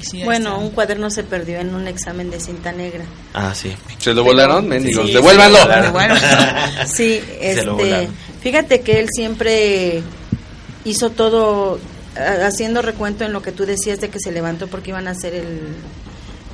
[0.01, 0.61] sí, Bueno, está.
[0.65, 3.05] un cuaderno se perdió en un examen de cinta negra.
[3.35, 3.73] Ah, sí.
[3.99, 5.07] ¿Se lo volaron, mendigos?
[5.09, 5.59] Sí, ¡Devuélvanlo!
[6.87, 8.09] Sí, este,
[8.41, 10.03] fíjate que él siempre
[10.85, 11.81] hizo todo
[12.45, 15.35] haciendo recuento en lo que tú decías de que se levantó porque iban a hacer
[15.35, 15.75] el,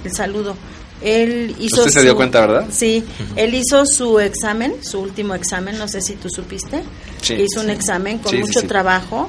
[0.04, 0.56] el saludo.
[1.02, 2.66] Él hizo Usted se dio su- cuenta, ¿verdad?
[2.70, 3.04] Sí,
[3.36, 6.82] él hizo su examen, su último examen, no sé si tú supiste,
[7.20, 7.36] Sí.
[7.36, 9.28] que hizo un examen con Sí, mucho trabajo,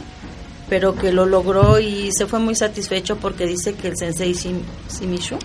[0.70, 4.62] pero que lo logró y se fue muy satisfecho porque dice que el sensei Sim-
[4.88, 5.38] Simishu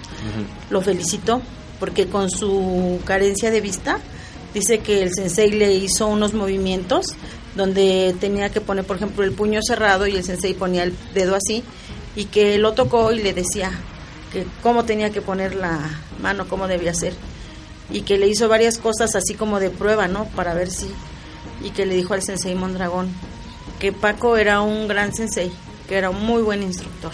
[0.71, 1.41] lo felicitó
[1.81, 3.99] porque con su carencia de vista
[4.55, 7.07] dice que el sensei le hizo unos movimientos
[7.57, 11.35] donde tenía que poner por ejemplo el puño cerrado y el sensei ponía el dedo
[11.37, 11.63] así
[12.17, 13.71] y que lo tocó y le decía
[14.33, 15.79] que cómo tenía que poner la
[16.19, 17.15] mano, cómo debía hacer
[17.91, 20.27] y que le hizo varias cosas así como de prueba, ¿no?
[20.37, 20.89] Para ver si
[21.63, 23.09] y que le dijo al sensei Mondragón
[23.81, 25.51] que Paco era un gran sensei,
[25.89, 27.13] que era un muy buen instructor.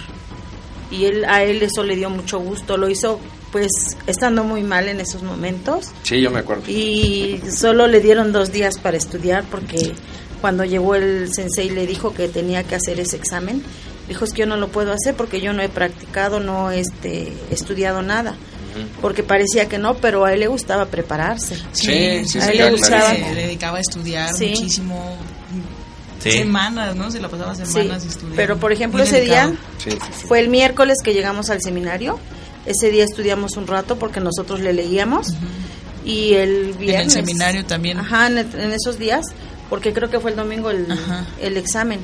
[0.90, 3.20] Y él a él eso le dio mucho gusto, lo hizo
[3.52, 3.70] pues
[4.06, 5.93] estando muy mal en esos momentos.
[6.02, 6.64] Sí, yo me acuerdo.
[6.66, 9.93] y solo le dieron dos días para estudiar porque
[10.40, 13.62] cuando llegó el sensei le dijo que tenía que hacer ese examen.
[14.09, 17.32] Dijo es que yo no lo puedo hacer porque yo no he practicado no este
[17.51, 18.35] estudiado nada
[19.01, 22.70] porque parecía que no pero a él le gustaba prepararse Sí, sí, a él le
[22.70, 23.10] gustaba.
[23.14, 24.48] Se dedicaba a estudiar Sí.
[24.51, 25.16] muchísimo.
[26.20, 26.30] Sí.
[26.32, 27.10] Semanas, ¿no?
[27.10, 28.36] Se la pasaba Sí, semanas estudiando.
[28.36, 29.68] pero por ejemplo Muy ese día dedicado.
[29.78, 30.26] Sí, sí, sí.
[30.26, 32.18] fue el miércoles que llegamos al seminario
[32.66, 35.34] ese día estudiamos un rato porque nosotros le leíamos
[36.05, 37.98] y el En viernes el seminario también.
[37.98, 39.24] Ajá, en, el- en esos días,
[39.68, 42.01] porque creo que fue el domingo el examen.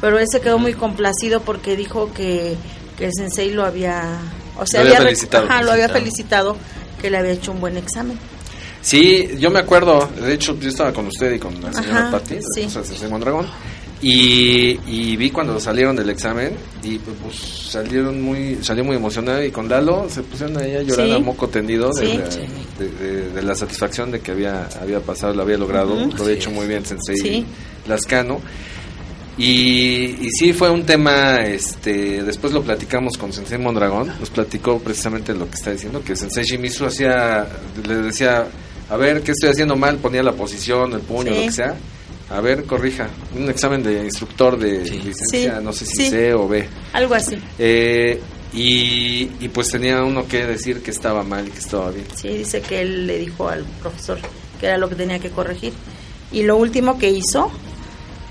[0.00, 2.56] Pero él se quedó muy complacido porque dijo que,
[2.96, 4.18] que el sensei lo había,
[4.58, 5.44] o sea, Lo había felicitado.
[5.46, 6.56] ajá, lo había Felicitado.
[7.00, 8.18] que le había hecho un buen examen.
[8.80, 12.10] Sí, yo me acuerdo, de hecho yo estaba con usted y con la señora Ajá,
[12.12, 12.62] Patti, sí.
[12.64, 13.46] o sea, Sensei Mondragón,
[14.00, 16.52] y, y vi cuando salieron del examen
[16.84, 17.36] y pues, pues,
[17.72, 21.12] salieron muy salió muy emocionado y con Lalo se pusieron ahí a llorar Sí.
[21.12, 22.16] a moco tendido de, Sí.
[22.16, 22.28] la,
[22.78, 26.34] de, de- de la satisfacción de que había había pasado, lo había logrado, lo había
[26.36, 27.44] hecho muy bien Sensei.
[27.88, 28.40] Lascano.
[29.38, 34.80] Y, y sí fue un tema, este, después lo platicamos con Sensei Mondragón, nos platicó
[34.80, 37.46] precisamente lo que está diciendo, que Sensei Shimizu hacía,
[37.86, 38.46] le decía,
[38.90, 39.98] a ver, ¿qué estoy haciendo mal?
[39.98, 41.38] Ponía la posición, el puño, Sí.
[41.38, 41.76] lo que sea.
[42.30, 43.08] A ver, corrija.
[43.36, 44.98] Un examen de instructor de Sí.
[44.98, 45.64] licencia, Sí.
[45.64, 46.10] no sé si Sí.
[46.10, 46.66] C o B.
[46.92, 47.38] Algo así.
[47.58, 48.20] Eh,
[48.52, 52.06] y, y pues tenía uno que decir que estaba mal y que estaba bien.
[52.14, 54.18] Sí, dice que él le dijo al profesor
[54.60, 55.72] que era lo que tenía que corregir.
[56.32, 57.50] Y lo último que hizo,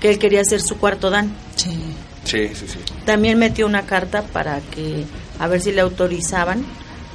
[0.00, 1.34] que él quería hacer su cuarto dan.
[1.56, 1.78] Sí.
[2.24, 2.78] Sí, sí, sí.
[3.06, 5.04] También metió una carta para que
[5.38, 6.64] a ver si le autorizaban,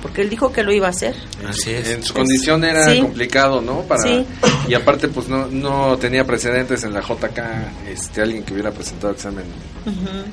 [0.02, 1.16] porque él dijo que lo iba a hacer.
[1.48, 1.88] Así es.
[1.90, 3.00] En su condición era Sí.
[3.02, 3.82] complicado, ¿no?
[3.82, 4.26] Para Sí.
[4.68, 7.40] y aparte pues no no tenía precedentes en la JK,
[7.90, 9.46] este alguien que hubiera presentado examen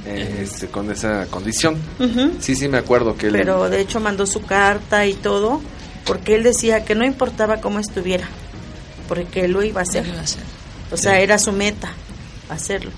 [0.07, 1.77] eh, este, con esa condición.
[2.41, 5.61] Sí, sí me acuerdo que él Pero de hecho mandó su carta y todo,
[6.07, 8.29] porque él decía que no importaba cómo estuviera,
[9.09, 10.05] porque él lo iba a hacer.
[10.91, 11.23] O sea, Sí.
[11.23, 11.93] era su meta,
[12.55, 12.91] hacerlo.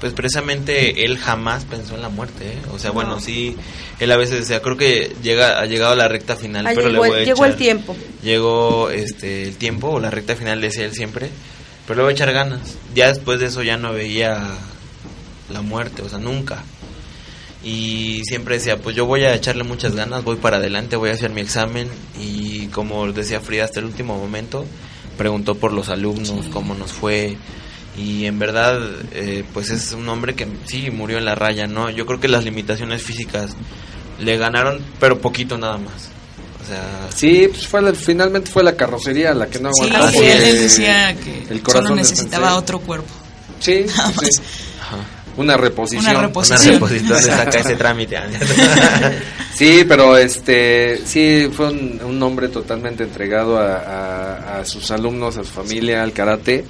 [0.00, 2.58] Pues precisamente él jamás pensó en la muerte, ¿eh?
[2.72, 3.20] O sea, bueno, No.
[3.20, 3.56] sí,
[3.98, 6.90] él a veces decía, creo que llega, ha llegado a la recta final, Ah, pero
[6.90, 7.96] llegó, le voy a el, llegó el tiempo.
[8.22, 11.30] Llegó este, el tiempo, o la recta final, decía él siempre,
[11.86, 12.60] pero le voy a echar ganas.
[12.94, 14.46] Ya después de eso ya no veía
[15.50, 16.62] la muerte, o sea, nunca.
[17.64, 21.14] Y siempre decía, pues yo voy a echarle muchas ganas, voy para adelante, voy a
[21.14, 21.88] hacer mi examen.
[22.20, 24.66] Y como decía Frida, hasta el último momento,
[25.16, 27.36] preguntó por los alumnos, cómo nos fue.
[27.96, 28.78] Y en verdad,
[29.12, 31.88] eh, pues es un hombre que sí murió en la raya, ¿no?
[31.90, 33.56] Yo creo que las limitaciones físicas
[34.20, 36.10] le ganaron, pero poquito nada más.
[36.62, 40.12] O sea, Sí, pues fue la- finalmente fue la carrocería la que no Sí, aguantó.
[40.12, 43.08] porque él decía que el corazón solo necesitaba otro cuerpo.
[43.60, 43.86] Sí,
[44.20, 44.40] sí.
[45.38, 46.10] Una reposición.
[46.10, 46.60] Una reposición.
[46.62, 48.16] Una reposición se saca ese trámite.
[49.54, 55.36] sí, pero este, sí, fue un, un hombre totalmente entregado a, a- a sus alumnos,
[55.36, 56.64] a su familia, al karate.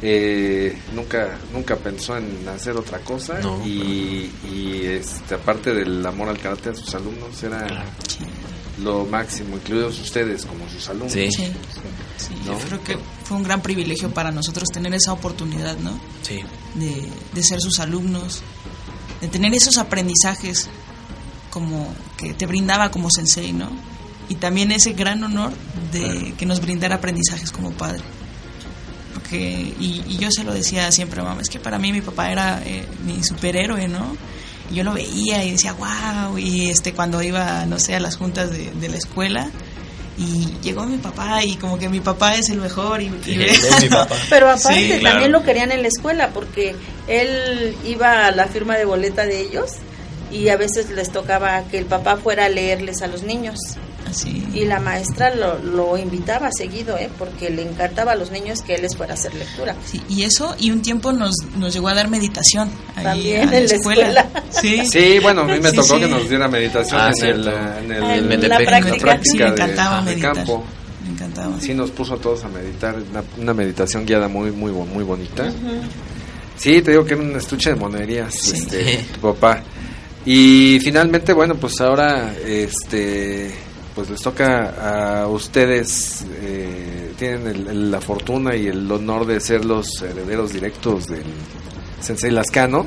[0.00, 6.28] Eh, nunca, nunca pensó en hacer otra cosa No, y, y, este, aparte del amor
[6.28, 7.66] al karate a sus alumnos era
[8.80, 11.12] lo máximo, incluidos ustedes como sus alumnos.
[11.12, 11.28] Sí.
[11.32, 11.52] Sí,
[12.16, 12.52] sí, ¿No?
[12.52, 15.98] yo creo que fue un gran privilegio para nosotros tener esa oportunidad, ¿no?
[16.22, 16.40] Sí.
[16.76, 18.42] De, de ser sus alumnos,
[19.20, 20.68] de tener esos aprendizajes
[21.50, 23.70] como que te brindaba como sensei, ¿no?
[24.28, 25.52] Y también ese gran honor
[25.90, 28.02] de que nos brindara aprendizajes como padre.
[29.28, 32.00] Porque, y, y yo se lo decía siempre a mamá, es que para mí mi
[32.00, 34.16] papá era eh, mi superhéroe, ¿no?
[34.70, 38.16] Y yo lo veía y decía, wow, y este cuando iba, no sé, a las
[38.16, 39.50] juntas de, de la escuela,
[40.16, 43.32] y llegó mi papá y como que mi papá es el mejor y, y Sí,
[43.34, 44.16] él es mi papá.
[44.30, 46.74] Pero aparte Sí, también lo querían en la escuela porque
[47.06, 49.72] él iba a la firma de boleta de ellos
[50.32, 53.58] y a veces les tocaba que el papá fuera a leerles a los niños.
[54.08, 57.08] Así Y la maestra lo, lo invitaba seguido, ¿eh?
[57.18, 59.74] porque le encantaba a los niños que él les fuera a hacer lectura.
[59.86, 62.70] Sí, y eso, y un tiempo nos, nos llegó a dar meditación.
[63.02, 64.28] También en la escuela.
[64.50, 64.82] Sí.
[64.90, 66.00] Sí, bueno, a mí me Sí, tocó sí.
[66.00, 68.96] que nos diera meditación Ah, en, el, en el- Ah, en en la la práctica.
[68.98, 70.34] práctica Sí, me de- encantaba de meditar.
[70.34, 70.64] campo.
[71.04, 71.60] Me encantaba.
[71.60, 75.50] Sí, nos puso a todos a meditar, una, una meditación guiada muy, muy, muy bonita.
[76.56, 78.56] Sí, te digo que era un estuche de monerías, Sí.
[78.56, 79.62] este, tu papá.
[80.26, 83.54] Y finalmente, bueno, pues ahora, este,
[83.98, 89.40] pues les toca a ustedes, eh, tienen el- el- la fortuna y el honor de
[89.40, 91.24] ser los herederos directos del
[92.00, 92.86] Sensei Lascano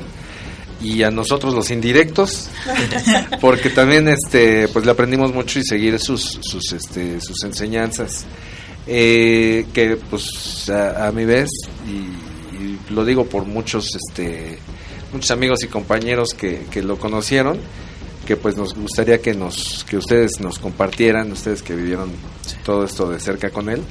[0.80, 2.48] y a nosotros los indirectos
[3.42, 8.24] porque también este pues le aprendimos mucho y seguir sus sus este sus enseñanzas
[8.86, 11.50] eh, que pues a, a mi vez
[11.86, 14.58] y, y lo digo por muchos este
[15.12, 17.58] muchos amigos y compañeros que, que lo conocieron
[18.26, 22.10] que pues nos gustaría que nos que ustedes nos compartieran ustedes que vivieron
[22.64, 23.82] todo esto de cerca con él.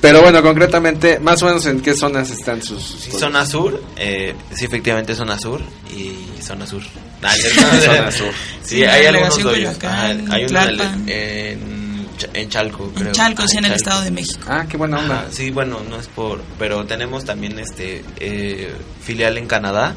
[0.00, 3.82] Pero bueno, concretamente, más o menos en qué zonas están sus, sus Sí, zona sur,
[3.96, 6.82] eh, sí, efectivamente zona sur y zona sur.
[7.22, 7.32] Ah,
[7.80, 8.32] Zona sur.
[8.62, 9.38] Sí, Sí, hay algunos
[9.82, 10.60] Ajá, hay uno
[11.06, 11.85] en.
[12.16, 13.06] En, Ch- en Chalco, creo.
[13.08, 13.76] En Chalco, Ah, sí, en el Chalco.
[13.90, 14.40] Estado de México.
[14.48, 15.20] Ah, qué buena onda.
[15.20, 18.72] Ajá, sí, bueno, no es por, pero tenemos también este eh,
[19.02, 19.94] filial en Canadá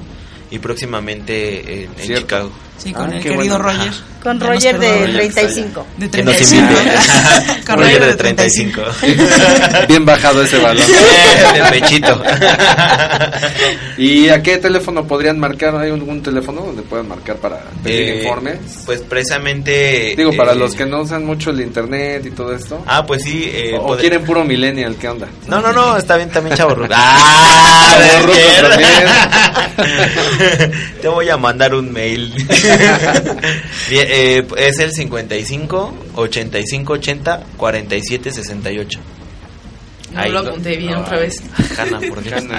[0.51, 2.17] y próximamente en, en.
[2.17, 2.51] Chicago.
[2.81, 3.57] Sí, con Ah, el querido bueno.
[3.59, 3.91] Roger.
[4.23, 5.13] Con Roger de perdonó.
[5.17, 5.85] 35.
[5.97, 6.71] De Que nos 35.
[6.71, 7.65] invite.
[7.65, 8.81] Con Roger de 35.
[9.87, 10.87] Bien bajado ese balón.
[11.53, 12.21] de pechito.
[13.97, 15.75] ¿Y a qué teléfono podrían marcar?
[15.75, 18.57] ¿Hay algún teléfono donde puedan marcar para pedir Eh, informes?
[18.85, 20.13] Pues precisamente.
[20.17, 22.81] Digo, para eh, los que no usan mucho el internet y todo esto.
[22.87, 23.49] Ah, pues sí.
[23.53, 25.27] eh, o quieren puro millennial, ¿qué onda?
[25.47, 26.75] No, no, no, está bien también, chavo.
[26.91, 27.97] ¡Ah!
[27.99, 28.37] Chavorruco
[28.67, 29.07] Berger.
[31.01, 32.33] Te voy a mandar un mail.
[33.89, 38.99] Bien, eh, es el 55 85 80 47 68.
[40.11, 41.39] No lo apunté bien otra vez.
[41.77, 42.41] Hanna, por Dios.
[42.41, 42.49] Es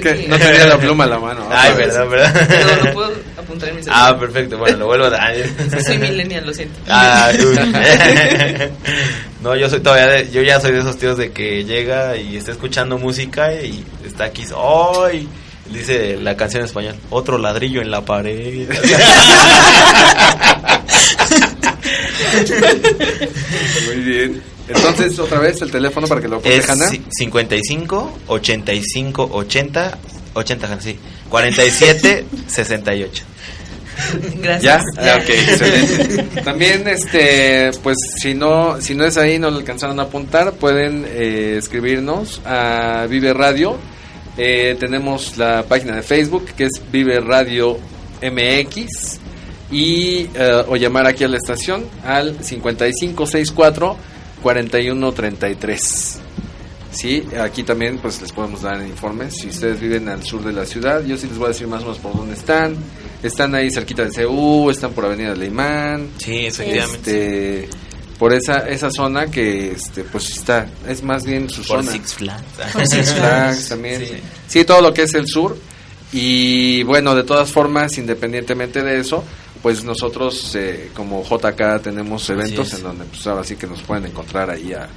[0.00, 1.48] que no tenía la pluma a la mano.
[1.50, 2.46] Ay, verdad, verdad.
[2.48, 4.12] Pero lo puedo apuntar en mi celular.
[4.14, 4.58] Ah, perfecto.
[4.58, 5.34] Bueno, lo vuelvo a dar.
[5.86, 6.78] Soy millennial, lo siento.
[6.88, 7.32] Ah,
[9.42, 12.36] no, yo soy todavía de- yo ya soy de esos tíos de que llega y
[12.36, 15.26] está escuchando música y está aquí, ¡ay!
[15.72, 18.68] Dice la canción en español, otro ladrillo en la pared.
[23.86, 24.42] Muy bien.
[24.68, 26.86] Entonces, otra vez el teléfono para que lo apunte es Hanna.
[26.90, 29.98] ci- 55 85 80
[30.34, 30.98] 80, sí.
[31.30, 33.24] 47 68.
[34.36, 34.82] Gracias.
[34.96, 35.14] ¿Ya?
[35.14, 36.42] Ah, ok, excelente.
[36.42, 41.04] También, este, pues, si no, si no es ahí, no lo alcanzaron a apuntar, pueden
[41.08, 43.76] eh, escribirnos a Vive Radio.
[44.40, 47.76] Eh, tenemos la página de Facebook que es Vive Radio
[48.22, 49.18] MX
[49.72, 53.96] y eh, o llamar aquí a la estación al 5564
[54.40, 56.20] 4133.
[56.90, 59.34] Sí, aquí también pues les podemos dar informes.
[59.34, 61.82] Si ustedes viven al sur de la ciudad, yo sí les voy a decir más
[61.82, 62.76] o menos por dónde están.
[63.22, 66.10] Están ahí cerquita de CU, están por Avenida Leimán.
[66.18, 67.64] Sí, efectivamente.
[67.64, 67.68] Este,
[68.18, 71.92] por esa esa zona que este pues está es más bien su Por zona.
[71.92, 72.42] Six Flags.
[72.72, 74.00] Por Six Flags también.
[74.00, 74.14] Sí.
[74.48, 74.64] Sí.
[74.64, 75.56] todo lo que es el sur.
[76.12, 79.22] Y bueno, de todas formas, independientemente de eso,
[79.62, 84.06] pues nosotros eh, como JK tenemos eventos en donde pues ahora sí que nos pueden
[84.06, 84.88] encontrar ahí a,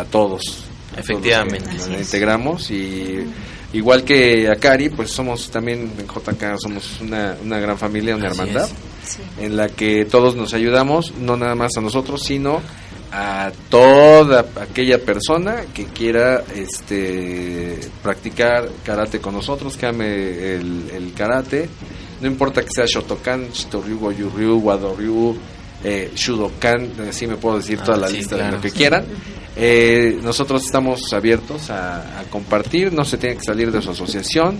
[0.00, 0.64] a todos.
[0.96, 1.64] a Efectivamente.
[1.70, 3.24] todos nos integramos y
[3.72, 8.38] igual que Akari, pues somos también en JK somos una, una gran familia, una Así
[8.40, 8.91] hermandad es.
[9.38, 12.60] En la que todos nos ayudamos, no nada más a nosotros, sino
[13.12, 21.12] a toda aquella persona que quiera este practicar karate con nosotros, que ame el, el
[21.12, 21.68] karate,
[22.22, 25.36] no importa que sea Shotokan, Shitoryu, Goyuryu, Wadoryu,
[25.84, 29.04] eh, Shudokan, así me puedo decir toda Ah, la sí, lista de lo que quieran.
[29.56, 34.58] Eh, nosotros estamos abiertos a, a compartir, no se tiene que salir de su asociación.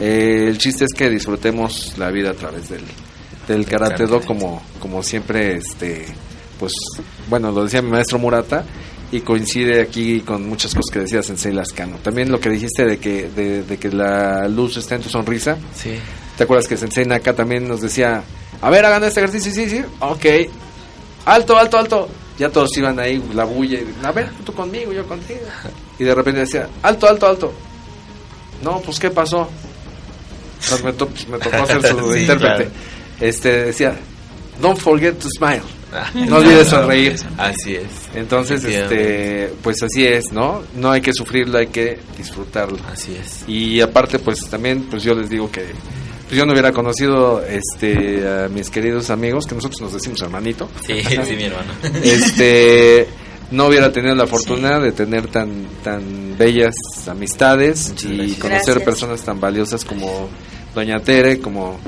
[0.00, 2.80] Eh, el chiste es que disfrutemos la vida a través del,
[3.48, 6.06] del karate do como, como siempre, este,
[6.58, 6.72] pues,
[7.28, 8.64] bueno, lo decía mi maestro Murata
[9.12, 11.96] y coincide aquí con muchas cosas que decía Sensei Lascano.
[12.02, 15.56] También lo que dijiste de que, de, de que la luz está en tu sonrisa.
[15.74, 15.94] Sí.
[16.36, 18.22] ¿Te acuerdas que Sensei Naka también nos decía,
[18.60, 20.24] a ver, hagan este ejercicio, sí, sí, ok,
[21.26, 22.08] alto, alto, alto.
[22.38, 25.38] Ya todos iban ahí, la bulla, y, a ver, tú conmigo, yo contigo.
[26.00, 27.52] Y de repente decía, alto, alto, alto.
[28.64, 29.48] No, pues, ¿qué pasó?
[30.68, 32.36] Pues me, to- pues, me tocó ser su Sí, intérprete.
[32.64, 32.70] claro.
[33.24, 33.96] Este, decía,
[34.60, 35.62] don't forget to smile.
[36.26, 37.16] No olvides sonreír.
[37.38, 37.86] Así es.
[38.14, 40.62] Entonces, este, pues así es, ¿no?
[40.74, 42.78] No hay que sufrirlo, hay que disfrutarlo.
[42.92, 43.44] Así es.
[43.48, 45.64] Y aparte, pues también, pues yo les digo que
[46.26, 50.68] pues yo no hubiera conocido este a mis queridos amigos, que nosotros nos decimos hermanito.
[50.86, 51.72] Sí, sí, mi hermano.
[52.02, 53.06] Este
[53.52, 56.74] no hubiera tenido la fortuna de tener tan tan bellas
[57.06, 58.38] amistades y gracias.
[58.38, 58.84] conocer Gracias.
[58.84, 60.28] personas tan valiosas como
[60.74, 61.78] Doña Tere, como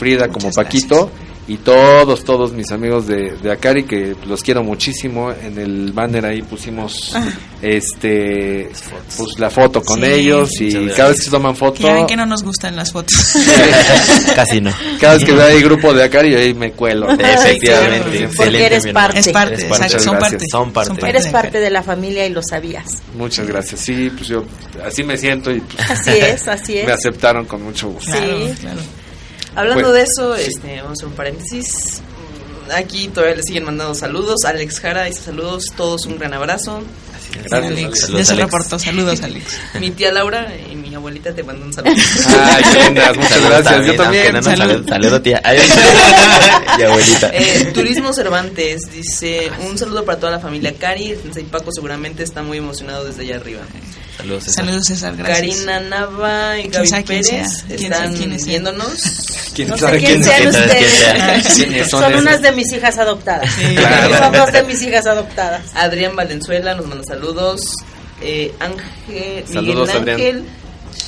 [0.00, 1.10] Frida, como Muchas Paquito
[1.48, 5.32] y todos, todos mis amigos de, de Akari, que los quiero muchísimo.
[5.32, 7.24] En el banner ahí pusimos Ah.
[7.60, 8.70] este
[9.16, 10.06] pues la foto con Sí.
[10.06, 13.14] ellos y cada vez que toman foto, Ya ven que no nos gustan las fotos.
[14.34, 14.72] casi no.
[15.00, 17.10] Cada vez que veo ahí grupo de Akari, ahí me cuelo.
[17.18, 18.36] Efectivamente, Siempre.
[18.36, 19.18] porque eres parte.
[19.20, 20.30] Es parte, Muchas exacto, son gracias.
[20.30, 20.46] parte.
[20.50, 21.08] Son parte.
[21.08, 23.02] Eres parte de la familia y lo sabías.
[23.16, 23.80] Muchas gracias.
[23.80, 24.44] Sí, pues yo
[24.86, 26.86] así me siento y pues, Así es, así es.
[26.86, 28.12] me aceptaron con mucho gusto.
[28.12, 28.66] Sí.
[29.54, 32.00] Hablando de eso, este, vamos a hacer un paréntesis.
[32.72, 34.44] Aquí todavía le siguen mandando saludos.
[34.44, 36.82] Alex Jara dice saludos, todos un gran abrazo.
[37.32, 38.08] Gracias, Alex.
[38.08, 38.78] Ya se reportó.
[38.78, 39.44] Saludos, Alex.
[39.80, 41.98] Mi tía Laura y mi abuelita te mandan saludos.
[42.26, 43.72] Ay, qué lindas, muchas Saludos gracias.
[43.74, 44.26] también, Yo también.
[44.32, 44.88] no nos Salud.
[44.88, 45.40] saludo, tía.
[45.44, 45.58] Ay,
[46.78, 47.30] y abuelita.
[47.32, 51.10] Eh, Turismo Cervantes dice un saludo para toda la familia Cari.
[51.12, 53.60] El Sensei Paco seguramente está muy emocionado desde allá arriba.
[54.20, 54.64] Saludos, César.
[54.64, 55.16] Saludos, César.
[55.16, 55.38] Gracias.
[55.38, 57.46] Karina Nava y ¿Quién Gaby Pérez sea?
[57.76, 58.14] ¿Quién están
[58.44, 58.92] viéndonos.
[59.54, 61.54] ¿Quién No sé quién sean ustedes.
[61.56, 63.50] ¿Quiénes son unas de mis hijas adoptadas.
[63.74, 64.18] claro.
[64.18, 65.62] Son dos de mis hijas adoptadas.
[65.74, 67.60] Adrián Valenzuela nos manda saludos.
[68.22, 70.20] Eh, Ángel, Saludos, Miguel Adrián.
[70.20, 70.44] Ángel.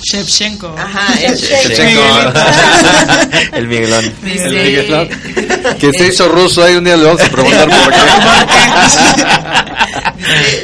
[0.04, 0.74] Shevchenko.
[0.78, 1.38] Ajá, el
[3.52, 4.12] El Miguelón.
[4.22, 5.08] Dice- El Miguelón.
[5.78, 7.92] Que se hizo ruso ahí un día le vamos a preguntar por
[8.82, 8.98] Dice,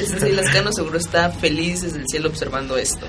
[0.06, 3.06] Sensei Lascano seguro está feliz desde el cielo observando esto.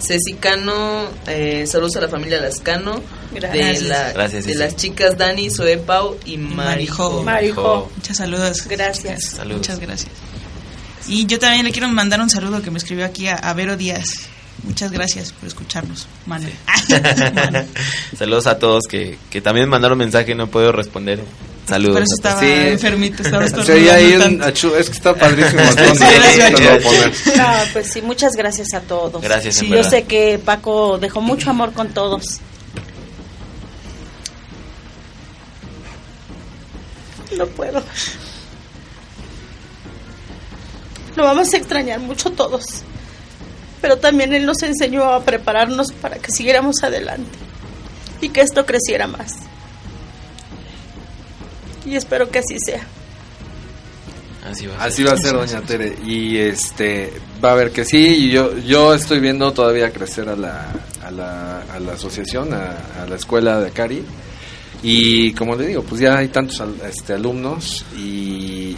[0.00, 3.02] Ceci Cano, eh, saludos a la familia Lascano.
[3.32, 3.82] De, Gracias.
[3.82, 4.58] la- Gracias, de Ceci.
[4.58, 7.22] las chicas Dani, Zoe Pau y Marijo.
[7.22, 7.90] Marijo.
[7.96, 8.66] Muchas saludos.
[8.66, 9.24] Gracias.
[9.36, 9.58] Saludos.
[9.58, 10.10] Muchas gracias.
[11.06, 13.76] Y yo también le quiero mandar un saludo que me escribió aquí a, a Vero
[13.76, 14.04] Díaz.
[14.62, 16.48] Muchas gracias por escucharnos, Manu.
[18.18, 21.20] Saludos a todos que, que también mandaron mensaje y no puedo responder.
[21.68, 21.94] Saludos.
[21.94, 25.62] Por eso estaba enfermito, estaba Sí, ahí estornudando achu- es que está padrísimo.
[27.22, 27.30] Sí.
[27.36, 29.22] No, pues sí, muchas gracias a todos.
[29.22, 29.90] Gracias, en Sí, yo verdad.
[29.90, 32.40] sé que Paco dejó mucho amor con todos.
[37.36, 37.82] No puedo.
[41.16, 42.64] Lo vamos a extrañar mucho todos.
[43.80, 47.38] Pero también él nos enseñó a prepararnos para que siguiéramos adelante
[48.20, 49.32] y que esto creciera más.
[51.90, 52.80] Y espero que así sea.
[54.48, 54.82] Así va.
[54.82, 55.94] Así va a ser, doña Tere.
[56.06, 57.12] Y este,
[57.44, 57.98] va a ver que sí.
[57.98, 60.70] Y yo, yo estoy viendo todavía crecer a la,
[61.04, 64.02] a la, a la asociación, a, a la escuela de Acari.
[64.82, 68.76] Y como le digo, pues ya hay tantos este, alumnos y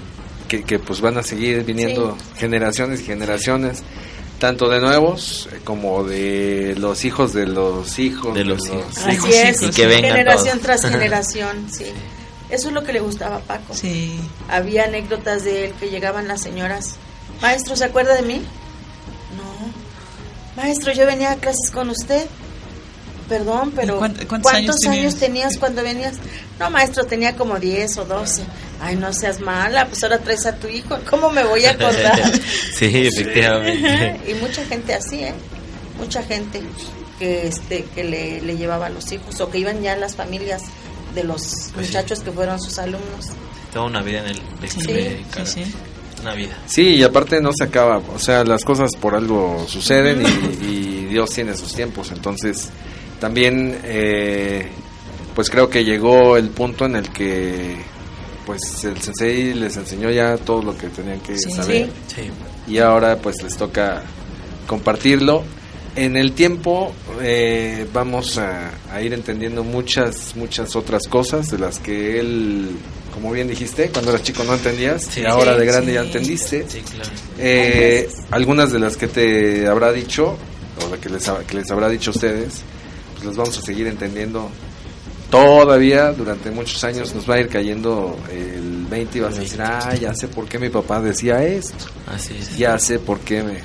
[0.48, 3.84] que, que pues van a seguir viniendo generaciones y generaciones,
[4.40, 8.84] tanto de nuevos eh, como de los hijos de los hijos De los hijos.
[9.08, 9.26] hijos.
[9.26, 10.80] Así es, Y que vengan generación todos.
[10.80, 11.84] tras generación, sí.
[12.52, 13.74] Eso es lo que le gustaba a Paco.
[13.74, 14.20] Sí.
[14.48, 16.96] Había anécdotas de él que llegaban las señoras.
[17.40, 18.42] Maestro, ¿se acuerda de mí?
[19.36, 20.62] No.
[20.62, 22.26] Maestro, yo venía a clases con usted.
[23.28, 26.16] Perdón, pero ¿Y cuánt- ¿cuántos, cuántos años, años tenías cuando venías?
[26.58, 28.42] No, maestro, tenía como 10 o 12.
[28.80, 30.98] Ay, no seas mala, pues ahora traes a tu hijo.
[31.08, 32.20] ¿Cómo me voy a acordar?
[32.76, 34.20] Sí, efectivamente.
[34.30, 35.32] y mucha gente así, ¿eh?
[35.98, 36.60] Mucha gente
[37.18, 40.62] que este que le, le llevaba a los hijos o que iban ya las familias
[41.14, 41.42] de los
[41.74, 41.92] Pues sí.
[41.92, 43.26] muchachos que fueron sus alumnos.
[43.72, 45.64] Toda una vida en el de Sí, sí.
[46.20, 46.56] Una vida.
[46.66, 51.04] Sí, y aparte no se acaba, o sea, las cosas por algo suceden y, y
[51.06, 52.68] Dios tiene sus tiempos, entonces
[53.18, 54.68] también eh,
[55.34, 57.76] pues creo que llegó el punto en el que
[58.46, 61.50] pues el sensei les enseñó ya todo lo que tenían que Sí.
[61.50, 62.30] saber Sí.
[62.68, 64.02] y ahora pues les toca
[64.66, 65.42] compartirlo.
[65.94, 71.78] En el tiempo eh, vamos a, a ir entendiendo muchas, muchas otras cosas de las
[71.78, 72.70] que él,
[73.12, 75.20] como bien dijiste, cuando eras chico no entendías Sí.
[75.20, 75.94] y ahora de grande sí.
[75.94, 76.64] ya entendiste.
[76.68, 77.10] Sí, claro.
[77.38, 80.36] Eh, algunas de las que te habrá dicho,
[80.82, 82.62] o de que les, ha- que les habrá dicho a ustedes,
[83.14, 84.48] pues las vamos a seguir entendiendo
[85.30, 87.14] todavía durante muchos años.
[87.14, 90.46] Nos va a ir cayendo el 20 y vas a decir, ah, ya sé por
[90.46, 92.56] qué mi papá decía esto, Así es.
[92.56, 93.58] ya sé por qué me,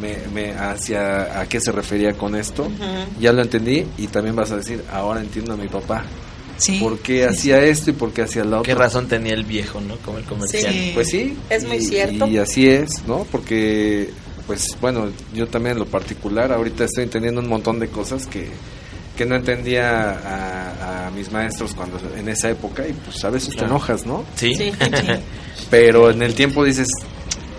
[0.00, 2.68] me, me hacia, a qué se refería con esto,
[3.20, 6.04] ya lo entendí y también vas a decir, ahora entiendo a mi papá.
[6.58, 6.80] Sí.
[6.80, 8.62] ¿Por qué hacía esto y por qué hacía lo otro?
[8.64, 9.96] ¿Qué razón tenía el viejo, no?
[9.98, 10.72] Como el comercial.
[10.72, 10.90] Sí.
[10.92, 11.36] Pues sí.
[11.48, 12.26] Es muy y- cierto.
[12.26, 13.24] Y así es, ¿no?
[13.30, 14.10] Porque,
[14.44, 18.48] pues bueno, yo también en lo particular, ahorita estoy entendiendo un montón de cosas que,
[19.16, 23.54] que no entendía a, a mis maestros cuando en esa época y pues a veces
[23.54, 24.24] te enojas, ¿no?
[24.34, 24.52] Sí.
[24.56, 24.72] Sí.
[25.70, 26.88] Pero en el tiempo dices,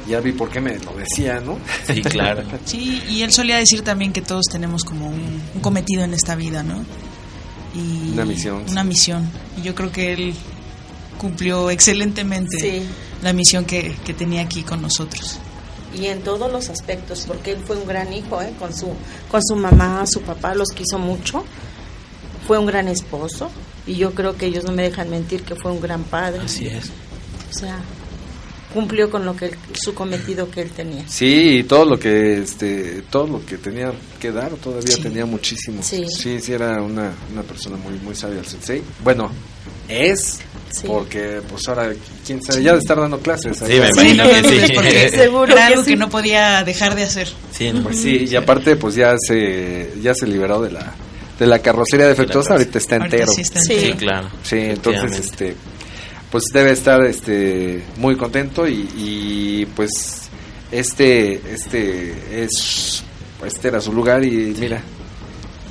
[0.09, 1.57] ya vi por qué me lo decía, ¿no?
[1.87, 2.43] Sí, claro.
[2.65, 6.35] Sí, y él solía decir también que todos tenemos como un, un cometido en esta
[6.35, 6.83] vida, ¿no?
[7.75, 9.29] Y Una misión, Una misión.
[9.57, 10.33] Y yo creo que él
[11.17, 12.83] cumplió excelentemente Sí.
[13.21, 15.37] la misión que, que tenía aquí con nosotros.
[15.95, 18.53] Y en todos los aspectos, porque él fue un gran hijo, ¿eh?
[18.59, 18.93] Con su,
[19.29, 21.43] con su mamá, su papá, los quiso mucho.
[22.47, 23.49] Fue un gran esposo
[23.85, 26.41] y yo creo que ellos no me dejan mentir que fue un gran padre.
[26.45, 26.85] Así es.
[27.55, 27.79] O sea,
[28.73, 31.03] cumplió con lo que él- su cometido que él tenía.
[31.07, 35.01] Sí, y todo lo que este todo lo que tenía que dar todavía Sí.
[35.01, 35.81] tenía muchísimo.
[35.83, 36.05] Sí.
[36.07, 38.81] sí, sí, era una, una persona muy muy sabia el sensei.
[39.03, 39.31] Bueno,
[39.87, 40.39] es
[40.71, 40.83] Sí.
[40.85, 41.91] porque pues ahora
[42.25, 43.57] quién sabe ya de estar dando clases.
[43.57, 44.73] Sí, me imagino que sí.
[44.75, 47.27] Porque Seguro era que algo que no podía dejar de hacer.
[47.51, 50.93] Sí, no, Pues sí, y aparte pues ya se ya se liberó de la
[51.39, 53.31] de la carrocería defectuosa, ahorita está Ahorita entero.
[53.33, 53.79] sí está Sí.
[53.79, 54.29] sí, claro.
[54.43, 55.55] Sí, entonces este
[56.31, 60.29] pues debe estar este muy contento y, y, pues
[60.71, 63.03] este este es
[63.45, 64.81] este era su lugar y mira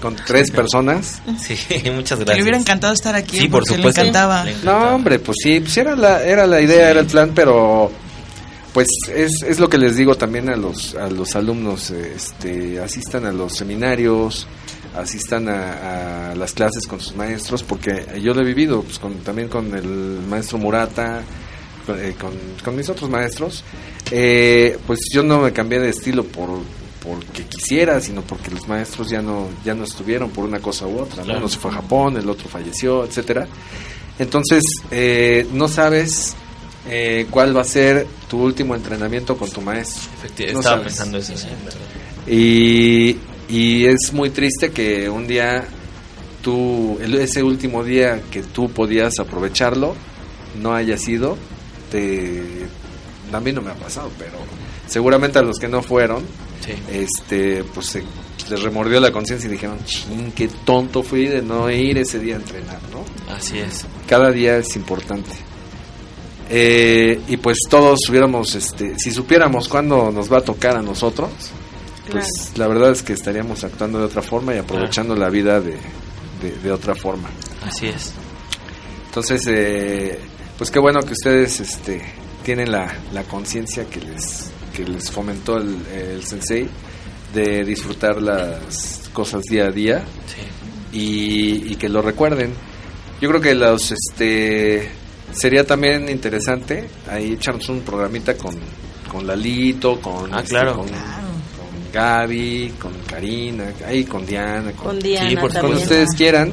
[0.03, 1.55] con tres personas Sí,
[1.95, 2.37] muchas Que gracias.
[2.37, 4.01] le hubiera encantado estar aquí Sí, por supuesto.
[4.03, 4.45] le encantaba.
[4.45, 4.91] Le encantaba.
[4.91, 7.91] no hombre pues sí pues era la era la idea era el plan pero
[8.73, 13.25] pues es, es lo que les digo también a los a los alumnos este asistan
[13.27, 14.47] a los seminarios
[14.97, 19.15] asistan a, a las clases con sus maestros porque yo lo he vivido pues con,
[19.19, 21.23] también con el maestro Murata
[21.87, 22.33] con, eh, con-
[22.65, 23.63] con mis otros maestros.
[24.11, 26.49] Eh, pues yo no me cambié de estilo por
[27.03, 30.99] porque quisiera sino porque los maestros ya no ya no estuvieron por una cosa u
[30.99, 31.37] otra ¿no?
[31.39, 33.47] Uno se fue a Japón el otro falleció etcétera.
[34.19, 36.35] Entonces eh, no sabes
[37.31, 40.03] cuál va a ser tu último entrenamiento con tu maestro.
[40.19, 40.87] Efectivamente, No estaba sabes.
[40.97, 41.49] pensando eso, sí,
[42.27, 43.17] y,
[43.49, 45.67] y es muy triste que un día
[46.43, 49.95] tú, ese último día que tú podías aprovecharlo,
[50.61, 51.37] no haya sido.
[51.91, 52.43] Te,
[53.33, 54.33] a mí no me ha pasado, pero
[54.87, 56.23] seguramente a los que no fueron,
[56.65, 56.73] Sí.
[56.93, 58.03] este, pues se
[58.51, 62.35] les remordió la conciencia y dijeron, ching, qué tonto fui de no ir ese día
[62.35, 63.05] a entrenar, ¿no?
[63.35, 63.87] Así es.
[64.07, 65.31] cada día es importante.
[66.51, 71.31] Eh, y pues todos hubiéramos, este, si supiéramos cuándo nos va a tocar a nosotros,
[72.11, 75.77] pues la verdad es que estaríamos actuando de otra forma y aprovechando la vida de,
[76.43, 77.29] de, de otra forma.
[77.65, 78.13] Así es.
[79.07, 80.19] Entonces, eh,
[80.57, 82.03] pues qué bueno que ustedes este,
[82.45, 86.69] tienen la, la conciencia que les, que les fomentó el, el sensei
[87.35, 90.99] de disfrutar las cosas día a día Sí.
[90.99, 92.53] y, y que lo recuerden.
[93.21, 94.89] Yo creo que los este
[95.33, 98.55] sería también interesante ahí echarnos un programita con,
[99.11, 100.77] con Lalito, con, Ah, este, claro.
[100.77, 100.97] con, con
[101.93, 105.83] Gaby, con Karina, ahí con Diana, con, Con Diana Sí, por con también.
[105.83, 106.53] ustedes quieran.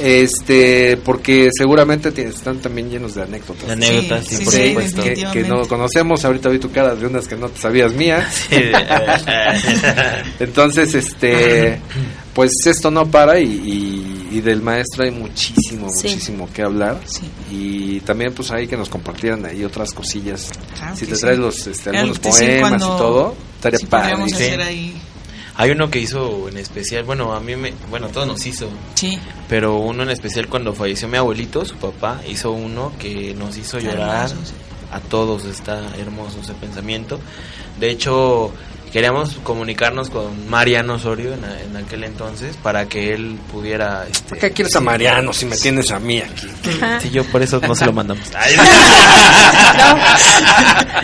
[0.00, 3.66] Este, porque seguramente tienen- están también llenos de anécdotas.
[3.66, 5.02] De anécdotas, sí, sí, por sí, supuesto.
[5.04, 6.24] que, que no conocemos.
[6.24, 8.28] Ahorita vi tu cara de unas que no te sabías mía.
[8.48, 8.56] Sí,
[10.40, 11.78] Entonces, este,
[12.34, 16.08] pues esto no para y, y- y del maestro hay muchísimo, Sí.
[16.08, 17.00] muchísimo que hablar.
[17.06, 17.22] Sí.
[17.50, 20.50] Y también pues ahí que nos compartieran ahí otras cosillas.
[20.76, 21.20] Claro si te sí.
[21.22, 23.34] traes los, este, algunos poemas cuando- y todo,
[23.68, 24.10] estaría sí, padre.
[24.10, 24.44] podríamos Sí.
[24.44, 24.96] hacer ahí.
[25.58, 29.18] Hay uno que hizo en especial, bueno, a mí me, bueno, todos nos hizo, Sí.
[29.48, 33.78] pero uno en especial cuando falleció mi abuelito, su papá, hizo uno que nos hizo
[33.78, 34.52] llorar hermoso, sí.
[34.92, 37.18] a todos, está hermoso ese pensamiento.
[37.80, 38.52] De hecho,
[38.96, 44.06] queríamos comunicarnos con Mariano Osorio en, a- en aquel entonces para que él pudiera...
[44.10, 46.48] Este, ¿Por qué quieres a Mariano si me tienes a mí aquí?
[47.02, 48.24] Sí, yo por eso no se lo mandamos.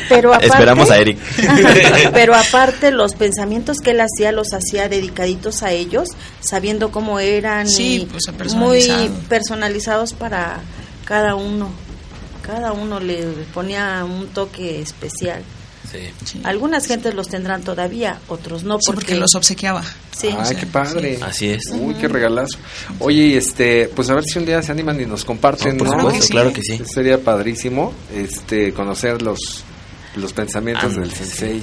[0.08, 1.18] Pero aparte, Esperamos a Eric.
[2.14, 6.08] Pero aparte los pensamientos que él hacía los hacía dedicaditos a ellos,
[6.40, 9.14] sabiendo cómo eran Sí, y pues, muy personalizado.
[9.28, 10.60] personalizados para
[11.04, 11.70] cada uno.
[12.40, 15.42] Cada uno le ponía un toque especial.
[15.92, 15.98] Sí.
[16.24, 16.40] sí.
[16.44, 19.82] Algunas gentes los tendrán todavía, otros no Sí, porque, porque los obsequiaba.
[20.16, 20.28] sí.
[20.36, 21.18] Ay, sí, qué padre.
[21.22, 21.62] Así es.
[21.72, 22.58] Uy, qué regalazo.
[22.98, 25.88] Oye, y este, pues a ver si un día se animan y nos comparten, por
[25.88, 25.92] ¿no?
[25.94, 26.28] supuesto, sí.
[26.30, 26.80] claro que sí.
[26.92, 29.38] Sería padrísimo, este, conocer los,
[30.16, 31.62] los pensamientos Ándale, del sensei.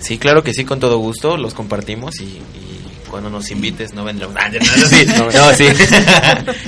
[0.00, 2.80] Sí, claro que sí, con todo gusto, los compartimos y, y
[3.10, 4.36] cuando nos invites no vendremos.
[4.38, 5.66] Ah, no, sí, no, sí.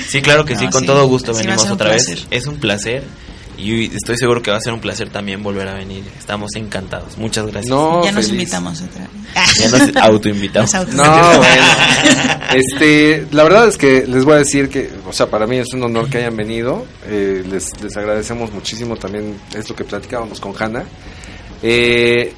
[0.09, 2.07] sí, claro que sí, No, con sí, todo gusto sí venimos un otra vez.
[2.07, 2.27] placer.
[2.31, 3.05] Es un placer
[3.59, 6.05] y estoy seguro que va a ser un placer también volver a venir.
[6.19, 7.17] Estamos encantados.
[7.19, 7.67] Muchas gracias.
[7.71, 9.09] No, ya nos invitamos otra
[9.59, 10.73] Ya nos autoinvitamos.
[10.75, 11.65] Nos auto- No, bueno.
[12.55, 15.73] Este, la verdad es que les voy a decir que, o sea, para mí es
[15.73, 16.87] un honor que hayan venido.
[17.09, 20.85] Eh, les, les agradecemos muchísimo también esto que platicábamos con Hanna.
[21.63, 22.33] Eh,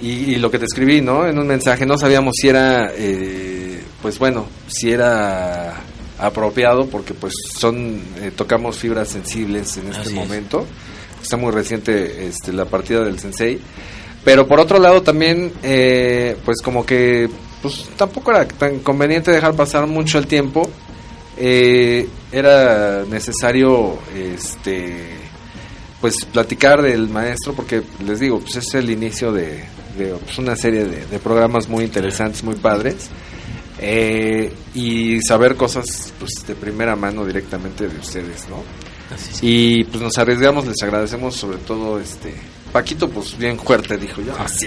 [0.00, 1.26] y, y lo que te escribí, ¿no?
[1.26, 5.74] En un mensaje, no sabíamos si era, eh, pues bueno, si era
[6.22, 10.14] apropiado, porque pues son, eh, tocamos fibras sensibles en este Así es.
[10.14, 10.66] momento.
[11.20, 13.60] Está muy reciente este, la partida del Sensei.
[14.24, 17.28] Pero por otro lado también, eh, pues como que
[17.60, 20.68] pues tampoco era tan conveniente dejar pasar mucho el tiempo.
[21.36, 25.16] Eh, era necesario este
[26.00, 29.64] pues platicar del maestro porque les digo, pues es el inicio de,
[29.96, 33.08] de, pues, una serie de, de programas muy interesantes, muy padres.
[33.82, 38.62] Eh, y saber cosas pues de primera mano directamente de ustedes, ¿no?
[39.42, 42.32] Y pues nos arriesgamos, les agradecemos sobre todo este
[42.72, 44.66] Paquito pues bien fuerte dijo yo, así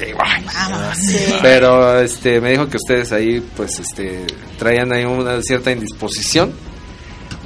[1.42, 4.28] Pero este me dijo que ustedes ahí pues este
[4.60, 6.54] traían ahí una cierta indisposición,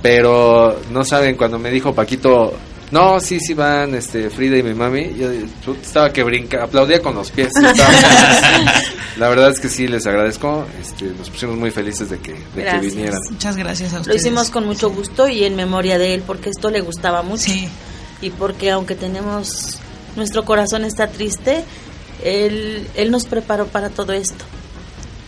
[0.01, 2.53] pero no saben cuando me dijo Paquito
[2.91, 5.13] no, sí, sí van, este, Frida y mi mami.
[5.15, 5.31] Yo,
[5.65, 7.49] yo estaba que brinca, aplaudía con los pies.
[7.55, 7.91] estaba-
[9.17, 10.65] la verdad es que sí, les agradezco.
[10.81, 12.93] Este, nos pusimos muy felices de que, de que Gracias.
[12.95, 13.19] vinieran.
[13.31, 14.21] Muchas gracias a Lo ustedes.
[14.21, 17.51] hicimos con mucho gusto y en memoria de él, porque esto le gustaba mucho.
[18.21, 19.77] Y porque aunque tenemos,
[20.15, 21.63] nuestro corazón está triste,
[22.23, 24.43] él, él nos preparó para todo esto.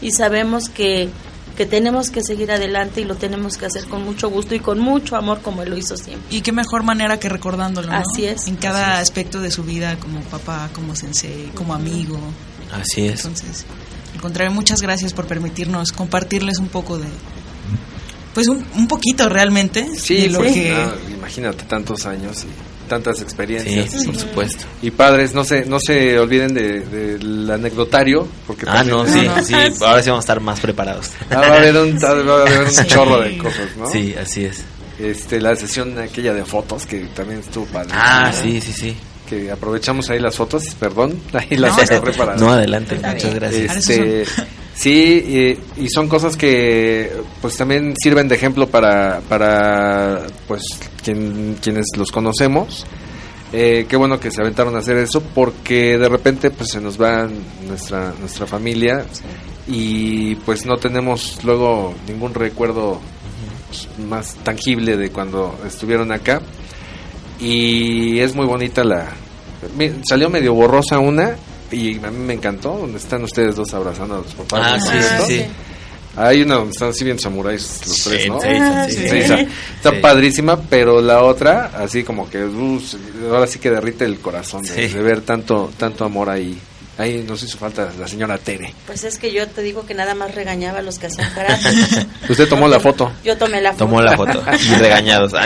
[0.01, 1.09] Y sabemos que,
[1.61, 4.79] que tenemos que seguir adelante y lo tenemos que hacer con mucho gusto y con
[4.79, 6.35] mucho amor como él lo hizo siempre.
[6.35, 7.97] Y qué mejor manera que recordándolo, ¿no?
[7.97, 8.47] Así es.
[8.47, 12.17] En cada aspecto de su vida, como papá, como sensei, como amigo.
[12.71, 13.25] Así es.
[13.25, 13.65] Entonces,
[14.15, 17.05] al contrario, muchas gracias por permitirnos compartirles un poco de...
[18.33, 20.71] Pues un, un poquito realmente Sí, de lo pues, que...
[20.71, 22.47] ah, imagínate tantos años y
[22.91, 23.89] tantas experiencias.
[23.89, 24.65] Sí, por supuesto.
[24.81, 29.53] Y padres, no se, no se olviden de- del anecdotario, porque Ah, no, sí, sí,
[29.81, 31.09] ahora sí vamos a estar más preparados.
[31.29, 32.85] Ah, va a haber un, va a haber un Sí.
[32.87, 33.87] chorro de cosas, ¿no?
[33.89, 34.61] Sí, así es.
[34.99, 37.91] Este, la sesión aquella de fotos que también estuvo padre.
[37.93, 38.97] Ah, sí, sí, sí.
[39.31, 42.35] Que aprovechamos ahí las fotos, perdón, ahí las No, agarré para.
[42.35, 43.77] no, adelante, muchas gracias.
[43.77, 44.25] Este,
[44.75, 47.09] sí, y, y son cosas que
[47.41, 50.63] pues también sirven de ejemplo para, para pues
[51.03, 52.85] quien- quienes los conocemos.
[53.53, 56.99] Eh, qué bueno que se aventaron a hacer eso porque de repente pues se nos
[57.01, 57.27] va
[57.67, 59.05] nuestra nuestra familia
[59.67, 62.99] y pues no tenemos luego ningún recuerdo
[63.69, 66.41] pues, más tangible de cuando estuvieron acá
[67.41, 69.09] y es muy bonita la
[70.07, 71.35] salió medio borrosa una
[71.71, 74.97] y a mí me encantó donde están ustedes dos abrazando a los papás Ah, sí,
[74.97, 75.25] ¿Esto?
[75.25, 75.45] sí, sí.
[76.17, 79.47] hay una donde están así bien samuráis los tres no Sensei, sí, sí.
[79.77, 79.97] Está Sí.
[80.01, 82.81] padrísima pero la otra así como que uh,
[83.31, 84.93] ahora sí que derrite el corazón de, Sí.
[84.95, 86.57] de ver tanto tanto amor ahí
[86.97, 90.13] ahí nos hizo falta la señora Tere Pues es que yo te digo que nada
[90.13, 91.69] más regañaba a los que hacían karate.
[92.29, 93.85] usted tomó la foto Yo tomé la foto.
[93.85, 95.31] Tomó la foto y regañados.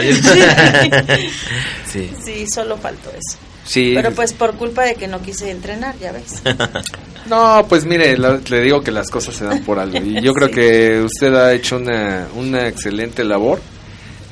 [1.92, 2.12] Sí.
[2.26, 3.38] Sí, solo faltó eso.
[3.66, 6.42] Sí Pero pues por culpa de que no quise entrenar, ya ves.
[7.28, 9.98] No, pues mire, la- le digo que las cosas se dan por algo.
[9.98, 13.60] Y yo creo que usted ha hecho una, una excelente labor.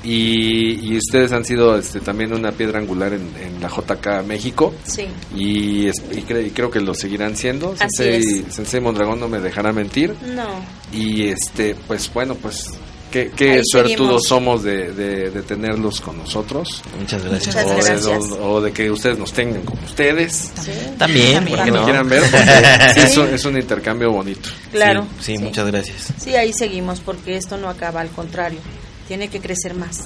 [0.03, 4.75] Y, y ustedes han sido este, también una piedra angular en, en la JK México.
[4.83, 5.07] Sí.
[5.35, 7.73] Y, es- y cre- y creo que lo seguirán siendo.
[7.79, 7.87] Así
[8.21, 10.13] Sensei, Sensei Mondragón no me dejará mentir.
[10.35, 10.45] No.
[10.91, 12.65] Y este, pues bueno, pues
[13.13, 14.27] qué, qué suertudos seguimos.
[14.27, 16.81] somos de, de- de tenerlos con nosotros.
[16.99, 17.55] Muchas gracias.
[17.55, 18.07] Muchas o, de, gracias.
[18.31, 20.51] o- o de que ustedes nos tengan con ustedes.
[20.97, 21.85] También, ¿por Para qué que lo no?
[21.85, 24.49] quieran ver, porque sí, es, un, es un intercambio bonito.
[24.71, 25.05] Claro.
[25.19, 26.07] Sí, sí, muchas gracias.
[26.17, 28.59] Sí, ahí seguimos porque esto no acaba, al contrario,
[29.07, 30.01] tiene que crecer más.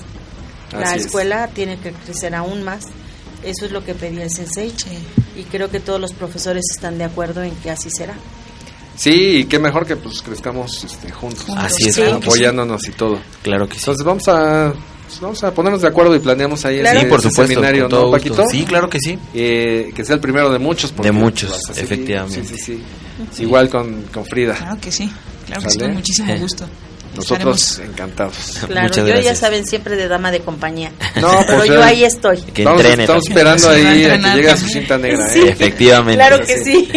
[0.74, 1.06] La Así es.
[1.06, 2.84] escuela tiene que crecer aún más.
[3.44, 4.74] Eso es lo que pedía el sensei
[5.38, 8.16] y creo que todos los profesores están de acuerdo en que así será.
[8.98, 12.02] Sí, y qué mejor que pues crezcamos este, juntos, Así es, sí.
[12.02, 13.20] apoyándonos y todo.
[13.44, 13.82] Claro que sí.
[13.82, 14.74] Entonces vamos a
[15.08, 16.98] pues, vamos a ponernos de acuerdo y planeamos ahí Claro.
[16.98, 18.18] ese, Sí, por ese supuesto, seminario, con todo ¿no, gusto.
[18.36, 18.44] Paquito?
[18.52, 19.18] Sí, claro que sí.
[19.34, 20.94] Eh, que sea el primero de muchos.
[20.98, 22.44] De muchos, pues, efectivamente.
[22.44, 22.84] Sí, sí,
[23.32, 23.44] sí.
[23.44, 24.56] Igual con, con Frida.
[24.56, 25.10] Claro que sí.
[25.46, 25.86] Claro que sí, ¿Sale?
[25.88, 26.66] con muchísimo gusto.
[27.18, 28.36] Nosotros encantados.
[28.68, 29.40] Claro, Muchas yo ya gracias.
[29.40, 30.92] saben siempre de dama de compañía.
[31.22, 32.38] No, Pero pues, yo eh, ahí estoy.
[32.42, 33.48] Que Estamos, entrene estamos también.
[33.48, 35.30] esperando Sí, va a ahí a que llegue a su cinta negra.
[35.30, 35.40] Sí.
[35.40, 35.50] ¿eh?
[35.50, 36.16] Efectivamente.
[36.16, 36.90] Claro que sí.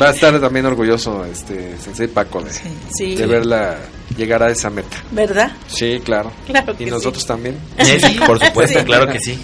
[0.00, 2.50] Va a estar también orgulloso este Sensei Paco de,
[2.96, 3.14] Sí.
[3.16, 3.78] de verla
[4.16, 4.96] llegar a esa meta.
[5.12, 5.52] ¿Verdad?
[5.68, 6.32] Sí, claro.
[6.46, 7.56] Claro y nosotros también.
[7.82, 8.84] Sí, por supuesto, Sí.
[8.84, 9.38] claro que sí.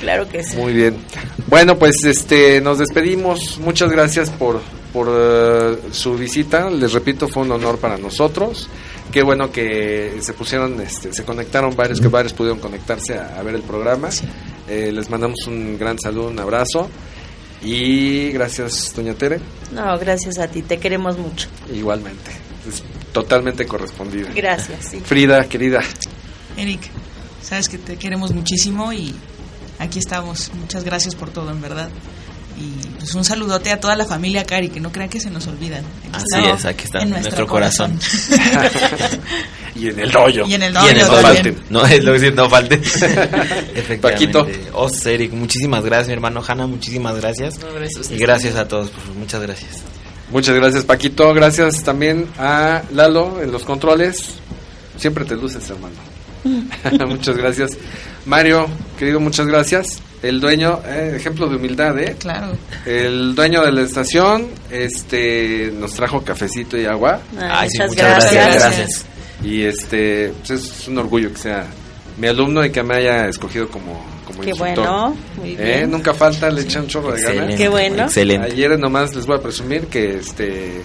[0.00, 0.56] Claro que sí.
[0.56, 0.96] Muy bien.
[1.46, 3.58] Bueno, pues este nos despedimos.
[3.58, 4.60] Muchas gracias por
[4.92, 6.70] por eh, su visita.
[6.70, 8.68] Les repito, fue un honor para nosotros.
[9.12, 13.42] Qué bueno que se pusieron, este, se conectaron varios, que varios pudieron conectarse a, a
[13.42, 14.08] ver el programa.
[14.68, 16.88] Eh, les mandamos un gran saludo, un abrazo.
[17.62, 19.40] Y gracias, doña Tere.
[19.72, 21.48] No, gracias a ti, te queremos mucho.
[21.72, 22.30] Igualmente.
[22.66, 24.30] Es totalmente correspondida.
[24.34, 25.00] Gracias, sí.
[25.00, 25.80] Frida, querida.
[26.56, 26.80] Eric,
[27.42, 29.14] sabes que te queremos muchísimo y
[29.78, 30.52] aquí estamos.
[30.54, 31.90] Muchas gracias por todo, en verdad.
[32.60, 35.46] Y pues un saludote a toda la familia Cari, que no crean que se nos
[35.46, 35.82] olvidan.
[36.12, 37.98] Aquí Así está, es, aquí está, en nuestro nuestro corazón.
[39.74, 40.46] y en el rollo.
[40.46, 41.56] Y en el Y en el doño no falten.
[41.70, 42.80] No, es lo que decir, no falten.
[42.84, 43.98] Efectivamente.
[44.00, 44.46] Paquito.
[44.74, 47.58] Os, Eric, muchísimas gracias, mi hermano Hanna, muchísimas gracias.
[47.60, 48.20] No, gracias a ustedes.
[48.20, 49.70] y gracias a todos, por- muchas gracias.
[50.30, 51.32] Muchas gracias, Paquito.
[51.32, 54.34] Gracias también a Lalo en los controles.
[54.96, 55.96] Siempre te luces, hermano.
[57.08, 57.70] muchas gracias.
[58.26, 58.68] Mario,
[58.98, 60.00] querido, muchas gracias.
[60.22, 62.16] El dueño, eh, ejemplo de humildad, ¿eh?
[62.18, 62.56] Claro.
[62.84, 67.20] El dueño de la estación, este, nos trajo cafecito y agua.
[67.40, 68.54] Ay, sí, muchas muchas gracias.
[68.62, 69.06] gracias.
[69.42, 71.66] Y este, pues es un orgullo que sea
[72.18, 74.84] mi alumno y que me haya escogido como, como Qué instructor.
[74.84, 75.90] bueno, muy Eh, bien.
[75.90, 77.54] Nunca falta, le echan un chorro de ganas.
[77.56, 78.02] Qué bueno.
[78.04, 78.52] Excelente.
[78.52, 80.82] Ayer nomás les voy a presumir que este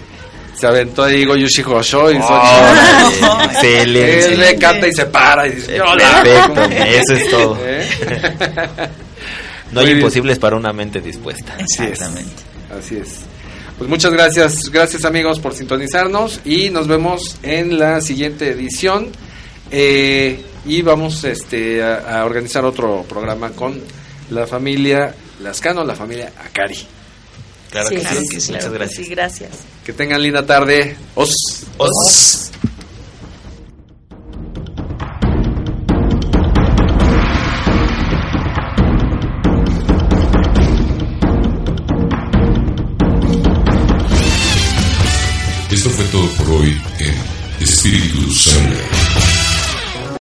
[0.58, 4.24] se aventó ahí Goyushi Hosho y soy- excelente.
[4.32, 6.72] Él le canta y se para y dice, "Yo la Perfecto, hago".
[6.72, 7.58] eso es todo.
[7.62, 7.86] ¿Eh?
[9.72, 9.98] No hay bien.
[9.98, 11.54] imposibles para una mente dispuesta.
[11.56, 12.00] Así es.
[12.02, 13.08] Así es.
[13.78, 19.08] Pues muchas gracias, gracias amigos por sintonizarnos y nos vemos en la siguiente edición.
[19.70, 23.80] Eh, y vamos este, a, a organizar otro programa con
[24.30, 26.78] la familia Lascano, la familia Akari.
[27.70, 28.28] Claro Sí, que claro sí.
[28.28, 28.52] que sí.
[28.52, 29.04] Muchas gracias.
[29.06, 29.50] Sí, gracias.
[29.84, 30.96] Que tengan linda tarde.
[31.14, 31.34] Os.
[31.76, 32.50] Os.